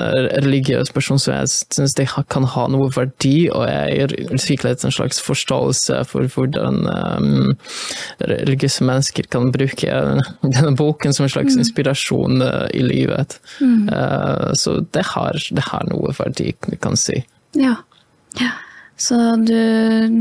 [0.44, 5.20] religiøs person, så jeg syns det kan ha noe verdi, og jeg utviklet en slags
[5.24, 7.54] forståelse for hvordan um,
[8.20, 10.00] religiøse mennesker kan bruke
[10.44, 13.38] denne boken som en slags inspirasjon uh, i livet.
[13.64, 13.88] Mm.
[13.88, 16.52] Uh, så det har, det har, noe verdi,
[16.84, 17.22] kan du si.
[17.56, 17.78] Ja.
[18.36, 18.52] ja.
[19.00, 19.56] Så du,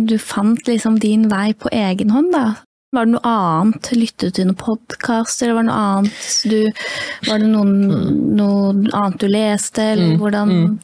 [0.08, 2.48] du fant liksom din vei på egen hånd, da?
[2.92, 3.92] Var det noe annet?
[3.94, 5.52] Lyttet du til noen podkaster?
[5.54, 6.58] Var det noe annet du
[7.30, 7.76] Var det noen,
[8.40, 10.80] noe annet du leste, eller hvordan Mm.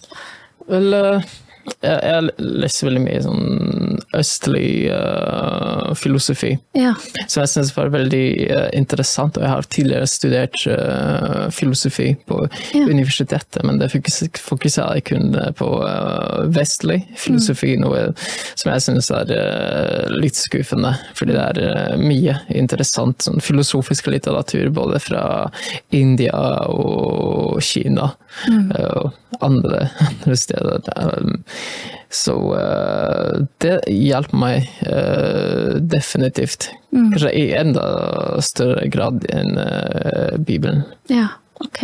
[0.66, 1.34] Vel, uh,
[1.82, 2.30] jeg, jeg,
[2.62, 6.54] leser veldig mye sånn østlig uh, filosofi.
[6.78, 6.94] Ja.
[7.28, 9.38] Som jeg syns var veldig uh, interessant.
[9.38, 12.42] Og jeg har tidligere studert uh, filosofi på
[12.76, 12.84] Ja.
[12.86, 15.68] universitetet, men det fokus- fokuserer jeg kun på
[16.54, 18.08] vestlig filosofi, noe
[18.56, 19.32] som jeg syns er
[20.12, 20.94] litt skuffende.
[21.18, 25.24] Fordi det er mye interessant sånn filosofisk litteratur både fra
[25.96, 26.36] India
[26.70, 28.12] og Kina
[28.80, 30.80] og andre, andre steder.
[30.86, 31.10] der.
[32.10, 36.70] så uh, det hjelper meg uh, definitivt.
[36.96, 37.82] Kanskje i enda
[38.46, 40.84] større grad enn uh, Bibelen.
[41.12, 41.28] ja.
[41.64, 41.80] Ok.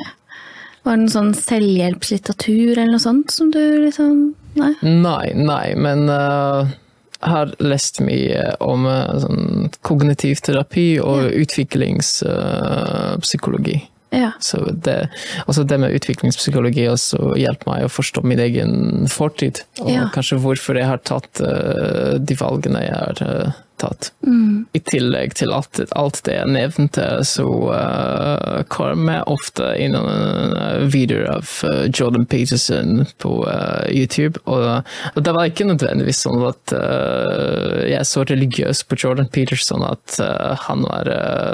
[0.84, 4.74] Var det noen sånn selvhjelpslitteratur eller noe sånt som du liksom Nei?
[4.84, 8.84] Nei, nei, men har lest mye om
[9.24, 13.80] sånn kognitiv terapi og utviklingspsykologi.
[14.12, 14.32] Ja.
[14.44, 15.10] Så det,
[15.46, 20.10] altså det med utviklingspsykologi også hjelper meg å forstå min egen fortid, og Ja.
[20.14, 23.52] kanskje hvorfor jeg har tatt uh, de valgene jeg har uh,
[23.82, 24.12] tatt.
[24.26, 24.66] Mm.
[24.78, 30.08] I tillegg til alt, alt det jeg nevnte, så uh, kommer jeg ofte innom
[30.56, 36.24] uh, videoer av uh, Jordan Peterson på uh, YouTube, og, og det var ikke nødvendigvis
[36.26, 40.18] sånn at uh, jeg er så religiøs på Jordan Peterson at
[40.66, 41.08] han var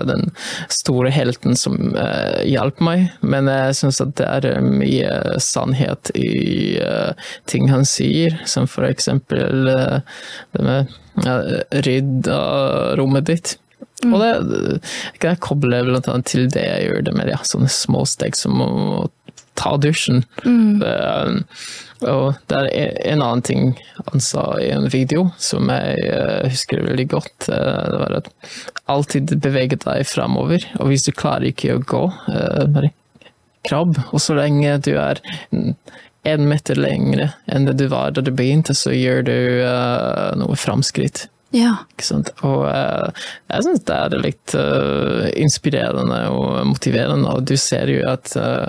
[0.07, 0.27] den
[0.73, 1.93] store helten som
[2.45, 6.79] hjalp meg, men jeg syns at det er mye sannhet i
[7.49, 10.95] ting han sier, som for eksempel det med
[11.25, 11.37] ja,
[11.85, 13.55] rydd av rommet ditt.
[14.05, 14.79] Og det
[15.19, 18.35] kan jeg kobler blant annet til det jeg gjør det med ja, sånne små steg
[18.37, 18.71] som å
[19.57, 20.19] ta dusjen.
[20.45, 21.39] Um,
[22.05, 23.63] og det er en- en annen ting
[24.11, 27.49] han sa i en video som jeg eh, husker veldig godt.
[27.49, 28.29] eh, det var at
[28.87, 32.91] alltid bevege deg framover, og hvis du klarer ikke å gå, eh, bare
[33.65, 33.97] krabb.
[34.13, 35.17] Og så lenge du er
[36.27, 40.59] én meter lengre enn det du var da du begynte, så gjør du uh, noe
[40.59, 41.27] framskritt.
[41.55, 41.77] Ja.
[42.43, 43.07] Og uh,
[43.47, 48.67] jeg syns det er litt uh, inspirerende og motiverende, og du ser jo at uh,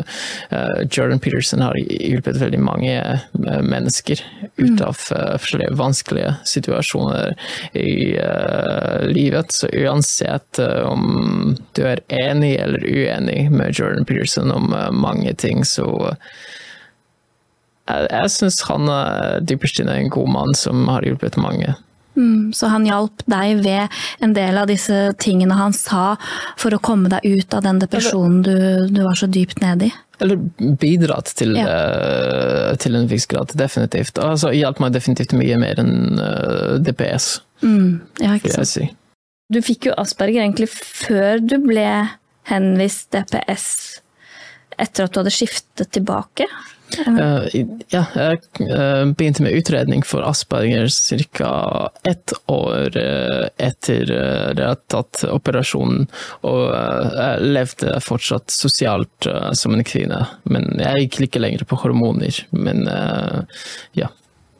[0.54, 4.22] eh, Jordan Peterson har hjulpet veldig mange eh, mennesker
[4.58, 7.34] ut av eh, forskjellige vanskelige situasjoner
[7.78, 9.52] i eh, livet.
[9.54, 15.34] Så uansett eh, om du er enig eller uenig med Jordan Peterson om eh, mange
[15.34, 16.08] ting, så
[17.88, 21.74] jeg, jeg syns han er dypest inne en god mann som har hjulpet mange.
[22.18, 23.94] Mm, så han hjalp deg ved
[24.26, 26.16] en del av disse tingene han sa
[26.58, 28.54] for å komme deg ut av den depresjonen du,
[28.90, 29.92] du var så dypt nede i?
[30.18, 30.40] Eller
[30.80, 31.68] bidratt til, Ja.
[31.70, 34.18] uh, til en viss grad, definitivt.
[34.18, 38.66] Altså, hjalp meg definitivt mye mer enn uh, DPS, Mm, ja, ikke vil sant.
[38.66, 38.84] jeg si.
[39.50, 41.86] Du fikk jo Asperger egentlig før du ble
[42.50, 43.64] henvist DPS.
[44.78, 46.46] etter at du hadde skiftet tilbake?
[46.96, 47.44] Uh,
[47.92, 50.88] ja, jeg uh, begynte med utredning for Asperger
[51.36, 51.50] ca.
[52.08, 54.12] ett år uh, etter
[55.28, 56.08] operasjonen.
[56.48, 62.40] Og jeg levde fortsatt sosialt som en kvinne, men jeg gikk ikke lenger på hormoner.
[62.50, 62.86] Men
[63.96, 64.08] ja.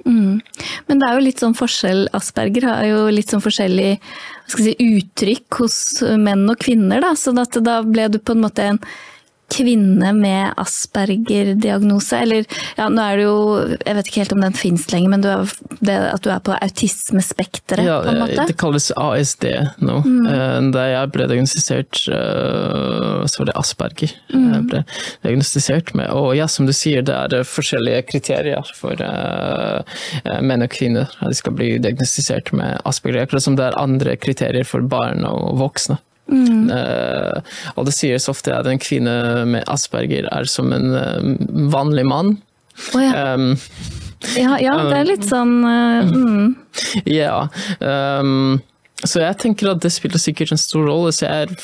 [0.05, 0.41] Mm.
[0.87, 3.97] Men det er jo litt sånn forskjell, Asperger har jo litt sånn forskjellig
[4.53, 5.79] si, uttrykk hos
[6.21, 7.15] menn og kvinner, da.
[7.19, 8.83] Så da ble du på en måte en
[9.53, 12.47] kvinne med Asperger-diagnose, eller
[12.77, 13.39] ja, nå er det jo
[13.87, 16.43] Jeg vet ikke helt om den fins lenger, men du er, det, at du er
[16.45, 18.47] på autismespekteret, ja, på en måte?
[18.51, 19.47] Det kalles ASD
[19.85, 20.01] nå.
[20.05, 20.27] Mm.
[20.33, 24.49] Eh, da jeg ble diagnostisert, eh, så var det Asperger mm.
[24.53, 24.83] jeg ble
[25.27, 26.11] diagnostisert med.
[26.17, 29.01] Og ja, som du sier, det er forskjellige kriterier for
[30.45, 31.09] menn og kvinner.
[31.23, 35.57] De skal bli diagnostisert med Asperger, akkurat som det er andre kriterier for barn og
[35.63, 35.99] voksne.
[36.29, 36.69] Mm.
[36.69, 37.41] Uh,
[37.77, 39.15] og det sies ofte at en kvinne
[39.49, 42.37] med asperger er som en uh, vanlig mann.
[42.95, 43.35] Oh, ja.
[43.35, 43.55] Um,
[44.37, 46.49] ja, ja, det er litt sånn uh, mm.
[47.07, 47.47] Ja.
[47.81, 48.59] Um,
[49.07, 51.13] så jeg tenker at det spiller sikkert en stor rolle.
[51.15, 51.55] Så jeg er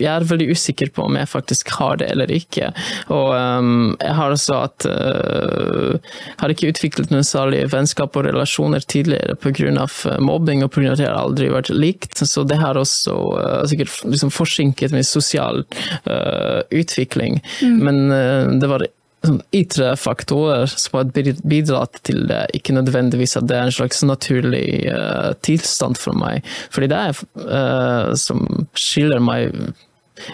[0.00, 2.70] jeg er veldig usikker på om jeg faktisk har det eller ikke.
[3.14, 8.84] Og um, jeg har også at uh, har ikke utviklet noen særlige vennskap og relasjoner
[8.84, 9.54] tidligere pga.
[9.54, 10.92] Uh, mobbing og pga.
[10.94, 12.18] at jeg har aldri vært likt.
[12.18, 15.64] Så det har også uh, sikkert liksom forsinket min sosial
[16.08, 17.40] uh, utvikling.
[17.62, 17.80] Mm.
[17.84, 18.86] Men uh, det var
[19.54, 24.66] ytre faktorer som har bidratt til det, ikke nødvendigvis at det er en slags naturlig
[24.90, 26.44] uh, tilstand for meg.
[26.74, 28.44] Fordi det er uh, som
[28.78, 29.54] skiller meg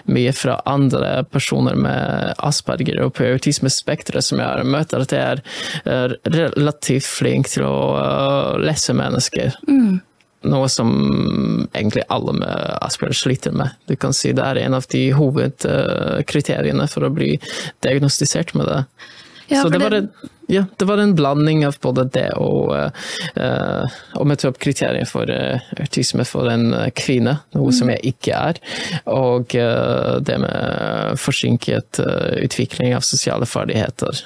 [0.05, 5.41] mye fra andre personer med Asperger og på autismespekteret som jeg har møtt, at jeg
[5.89, 9.57] er relativt flink til å uh, lese mennesker.
[9.65, 10.01] Mm.
[10.41, 10.91] Noe som
[11.73, 13.75] egentlig alle med Asperger sliter med.
[13.85, 17.35] Du kan si Det er en av de hovedkriteriene for å bli
[17.85, 18.79] diagnostisert med det.
[19.51, 20.09] Ja, Så det var, en,
[20.51, 25.29] ja, det var, en, blanding av både det og uh, å møte opp kriterier for
[25.31, 27.75] uh, autisme for en kvinne, noe mm.
[27.77, 28.61] som jeg ikke er.
[29.11, 32.01] Og uh, det med forsinket
[32.41, 34.23] utvikling av sosiale ferdigheter.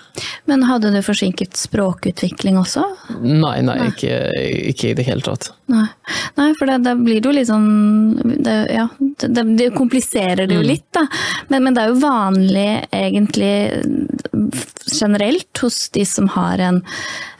[0.49, 2.83] Men hadde du forsinket språkutvikling også?
[3.21, 3.89] Nei, nei, nei.
[3.93, 4.17] Ikke,
[4.71, 5.51] ikke, i det hele tatt.
[5.71, 5.85] Nei,
[6.37, 7.69] nei for da blir det jo litt sånn
[8.45, 10.69] det, Ja, det, det, kompliserer det jo mm.
[10.69, 11.05] litt, da.
[11.49, 13.53] Men, men det er jo vanlig egentlig
[14.91, 16.81] generelt hos de som har en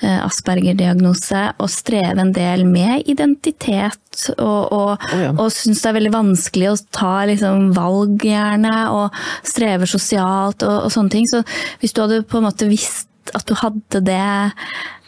[0.01, 4.01] eh, Asperger-diagnose, og streve en del med identitet.
[4.37, 5.31] Og, og, oh, ja.
[5.33, 10.85] og syns det er veldig vanskelig å ta liksom, valg, gjerne, og strever sosialt og,
[10.87, 11.27] og sånne ting.
[11.31, 11.43] Så
[11.81, 14.21] hvis du hadde på en måte visst at du hadde det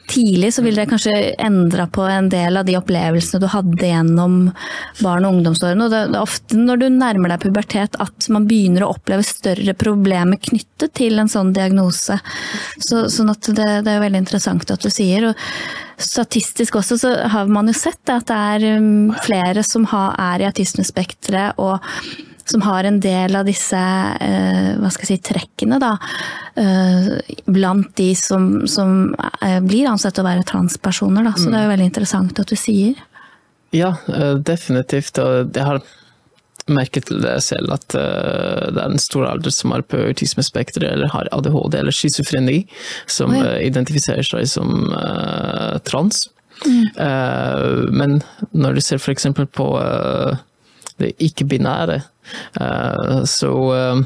[0.07, 1.13] tidlig, så ville det kanskje
[1.43, 4.37] endra på en del av de opplevelsene du hadde gjennom
[5.03, 5.85] barn- og ungdomsårene.
[5.85, 9.75] Og det er ofte når du nærmer deg pubertet at man begynner å oppleve større
[9.77, 12.19] problemer knyttet til en sånn diagnose.
[12.79, 15.29] Så, sånn at det, det, er veldig interessant at du sier.
[15.31, 15.43] og
[15.97, 20.49] Statistisk også så har man jo sett at det er um, flere som er i
[20.49, 21.81] autismespekteret og
[22.51, 25.93] som har en del av disse eh, hva skal jeg si, trekkene, da,
[26.59, 27.11] eh,
[27.51, 29.11] blant de som, som
[29.43, 31.27] eh, blir ansett å være transpersoner.
[31.27, 31.35] Da.
[31.35, 32.99] Så det er jo veldig interessant at du sier.
[33.75, 33.91] Ja,
[34.47, 35.19] definitivt.
[35.19, 35.81] Og jeg har
[36.71, 41.11] merket til det selv at det er en stor alder som er på autismespekteret eller
[41.11, 42.61] har ADHD eller schizofreni,
[43.11, 43.53] som oh, ja.
[43.63, 44.89] identifiserer seg som
[45.87, 46.29] trans.
[46.57, 47.93] Mm.
[47.93, 48.15] men
[48.49, 49.27] når du ser f.eks.
[49.53, 49.67] på
[50.97, 52.01] det ikke-binære.
[52.59, 54.01] Eh, så eh,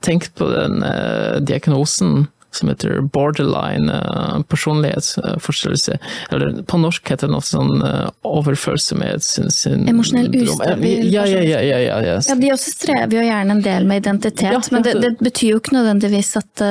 [0.00, 4.00] tenk på den eh, diagnosen som heter borderline
[4.48, 5.98] personlighetsforstyrrelse.
[6.30, 7.82] Eller på norsk heter det noe sånn
[8.26, 9.88] overfølsomhetssyndrom.
[9.92, 12.16] Emosjonell ustabil ja, ja, ja, ja, ja, ja.
[12.28, 15.54] ja, De også strever jo gjerne en del med identitet, ja, men det, det, betyr
[15.54, 16.64] jo ikke nødvendigvis at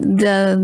[0.00, 0.58] det,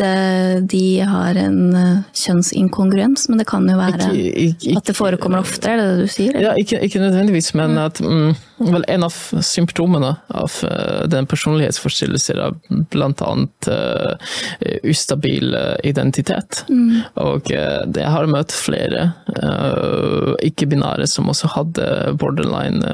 [0.00, 4.96] det, de har en eh, kjønnsinkongruens, men det kan jo være ikke, ikke, at det
[4.96, 6.32] forekommer oftere, er det det du sier?
[6.34, 6.48] Eller?
[6.48, 12.38] Ja, ikke, ikke, nødvendigvis, men at mm, vel, en av symptomene av uh, den personlighetsforstyrrelsen
[12.40, 12.54] er
[13.26, 14.14] annet uh,
[14.86, 15.56] ustabil
[15.86, 16.62] identitet.
[16.68, 17.02] Mm.
[17.24, 19.10] Og uh, jeg har møtt flere
[20.44, 21.84] ikke-binære som også hadde
[22.20, 22.84] borderline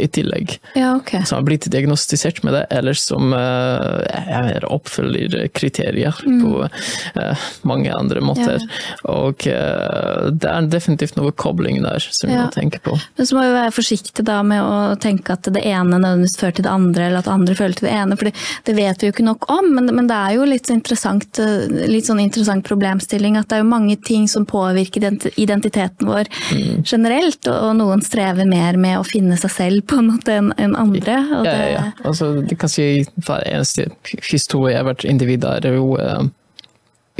[0.00, 0.54] i tillegg.
[0.78, 1.24] Ja, okay.
[1.26, 6.68] Som har blitt diagnostisert med det, eller som jeg er oppfyller kriterier på
[7.14, 8.62] eh, mange andre måter.
[9.10, 12.44] Og eh, det er definitivt noe kobling der som Ja.
[12.46, 12.96] må tenke på.
[13.16, 16.58] Men så må vi være forsiktige da med å tenke at det ene nødvendigvis fører
[16.58, 18.30] til det andre, eller at det andre fører til det ene, for
[18.68, 19.70] det vet vi jo ikke nok om.
[19.76, 23.58] Men, men det er jo litt, så interessant, eh, litt sånn interessant problemstilling at det
[23.58, 25.08] er jo mange ting som påvirker
[25.40, 26.82] identiteten vår Mm.
[26.84, 30.50] generelt, og, og noen strever mer med å finne seg selv på en måte enn
[30.60, 31.18] en andre.
[31.30, 31.84] Ja, det, ja, ja.
[32.06, 32.88] Altså, det kan si
[33.20, 33.90] hver eneste
[34.30, 36.24] historie, hvert individ er jo uh,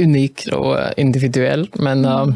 [0.01, 2.33] unik og eh, individuell, men eh,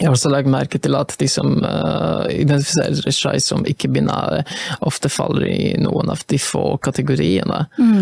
[0.00, 4.40] jeg har også lagt merke til at de som uh, identifiserer seg som ikke-binære,
[4.82, 7.60] ofte faller i noen av de få kategoriene.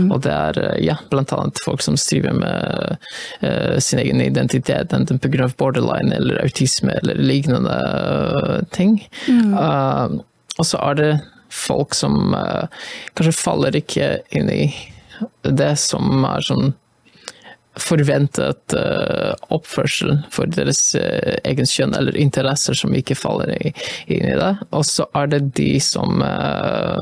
[0.08, 2.96] Og det er eh, ja, blant annet folk som striver med
[3.44, 5.50] uh, sin egen identitet, enten pga.
[5.58, 9.02] borderline eller autisme eller lignende uh, ting.
[9.28, 10.16] Eh,
[10.58, 11.12] og så er det
[11.52, 12.32] folk som
[13.12, 14.62] kanskje faller ikke inn i
[15.44, 16.72] det som er sånn
[17.80, 23.72] forventet uh, oppførsel for deres uh, egen kjønn, eller interesser som ikke faller i,
[24.12, 24.52] inn i det.
[24.76, 27.00] Og så er det de som uh,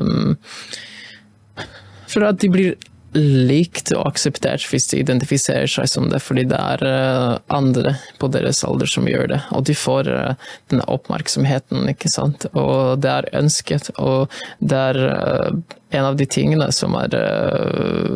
[2.11, 6.59] For at de blir likt og akseptert hvis de identifiserer seg som det, fordi det
[6.59, 9.41] er eh, andre på deres alder som gjør det.
[9.57, 12.47] Og de får eh, denne oppmerksomheten, ikke sant.
[12.55, 13.91] Og det er ønsket.
[13.99, 14.31] Og
[14.63, 17.11] det er eh, en av de tingene som, er,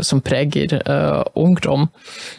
[0.08, 0.78] som preger
[1.36, 1.90] ungdom.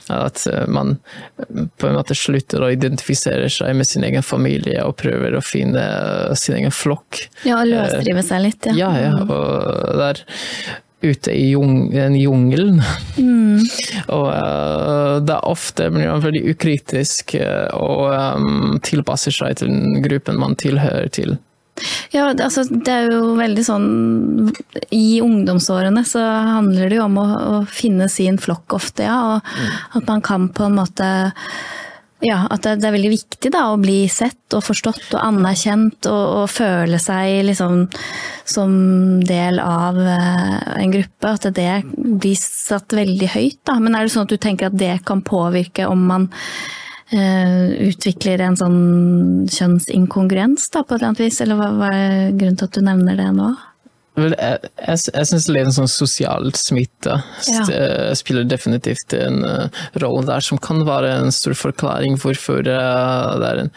[0.08, 0.94] At man
[1.36, 5.84] på en måte slutter å identifisere seg med sin egen familie og prøver å finne
[6.40, 7.26] sin egen flokk.
[7.44, 8.88] ja, og løsrive seg litt, ja.
[8.88, 9.12] Ja, ja.
[9.28, 10.24] Og det er
[11.04, 12.80] ute i jung, jungelen.
[14.16, 19.72] og uh, det er ofte blir man veldig ukritisk eh, og um, tilpasser seg til
[19.72, 21.36] den gruppen man tilhører til.
[22.08, 23.88] Ja, altså, det er jo veldig sånn
[24.96, 26.22] I ungdomsårene så
[26.56, 29.18] handler det jo om å, å finne sin flokk ofte, ja.
[29.36, 31.10] Og at man kan på en måte
[32.26, 36.22] Ja, at det, er veldig viktig da å bli sett og forstått og anerkjent og,
[36.40, 37.84] og føle seg liksom
[38.48, 38.72] som
[39.26, 41.34] del av eh, en gruppe.
[41.36, 43.76] At det blir satt veldig høyt, da.
[43.82, 46.26] Men er det sånn at du tenker at det kan påvirke om man
[47.14, 48.80] eh, utvikler en sånn
[49.52, 52.86] kjønnsinkongruens da, på et eller annet vis, eller hva, hva er grunnen til at du
[52.86, 53.52] nevner det nå?
[54.16, 57.18] Jeg, jeg, jeg syns litt sånn sosial smitte
[57.50, 57.64] Ja.
[57.68, 63.34] eh, spiller definitivt en uh, rolle der, som kan være en stor forklaring hvorfor uh,
[63.40, 63.72] det er en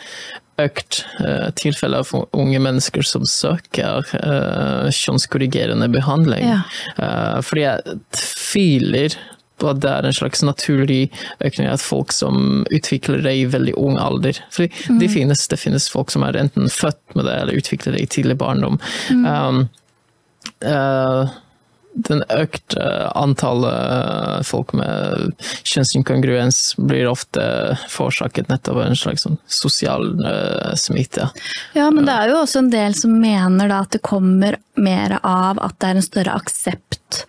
[0.59, 4.07] økt uh, tilfelle av unge mennesker som søker
[4.95, 6.47] kjønnskorrigerende behandling.
[6.47, 6.61] Ja.
[7.45, 9.15] Fordi jeg tviler
[9.59, 11.09] på at det er en slags naturlig
[11.43, 14.39] økning av folk som utvikler det i veldig ung alder.
[14.55, 18.05] Fordi det, finnes, det finnes folk som er enten født med det, eller utvikler det
[18.05, 18.79] i tidlig barndom.
[19.11, 19.67] Um,
[20.65, 21.37] eh,
[21.93, 22.83] den økte
[23.17, 25.33] antallet eh, folk med
[25.67, 27.43] kjønnsinkongruens blir ofte
[27.89, 31.29] forårsaket nettopp av en slags sånn sosial eh, smitte.
[31.77, 35.17] Ja, men det er jo også en del som mener da at det kommer mer
[35.19, 37.23] av at det er en større aksept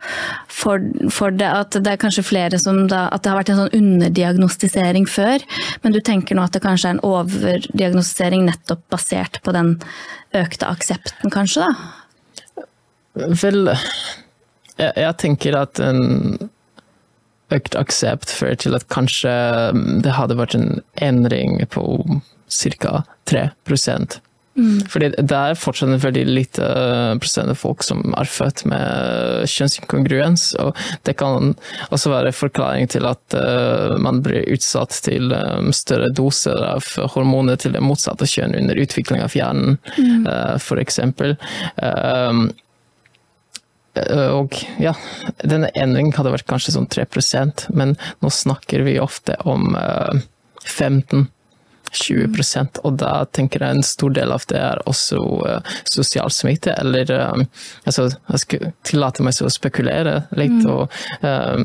[0.46, 1.48] for, for det.
[1.48, 5.42] At det er kanskje flere som da At det har vært en sånn underdiagnostisering før,
[5.82, 9.78] men du tenker nå at det kanskje er en overdiagnostisering nettopp basert på den
[10.36, 11.99] økte aksepten, kanskje, da?
[13.14, 13.72] Vel,
[14.78, 16.38] jeg, jeg tenker at en
[17.50, 19.32] økt aksept fører til at kanskje
[20.04, 21.82] det hadde vært en endring på
[22.50, 23.00] ca.
[23.30, 24.20] 3%
[24.90, 26.68] Fordi det er fortsatt en veldig lite
[27.22, 31.54] prosent av folk som er født med kjønnsinkongruens, og det kan
[31.94, 37.60] også være forklaring til at uh, man blir utsatt til um, større doser av hormoner
[37.62, 40.26] til det motsatte kjønn under utvikling av hjernen, mm.
[41.80, 42.66] Um, Eh,
[44.34, 44.94] Og ja,
[45.42, 50.22] denne endringen hadde vært kanskje sånn 3% men nå snakker vi ofte om eh,
[50.64, 55.18] 15-20 og da tenker jeg en stor del av det er også
[55.48, 55.60] eh,
[55.90, 57.44] sosial smitte, eller eh,
[57.84, 60.82] altså, jeg skal tillate meg å spekulere litt og
[61.26, 61.56] eh,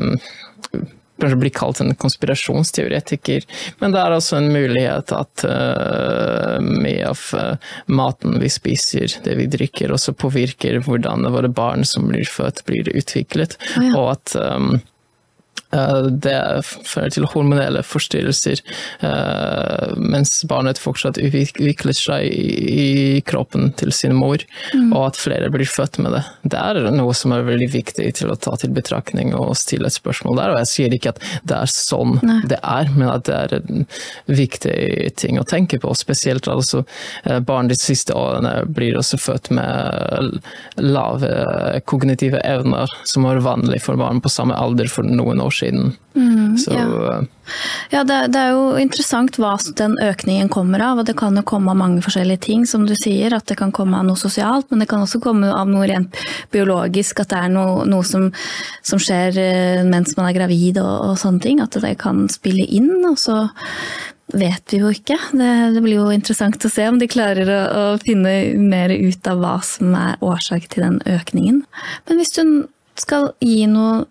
[1.21, 3.45] kanskje blir kalt en konspirasjonsteoretiker,
[3.81, 9.37] men det er også en mulighet at uh, mye av uh, maten vi spiser, det
[9.39, 13.93] vi drikker, også påvirker hvordan våre barn som blir født, blir utviklet, ja.
[13.95, 14.91] og at um, Eh,
[16.09, 18.61] det fører til hormonelle forstyrrelser,
[19.05, 24.41] eh, mens barnet fortsatt utvikler seg i kroppen til sin mor,
[24.73, 24.91] mm.
[24.93, 26.23] og at flere blir født med det.
[26.55, 29.97] Det er noe som er veldig viktig til å ta til betraktning og stille et
[29.97, 30.53] spørsmål der.
[30.53, 32.39] Og jeg sier ikke at det er sånn Nei.
[32.51, 33.85] det er, men at det er en
[34.29, 34.77] viktig
[35.19, 35.93] ting å tenke på.
[35.97, 36.83] Spesielt altså
[37.25, 40.39] eh, barn de siste årene blir også født med
[40.81, 45.64] lave kognitive evner, som var vanlig for barn på samme alder for noen år siden.
[46.15, 47.23] Mm, Så, ja,
[47.91, 51.01] ja det, det, er jo interessant hva den økningen kommer av.
[51.01, 53.35] og Det kan jo komme av mange forskjellige ting, som du sier.
[53.35, 56.15] At det kan komme av noe sosialt, men det kan også komme av noe rent
[56.55, 57.21] biologisk.
[57.23, 58.31] At det er noe, noe som,
[58.81, 61.63] som, skjer eh, mens man er gravid og, og, sånne ting.
[61.63, 62.93] At det kan spille inn.
[63.05, 63.45] og så
[64.33, 65.17] vet vi jo ikke.
[65.37, 69.29] Det, det, blir jo interessant å se om de klarer å, å, finne mer ut
[69.29, 71.61] av hva som er årsak til den økningen.
[72.07, 72.43] Men hvis du
[72.99, 74.05] skal gi noe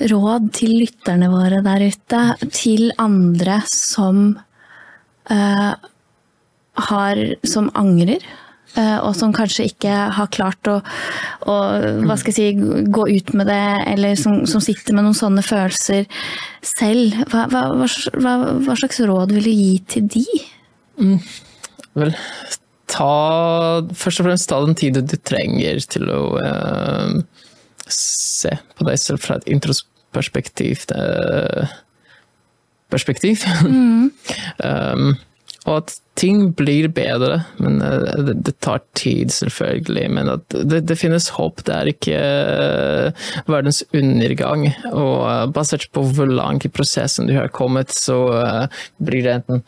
[0.00, 2.22] råd til lytterne våre der ute,
[2.54, 4.38] til andre som
[5.30, 5.72] uh,
[6.88, 8.22] har Som angrer?
[8.72, 10.78] Uh, og som kanskje ikke har klart å,
[11.44, 11.56] å
[12.24, 12.46] si,
[12.88, 16.06] gå ut med det, eller som, som sitter med noen sånne følelser
[16.64, 17.18] selv.
[17.28, 18.32] Hva, hva, hva,
[18.64, 20.24] hva slags råd vil du gi til de?
[21.04, 21.18] Mm.
[22.00, 22.16] Vel,
[22.88, 23.12] ta
[23.92, 27.20] Først og fremst ta den tiden du trenger til å uh,
[27.88, 31.66] se på deg selv fra et introspektivt uh,
[32.92, 33.44] perspektiv.
[33.64, 34.12] Mm.
[34.68, 35.14] um,
[35.66, 40.08] og at ting blir bedre, men uh, det, det, tar tid, selvfølgelig.
[40.12, 41.62] Men det, det finnes håp.
[41.66, 44.66] Det er ikke uh, verdens undergang.
[44.90, 48.18] Og basert på hvor langt i prosessen du har kommet, så
[49.02, 49.64] blir det enten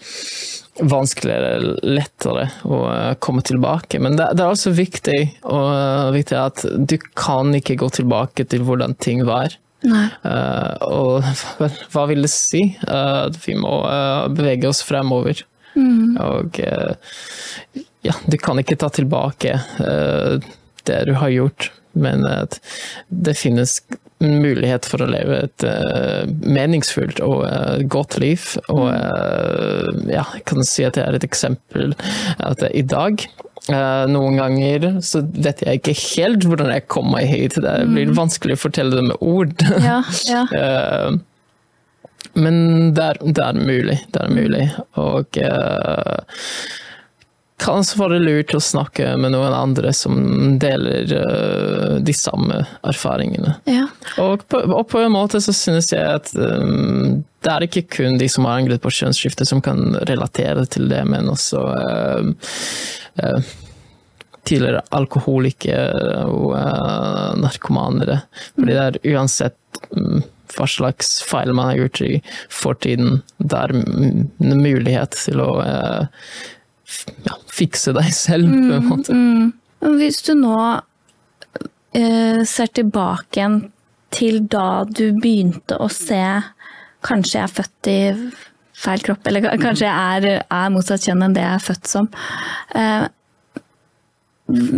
[0.91, 2.79] vanskeligere eller lettere å
[3.23, 4.03] komme tilbake.
[4.03, 8.67] Men det, det er også viktig, og, viktig at du kan ikke gå tilbake til
[8.67, 9.55] hvordan ting var.
[9.85, 11.27] Uh, og
[11.93, 12.63] hva vil det si?
[12.89, 15.45] Uh, vi må uh, bevege oss fremover.
[15.75, 16.17] Mm.
[16.23, 16.61] Og
[18.05, 19.59] ja, du kan ikke ta tilbake
[20.85, 22.27] det du har gjort, men
[23.09, 23.79] det finnes
[24.25, 25.65] mulighet for å leve et
[26.45, 27.45] meningsfullt og
[27.93, 28.45] godt liv.
[28.73, 28.87] Og
[30.13, 31.97] ja, jeg kan si at det er et eksempel
[32.39, 33.27] at i dag
[33.65, 37.57] Uh, noen ganger så vet jeg ikke helt hvordan jeg kom meg hit.
[37.57, 38.17] Det blir mm.
[38.19, 39.65] vanskelig å fortelle det med ord.
[39.81, 40.45] Ja, ja.
[42.33, 42.57] uh, men
[42.97, 43.99] det er, det er, mulig.
[44.15, 44.65] Det er mulig.
[45.01, 46.41] Og uh,
[47.65, 50.17] kanskje var det lurt å snakke med noen andre som
[50.61, 51.07] deler
[52.05, 53.55] de samme erfaringene.
[53.71, 53.87] Ja.
[54.21, 58.19] Og, på, og, på, en måte så synes jeg at um, det er ikke kun
[58.21, 61.63] de som har angret på kjønnsskifte som kan relatere til det, men også
[63.15, 63.41] Eh,
[64.45, 68.19] tidligere alkoholikere og uh, narkomanere.
[68.59, 70.19] Fordi det er uansett um,
[70.57, 72.13] hva slags feil man har gjort i
[72.53, 76.07] fortiden, det er en mulighet til å uh,
[77.27, 79.15] ja, fikse deg selv, på en mm, måte.
[79.15, 79.53] Mm,
[79.85, 79.95] mm.
[80.01, 83.61] Hvis du nå uh, ser tilbake igjen
[84.15, 86.23] til da du begynte å se
[87.05, 87.99] Kanskje jeg er født i
[88.81, 92.09] feil kropp, eller kanskje jeg er, er motsatt kjønn enn det jeg er født som.
[92.81, 93.05] Eh,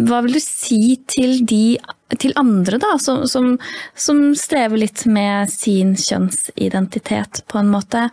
[0.09, 1.77] hva vil du si til, de,
[2.15, 3.57] til andre da, som, som,
[3.99, 8.07] som, strever litt med sin kjønnsidentitet, på en måte?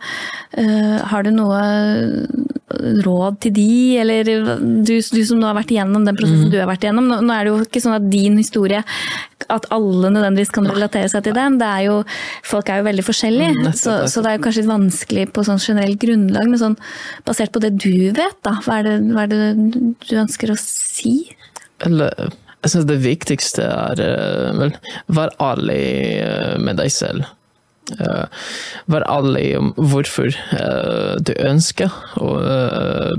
[0.58, 1.62] Uh, har du noe
[3.04, 3.68] råd til de,
[4.02, 4.50] eller du,
[4.86, 6.52] du, som nå har vært igjennom den prosessen mm.
[6.52, 7.08] du har vært igjennom.
[7.10, 8.82] Nå, nå, er det jo ikke sånn at din historie,
[9.52, 11.58] at alle nødvendigvis kan relatere seg til den.
[11.60, 11.96] Det er jo,
[12.46, 15.46] folk er jo veldig forskjellige, mm, så, så, det er jo kanskje litt vanskelig på
[15.46, 16.50] sånn generelt grunnlag.
[16.50, 16.78] Men sånn,
[17.28, 19.42] basert på det du vet, da, hva er det, hva er det
[20.08, 21.18] du ønsker å si?
[21.84, 22.32] Eller
[22.64, 24.70] jeg syns det viktigste er eh, vel
[25.12, 25.80] vær ærlig
[26.24, 27.32] eh, med deg selv.
[28.00, 28.24] Uh,
[28.88, 30.30] vær ærlig om hvorfor
[31.20, 32.30] du ønsker å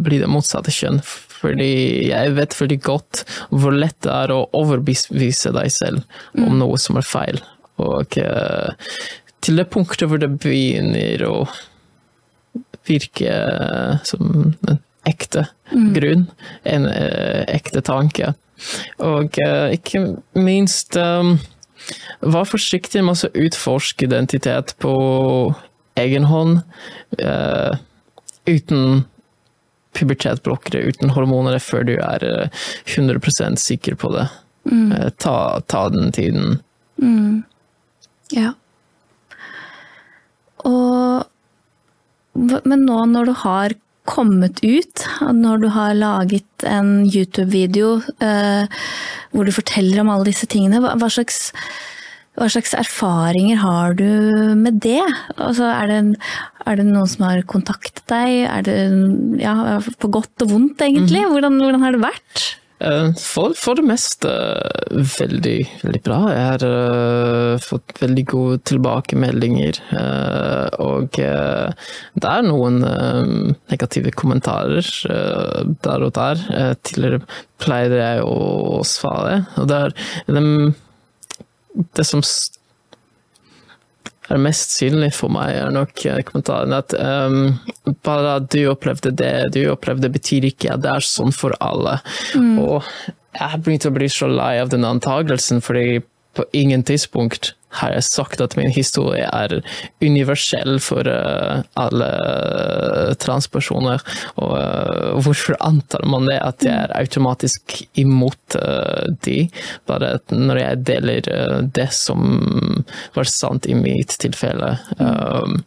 [0.01, 0.97] bli det motsatte kjønn.
[1.05, 1.67] Fordi
[2.07, 6.01] jeg vet veldig godt hvor lett det er å overbevise deg selv
[6.33, 6.57] om mm.
[6.63, 7.37] noe som er feil.
[7.77, 11.35] Og til det punktet hvor det begynner å
[12.89, 13.37] virke
[14.09, 14.33] som
[14.65, 15.91] en ekte mm.
[15.93, 16.25] grunn,
[16.65, 18.33] en ekte tanke,
[19.03, 20.05] og uh, ikke
[20.37, 21.37] minst um,
[22.25, 24.93] Vær forsiktig med å utforske identitet på
[26.01, 26.63] egen hånd.
[27.19, 27.77] Uh,
[28.49, 29.03] uten
[29.93, 32.25] pubertetblokkere, uten hormoner, før du er
[32.89, 34.25] 100% sikker på det.
[34.65, 34.95] Mm.
[34.95, 35.35] Uh, ta,
[35.69, 36.57] ta, den tiden.
[36.97, 37.43] Mm.
[38.33, 38.55] Ja.
[40.65, 41.29] Og
[42.33, 43.75] Men nå når du har
[44.05, 48.69] kommet ut, når du har laget en YouTube-video eh,
[49.33, 51.51] hvor du forteller om alle disse tingene, hva, hva, slags
[52.35, 54.09] Hva slags erfaringer har du
[54.59, 55.01] med det?
[55.37, 56.17] Altså, er, det
[56.67, 58.41] er det noen som har kontaktet deg?
[58.51, 58.75] Er det
[59.39, 61.23] ja, på godt og vondt, egentlig?
[61.23, 61.31] Mhm.
[61.31, 62.43] Hvordan, hvordan har det vært?
[62.83, 64.29] Eh, For, for det meste
[64.91, 66.17] veldig, veldig bra.
[66.33, 69.79] Jeg har uh, fått veldig gode tilbakemeldinger.
[69.93, 71.71] Uh, og uh,
[72.19, 73.31] det er noen eh,
[73.71, 76.43] negative kommentarer eh, der og der.
[76.51, 77.21] Eh, tidligere
[77.63, 79.39] pleide jeg å svare.
[79.61, 79.95] Og det er
[80.35, 80.75] dem-
[81.95, 82.21] det som
[84.31, 87.59] er mest synlig for meg, er nok eh, kommentaren at um,
[88.05, 91.99] bare at du opplevde det du opplevde, betyr ikke at det er sånn for alle.
[92.35, 92.81] Og
[93.35, 96.01] jeg begynte å bli så lei av den antagelsen, fordi
[96.35, 99.59] på ingen tidspunkt har jeg sagt at min historie er
[100.03, 102.09] universell for uh, alle
[103.21, 104.03] transpersoner.
[104.41, 109.45] Og uh, hvorfor antar man det, at jeg er automatisk imot uh, de?
[109.89, 111.29] Bare når jeg deler
[111.75, 112.83] det som
[113.15, 114.75] var sant i mitt tilfelle.
[114.99, 115.61] Um,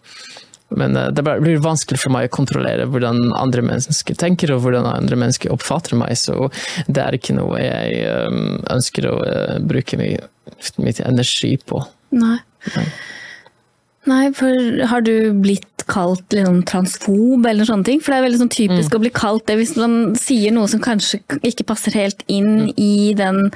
[0.76, 5.16] men det blir vanskelig for meg å kontrollere hvordan andre mennesker tenker og hvordan andre
[5.16, 6.50] mennesker oppfatter meg, så
[6.84, 8.02] det er ikke noe jeg
[8.68, 9.14] ønsker å
[9.64, 10.28] bruke mye,
[10.76, 11.80] mitt energi på.
[12.14, 12.38] Nei.
[14.08, 18.00] Nei, for har du blitt kalt liksom transfob eller sånne ting?
[18.04, 20.82] For det er veldig sånn typisk å bli kalt det hvis man sier noe som
[20.84, 23.48] kanskje ikke passer helt inn i den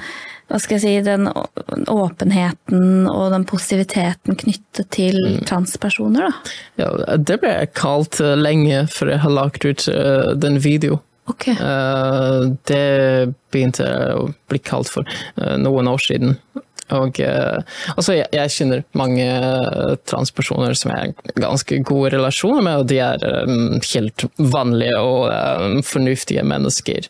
[0.61, 1.29] si, den
[1.89, 6.53] åpenheten og den positiviteten knyttet til transpersoner, da.
[6.83, 11.01] Ja, det ble jeg kalt eh, lenge før jeg har lagt ut eh, den videoen.
[11.31, 11.47] Ok.
[11.53, 12.39] Eh,
[12.69, 15.07] det begynte jeg å bli kalt for
[15.39, 16.37] noen år siden.
[16.91, 22.83] Og altså, jeg, jeg kjenner mange eh, transpersoner som jeg har ganske gode relasjoner med,
[22.83, 27.07] og de er um, helt vanlige og um, fornuftige mennesker.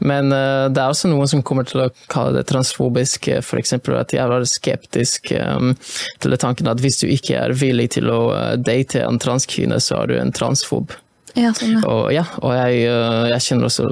[0.00, 3.74] Men uh, det er også noen som kommer til å kalle det transfobisk, f.eks.
[3.78, 5.74] at jeg var skeptisk um,
[6.22, 8.22] til tanken at hvis du ikke er villig til å
[8.62, 10.94] date en transkvinne, så er du en transfob.
[11.36, 11.82] Ja, sånn, ja.
[11.88, 13.88] Og, ja, og jeg, øh, jeg kjenner også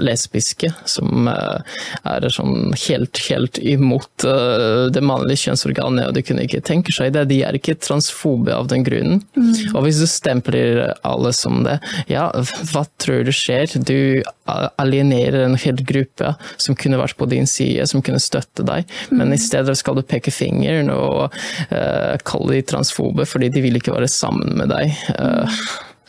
[0.00, 1.78] lesbiske som øh,
[2.10, 7.14] er sånn helt, helt imot øh, det mannlige kjønnsorganet, og de kunne ikke tenke seg
[7.14, 7.26] det.
[7.30, 9.22] De er ikke transfobe av den grunnen.
[9.74, 11.78] Og hvis du stempler alle som det,
[12.10, 12.28] ja,
[12.72, 13.76] hva tror du skjer?
[13.86, 14.22] Du
[14.80, 19.34] alienerer en hel gruppe som kunne vært på din side, som kunne støtte deg, men
[19.34, 21.30] i stedet skal du peke fingeren og
[21.70, 24.96] uh, kalle de transfobe fordi de vil ikke være sammen med deg.
[25.14, 25.60] Uh,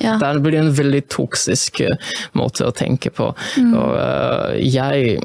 [0.01, 0.17] Ja.
[0.21, 3.31] det blir en veldig toksisk eh, måte å tenke på.
[3.31, 5.21] Og uh, jeg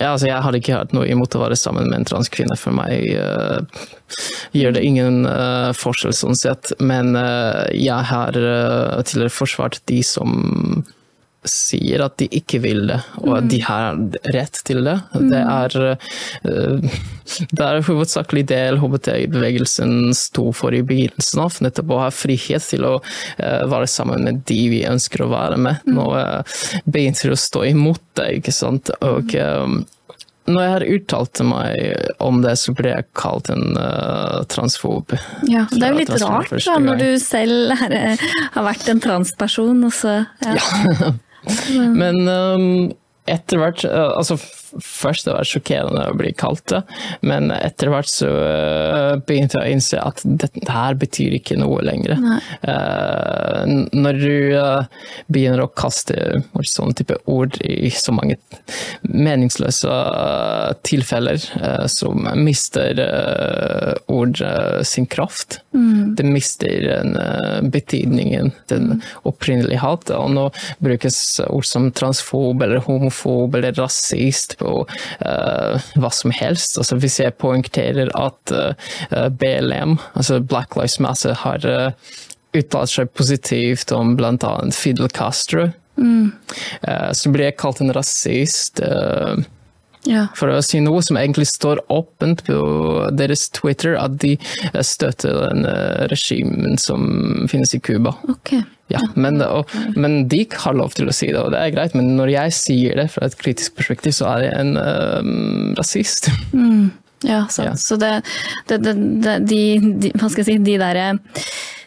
[0.00, 2.56] ja, altså jeg hadde ikke hatt noe imot å være sammen med en transkvinne.
[2.58, 3.62] For meg uh,
[4.56, 6.72] gjør det ingen uh, forskjell sånn sett.
[6.82, 10.82] Men uh, jeg har tidligere forsvart de som
[11.48, 13.98] sier at de ikke vil det, og at de har
[14.34, 14.96] rett til det.
[15.30, 15.76] Det er,
[16.42, 16.98] eh,
[17.50, 22.86] det er hovedsakelig det LHBT-bevegelsen sto for i begynnelsen av, nettopp å ha frihet til
[22.88, 22.94] å
[23.38, 25.88] eh, være sammen med de vi ønsker å være med.
[25.88, 26.10] Nå
[26.84, 28.90] begynner begynte de å stå imot det, ikke sant.
[29.04, 29.74] Og eh,
[30.44, 35.14] når jeg har uttalt meg om det, så ble jeg kalt en uh, transfob.
[35.48, 39.00] Ja, det er jo litt rart da, når du selv er, eh, har vært en
[39.04, 41.14] transperson, og så ja.
[41.94, 42.68] Men um,
[43.30, 44.38] etter hvert uh, altså
[44.82, 46.80] Først det var sjokkerende å bli kalt det,
[47.26, 51.82] men etter hvert så uh, begynte jeg å innse at dette her betyr ikke noe
[51.84, 52.16] lenger.
[52.64, 53.62] Uh,
[53.94, 54.86] når du uh,
[55.32, 58.38] begynner å kaste sånne type ord i så mange
[59.02, 61.38] meningsløse uh, tilfeller,
[61.90, 62.98] så mister
[64.10, 64.40] ord
[64.86, 65.58] sin kraft.
[66.16, 70.16] Det mister den betydningen den opprinnelig hadde.
[70.18, 70.46] Og nå
[70.84, 76.78] brukes ord som transfob eller homofob eller rasist på uh, hva som helst.
[76.80, 82.14] Altså, hvis jeg poengterer at uh, BLM, altså Black Lives Matter, har uh,
[82.54, 84.52] uttalt seg positivt om bl.a.
[84.74, 85.68] Fidel Castro,
[85.98, 88.80] eh, så blir jeg kalt en rasist.
[88.80, 89.36] eh,
[90.04, 90.26] Ja.
[90.36, 92.56] for å si noe som egentlig står åpent på
[93.16, 98.12] deres Twitter, at de eh, støtter den eh, regimen som finnes i Cuba.
[98.36, 98.60] Okay.
[98.92, 101.96] Ja, men, og, men de har lov til å si det, og det er greit,
[101.96, 106.30] men når jeg sier det fra et kritisk perspektiv, så er jeg en um, rasist.
[107.24, 107.70] Ja, sant.
[107.70, 107.76] Ja.
[107.80, 108.10] Så det,
[108.68, 108.92] det, det,
[109.24, 109.60] det de,
[110.02, 110.98] de, hva skal jeg si, de der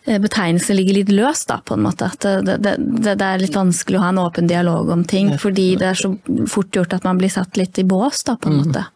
[0.07, 2.09] eh, betegnelsene ligger litt løst, da, på en måte.
[2.11, 2.75] At det, det,
[3.05, 6.13] det, er litt vanskelig å ha en åpen dialog om ting, fordi det er så
[6.49, 8.87] fort gjort at man blir satt litt i bås, da, på en måte.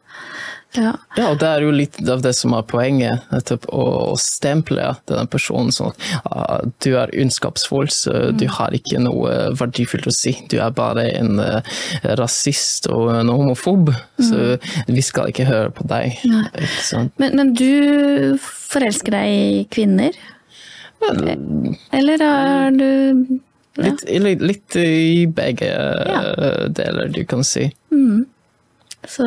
[0.75, 0.93] Ja.
[1.17, 3.83] Ja, og det er jo litt av det som er poenget, nettopp å,
[4.13, 9.51] å stemple denne personen sånn at ah, du er unnskapsfull, så du har ikke noe
[9.59, 10.37] verdifullt å si.
[10.51, 11.75] Du er bare en eh,
[12.19, 13.91] rasist og en homofob,
[14.23, 14.55] så
[14.87, 16.21] vi skal ikke høre på deg.
[17.19, 20.15] Men, men du forelsker deg i kvinner?
[21.91, 22.89] Eller er du
[23.79, 23.87] ja.
[23.87, 26.21] Litt, litt, i begge ja.
[26.67, 27.69] deler, du kan si.
[29.07, 29.23] Så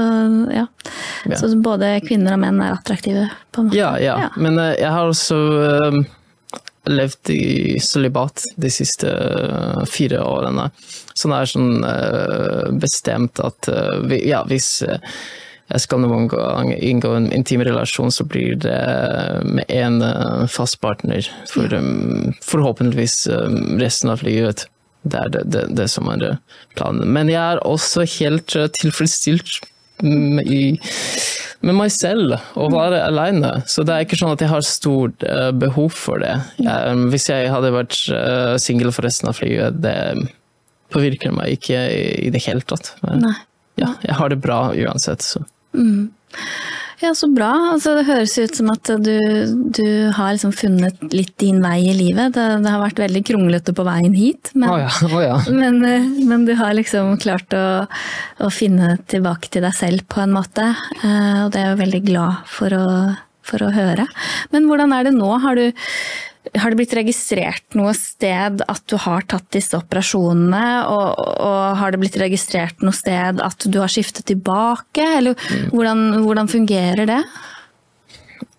[0.52, 0.66] ja.
[1.36, 3.78] Så både kvinner og menn er attraktive, på en måte?
[3.78, 4.28] Ja, ja.
[4.36, 5.96] Men eh, jeg har også eh,
[6.92, 10.68] levd i sølibat de siste eh, fire årene.
[11.14, 15.16] Så det er sånn eh, bestemt at eh, ja, hvis eh,
[15.80, 18.80] skal noen gang inngå en intim relasjon, så blir det
[19.48, 23.26] med en eh, fast partner for um, forhåpentligvis
[23.80, 24.66] resten av livet.
[25.04, 26.42] Det er det, det, det som er eh,
[26.78, 27.08] planen.
[27.12, 29.60] Men jeg er også helt eh, tilfredsstilt
[30.02, 30.76] med, i,
[31.64, 33.58] med meg selv, å være alene.
[33.70, 36.32] Så det er ikke sånn at jeg har stort eh, behov for det.
[36.62, 39.98] Jeg, hvis jeg hadde vært uh, singel for resten av livet, det
[40.94, 42.94] påvirker meg ikke i, i det hele tatt.
[43.04, 43.36] Nei.
[43.80, 45.24] Ja, jeg har det bra uansett.
[45.24, 45.44] Så.
[47.02, 47.50] Ja, så bra.
[47.74, 49.16] Altså, det høres ut som at du,
[49.76, 52.36] du har liksom funnet litt din vei i livet.
[52.36, 55.38] Det, det har vært veldig kronglete på veien hit, men, oh ja, oh ja.
[55.60, 57.64] men, eh, men du har liksom klart å,
[58.40, 60.70] å finne tilbake til deg selv på en måte.
[61.02, 62.86] Eh, Og det er jeg veldig glad for å,
[63.44, 64.06] for å høre.
[64.54, 65.32] Men hvordan er det nå?
[65.44, 65.66] Har du
[66.52, 71.94] har det blitt registrert noe sted at du har tatt disse operasjonene, og, og har
[71.94, 75.38] det blitt registrert noe sted at du har skiftet tilbake, eller
[75.72, 77.20] hvordan, hvordan fungerer det?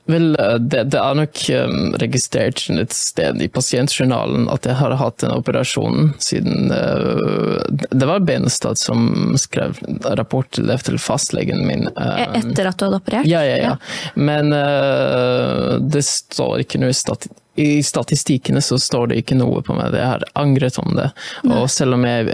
[0.06, 4.94] Vel, eh, det, det er nok um, registrert et sted i pasientjournalen at jeg har
[5.00, 7.58] hatt den operasjonen siden uh,
[7.90, 11.88] Det var Benestad som skrev rapport til til fastlegen min.
[11.98, 13.30] uh, Etter at du hadde operert?
[13.30, 13.74] Ja, ja, ja.
[14.14, 19.72] Men uh, det står ikke noe stati i statistikkene så står det ikke noe på
[19.78, 21.06] meg, jeg har angret om det.
[21.48, 22.28] Og selv om jeg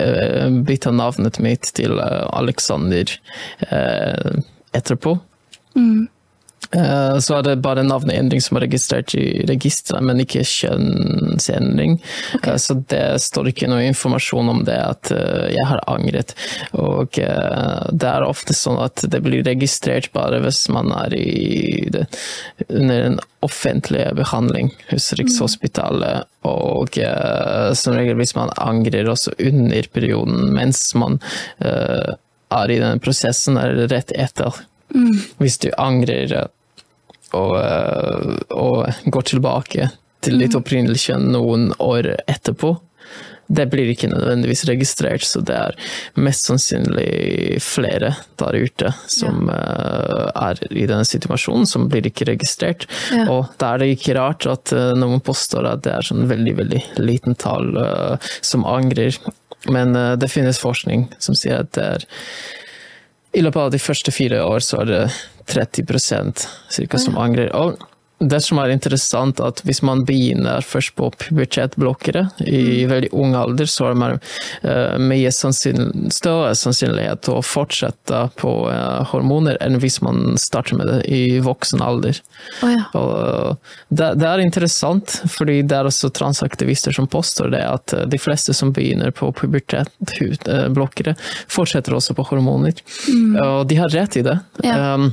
[0.65, 3.13] bytta navnet mitt til Alexander
[4.73, 5.13] etterpå,
[5.75, 5.81] Eh,
[7.19, 11.97] så er det bare navneendring som er registrert i registeret, men ikke kjønnsendring.
[12.43, 16.31] Eh, Så det står ikke noe informasjon om det at eh, jeg har angret.
[16.77, 21.89] Og eh, det er ofte sånn at det blir registrert bare hvis man er i
[21.91, 22.05] det,
[22.69, 26.27] under en offentlig behandling hos Rikshospitalet.
[26.47, 31.19] Og eh, som regel hvis man angrer også under perioden mens man
[31.59, 32.15] eh,
[32.51, 34.55] er i den prosessen, eller rett etter.
[35.39, 36.49] Hvis du angrer eh,
[37.37, 39.89] og, eh, og går tilbake
[40.21, 42.75] til ditt opprinnelige kjønn noen år etterpå,
[43.51, 45.75] det blir ikke nødvendigvis registrert, så det er
[46.23, 49.57] mest sannsynlig flere der ute som ja.
[50.47, 52.87] er i denne situasjonen, som blir ikke registrert.
[53.11, 53.27] Ja.
[53.33, 56.55] Og da er det ikke rart at eh, noen påstår at det er sånn veldig,
[56.61, 59.19] veldig liten tall eh, som angrer.
[59.67, 62.07] Men eh, det finnes forskning som sier at det er
[63.33, 65.01] i løpet av de første fire år så er det
[65.51, 67.51] 30% cirka som angrer.
[67.55, 67.79] Og
[68.21, 73.69] det som er interessant, at hvis man begynner først på pubertetblokkere i veldig ung alder,
[73.69, 74.19] så har man
[74.61, 80.77] eh, mye sannsyn- større sannsynlighet til å fortsette på eh, hormoner enn hvis man starter
[80.79, 82.21] med det i voksen alder.
[82.61, 82.85] Oh, ja.
[82.99, 83.57] Og
[83.89, 88.21] det, det er interessant, fordi det er også transaktivister som påstår det, at eh, de
[88.21, 91.17] fleste som begynner på pubertetblokkere,
[91.51, 92.77] fortsetter også på hormoner.
[93.41, 94.37] Og de har rett i det.
[94.65, 94.93] Ja.
[94.95, 95.11] Um,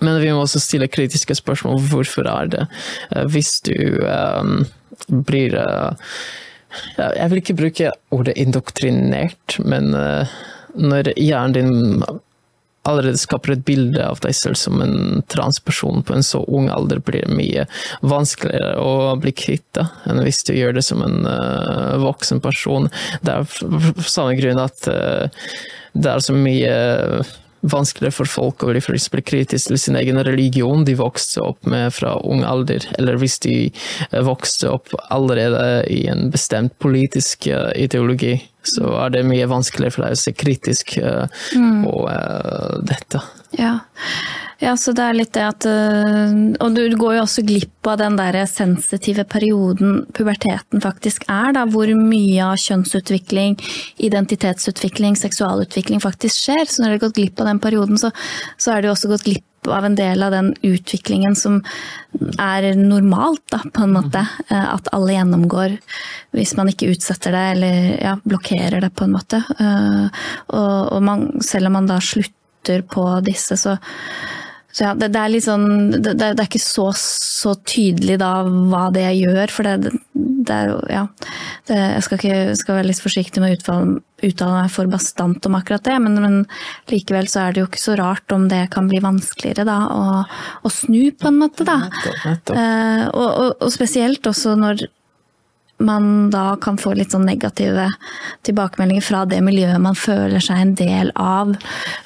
[0.00, 1.82] men vi må også stille kritiske spørsmål.
[1.90, 2.66] Hvorfor er det?
[3.12, 4.64] Eh, Hvis du um,
[5.28, 5.92] blir uh,
[6.96, 10.28] Jeg vil ikke bruke ordet indoktrinert, men uh,
[10.72, 12.04] når hjernen din
[12.88, 16.98] allerede skaper et bilde av deg selv som en transperson på en så ung alder,
[17.04, 17.66] blir det mye
[18.00, 22.88] vanskeligere å bli kvitt det enn hvis du gjør det som en uh, voksen person.
[23.22, 25.46] Det er for samme grunn at uh,
[25.92, 26.74] det er så mye
[27.62, 32.16] vanskeligere for folk å bli kritisk til sin egen religion de vokste opp med fra
[32.26, 38.40] ung alder, eller hvis de eh, vokste opp allerede i en bestemt politisk eh, ideologi,
[38.66, 42.82] så er det mye vanskeligere for deg å se kritisk eh, på mm.
[42.88, 43.22] dette.
[43.58, 43.78] Ja.
[44.62, 47.98] Ja, så det er litt det at øh, Og du går jo også glipp av
[47.98, 53.56] den der sensitive perioden puberteten faktisk er, da, hvor mye av kjønnsutvikling,
[54.06, 56.68] identitetsutvikling, seksualutvikling faktisk skjer.
[56.70, 58.12] Så når du har gått glipp av den perioden, så,
[58.56, 61.60] så er du også gått glipp av en del av den utviklingen som
[62.42, 64.22] er normalt, da, på en måte.
[64.48, 65.76] Eh, At alle gjennomgår
[66.38, 69.42] hvis man ikke utsetter det, eller ja, blokkerer det, på en måte.
[69.58, 70.22] Eh,
[70.54, 73.76] Og, og man, selv om man da slutter på disse, så,
[74.72, 78.30] Så ja, det, det, er litt sånn det, det, er ikke så, så tydelig da
[78.46, 81.02] hva det gjør, for det, det er jo Ja.
[81.68, 85.58] jeg skal, ikke, skal være litt forsiktig med å uttale, uttale meg for bastant om
[85.58, 86.40] akkurat det, men, men,
[86.92, 90.02] likevel så er det jo ikke så rart om det kan bli vanskeligere da å,
[90.64, 91.78] å snu, på en måte, da.
[91.84, 92.56] Nettopp, nettopp.
[92.56, 94.86] Eh, og, og, og spesielt også når
[95.84, 97.88] man da kan få litt sånn negative
[98.46, 101.54] tilbakemeldinger fra det miljøet man føler seg en del av,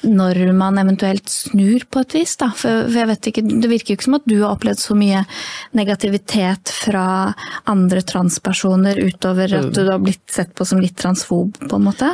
[0.03, 2.35] når man eventuelt snur på et vis.
[2.41, 2.51] Da.
[2.57, 5.23] For, jeg vet ikke, Det virker jo ikke som at du har opplevd så mye
[5.77, 7.07] negativitet fra
[7.69, 12.13] andre transpersoner utover at du har blitt sett på som litt transfob, på en måte?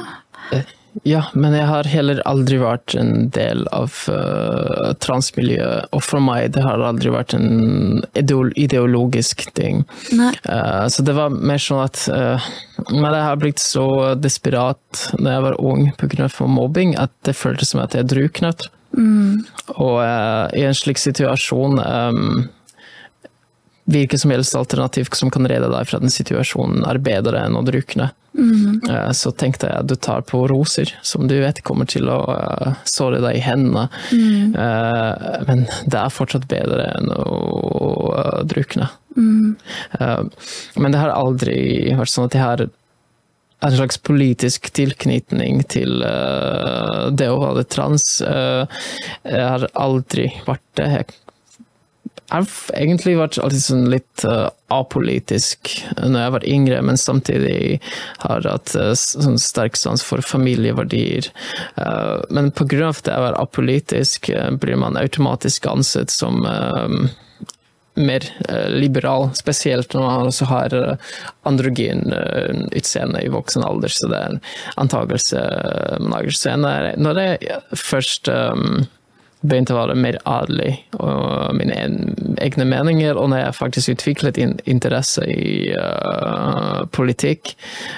[1.01, 5.89] Ja, men jeg har heller aldri vært en del av uh, transmiljøet.
[5.95, 9.83] Og for meg det har aldri vært en ideologisk ting.
[10.13, 12.47] Uh, så det var mer sånn at uh,
[12.91, 13.87] Men jeg har blitt så
[14.19, 16.29] desperat da jeg var ung pga.
[16.45, 18.69] mobbing at det føltes som at jeg druknet.
[18.93, 19.41] Mm.
[19.81, 19.97] Og
[20.53, 22.43] i en slik situasjon um,
[23.85, 27.63] hvilket som helst alternativ som kan redde deg fra den situasjonen, er bedre enn å
[27.67, 28.11] drukne.
[28.33, 28.81] Mm.
[29.13, 32.79] Så tenkte jeg at du tar på roser, som du vet kommer til å uh,
[32.89, 33.87] såre deg i hendene.
[34.09, 34.55] Mm.
[35.49, 38.89] Men det er fortsatt bedre enn å drukne.
[39.13, 39.59] Mm.
[40.81, 41.57] men det har aldri
[41.93, 48.07] vært sånn at jeg har en slags politisk tilknytning til det å være trans.
[48.25, 50.89] jeg har aldri vært det.
[50.95, 51.22] Jeg
[52.33, 55.69] har egentlig vært sånn litt uh, apolitisk
[55.99, 57.57] når jeg var yngre, men samtidig
[58.23, 61.29] har hatt uh, sånn sterk sans for familieverdier.
[61.77, 62.89] Uh, men pga.
[62.89, 64.31] at jeg var apolitisk,
[64.61, 66.41] blir man automatisk ansett som
[67.93, 68.25] mer
[68.73, 70.73] liberal, spesielt når man også har
[71.45, 72.09] androgyn
[72.73, 73.93] utseende i voksen alder.
[73.93, 74.41] Så det er en
[74.81, 75.43] antakelse
[75.99, 76.33] man lager.
[76.39, 77.27] Så når det
[77.77, 78.87] først um,
[79.43, 81.75] begynte å være mer ærlig og mine
[82.43, 83.17] egne meninger.
[83.19, 87.53] Og når jeg faktisk utviklet interesse i uh, politikk,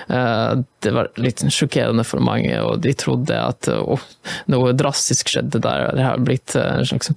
[0.09, 4.07] uh, det var litt sjokkerende for mange, og de trodde at uh,
[4.51, 5.89] noe drastisk skjedde der.
[5.97, 7.13] Det har blitt en slags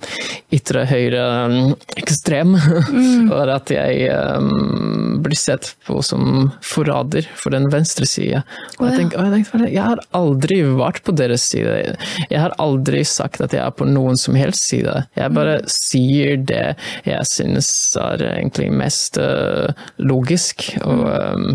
[0.55, 2.57] ytre høyre um, ekstrem.
[2.93, 3.31] Mm.
[3.33, 8.45] og at jeg um, blir sett på som forræder for den venstre side.
[8.79, 11.97] Og jeg, tenkte, og jeg, tenkte, jeg har aldri vært på deres side.
[12.29, 14.95] Jeg har aldri sagt at jeg er på noen som helst side.
[15.19, 15.71] Jeg bare mm.
[15.73, 16.67] sier det
[17.07, 17.71] jeg synes
[18.01, 21.49] er egentlig mest uh, logisk og um,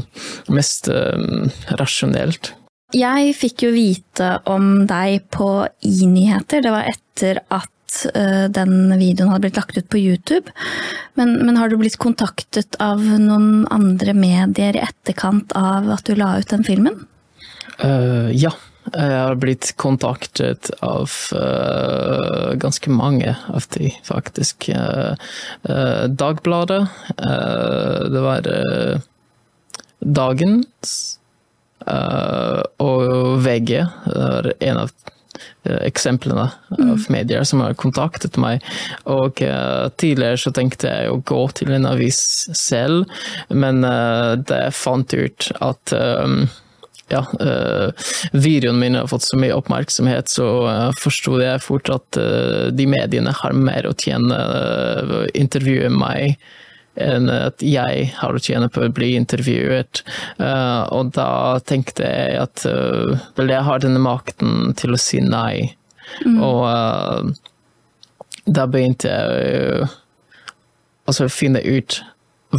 [0.53, 1.47] mest um,
[1.79, 2.53] rasjonelt.
[2.93, 6.61] Jeg fikk jo vite om deg på i-nyheter.
[6.61, 7.71] Det var etter at
[8.13, 10.53] uh, den videoen hadde blitt lagt ut på YouTube.
[11.17, 16.13] Men, men, har du blitt kontaktet av noen andre medier i etterkant av at du
[16.19, 17.01] la ut den filmen?
[17.81, 18.53] Uh, ja.
[18.91, 24.69] Jeg har blitt kontaktet av uh, ganske mange av de, faktisk.
[26.23, 26.81] Dagbladet.
[28.13, 28.49] det var
[30.03, 30.95] Dagens
[31.83, 34.91] Uh, og VG er en av
[35.67, 36.45] uh, eksemplene
[36.77, 36.91] mm.
[36.93, 38.63] av medier som har kontaktet meg.
[39.09, 42.21] Og uh, tidligere så tenkte jeg å gå til en avis
[42.57, 43.09] selv,
[43.49, 46.45] men uh, det fant ut at um,
[47.11, 47.21] ja,
[48.31, 50.47] videoene mine har fått så mye oppmerksomhet, så
[50.97, 52.19] forsto jeg fort at
[52.73, 56.37] de mediene har mer å tjene å intervjue meg
[56.99, 60.03] enn at jeg har å tjene på å bli intervjuet.
[60.37, 65.21] Uh, og da tenkte jeg at uh, vel, jeg har denne makten til å si
[65.23, 65.73] nei.
[66.25, 66.37] Mm.
[66.43, 67.33] Og uh,
[68.45, 69.89] da begynte jeg
[71.09, 72.01] å finne ut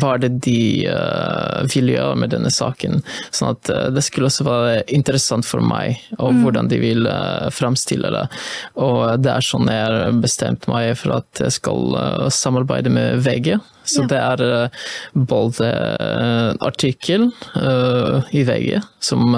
[0.01, 0.59] hva er det de
[0.91, 3.03] uh, vil gjøre med denne saken.
[3.35, 6.41] Sånn at uh, det skulle også være interessant for meg, og mm.
[6.45, 8.25] hvordan de vil uh, framstille det.
[8.83, 13.23] Og det er sånn jeg har bestemt meg for at jeg skal uh, samarbeide med
[13.25, 13.55] VG.
[13.85, 14.09] Så ja.
[14.09, 17.27] det er både en artikkel
[18.33, 19.37] i VG som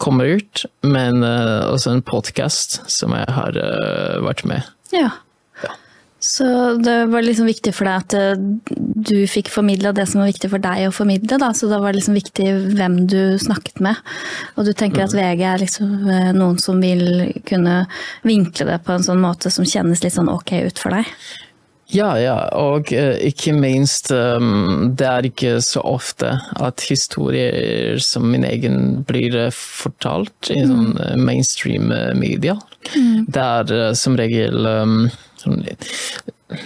[0.00, 3.60] kommer ut, men også en podkast som jeg har
[4.24, 4.72] vært med.
[4.96, 5.10] Ja.
[6.22, 8.42] Så det var liksom viktig for deg at eh,
[9.02, 11.48] du fikk formidla det som var viktig for deg å formidle, da.
[11.50, 12.46] Så det var liksom viktig
[12.78, 13.98] hvem du snakket med.
[14.54, 15.18] Og du tenker at mm.
[15.18, 17.80] VG er liksom eh, noen som vil kunne
[18.22, 21.10] vinkle det på en sånn måte som kjennes litt sånn ok ut for deg?
[21.92, 28.30] Ja, ja, og uh, ikke minst um, Det er ikke så ofte at historier som
[28.32, 30.70] min egen blir fortalt i mm.
[30.70, 32.56] sånn mainstream media.
[32.94, 33.26] Mm.
[33.26, 35.10] Det er som regel Sånn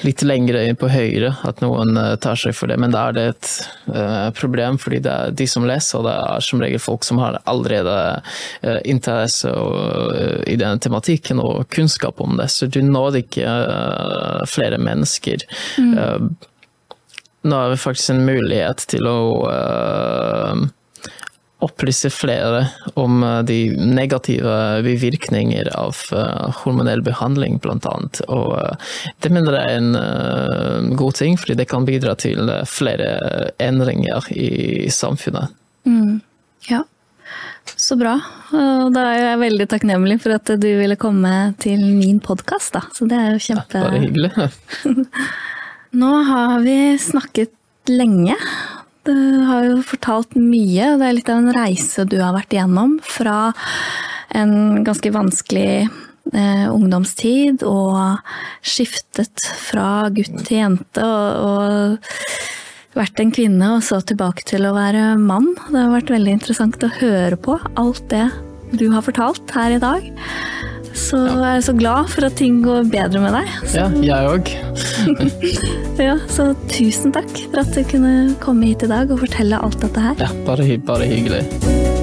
[0.02, 3.16] litt lengre inn på høyre at noen eh, tar seg for det, men da er
[3.16, 3.50] det et
[3.92, 7.20] uh, problem, fordi det er de som leser, og det er som regel folk som
[7.22, 7.96] har allerede
[8.64, 13.54] uh, interesse og, uh, i denne tematikken og kunnskap om det, så du når ikke
[14.50, 15.42] flere mennesker.
[15.80, 16.36] Mm.
[17.46, 19.18] nå har vi faktisk en mulighet til å
[21.58, 28.20] opplyse flere om eh, de negative bivirkninger av eh, hormonell behandling, annet.
[28.28, 28.90] Og eh,
[29.24, 34.90] det mener jeg er en god ting, fordi det kan bidra til flere endringer i
[34.92, 35.54] samfunnet.
[35.88, 36.20] Mm.
[36.68, 36.82] Ja,
[37.76, 38.18] så bra.
[38.56, 42.84] Og da er jeg veldig takknemlig for at du ville komme til min podkast, da.
[42.94, 44.50] Så det er jo kjempe ja, Bare hyggelig.
[46.02, 47.54] Nå har vi snakket
[47.88, 48.36] lenge,
[49.06, 49.16] du
[49.46, 50.96] har jo fortalt mye.
[50.98, 52.98] Det er litt av en reise du har vært igjennom.
[53.06, 53.52] Fra
[54.36, 55.86] en ganske vanskelig
[56.34, 58.20] eh, ungdomstid og
[58.66, 64.74] skiftet fra gutt til jente og, og vært en kvinne og så tilbake til å
[64.76, 65.52] være mann.
[65.68, 68.26] Det har vært veldig interessant å høre på alt det
[68.76, 70.10] du har fortalt her i dag.
[70.96, 71.34] Så ja.
[71.42, 73.52] jeg er så glad for at ting går bedre med deg.
[73.68, 73.84] Så.
[73.84, 74.52] Ja, jeg òg.
[76.08, 79.78] ja, så tusen takk for at du kunne komme hit i dag og fortelle alt
[79.84, 80.18] dette her.
[80.24, 81.95] Ja, bare, bare hyggelig.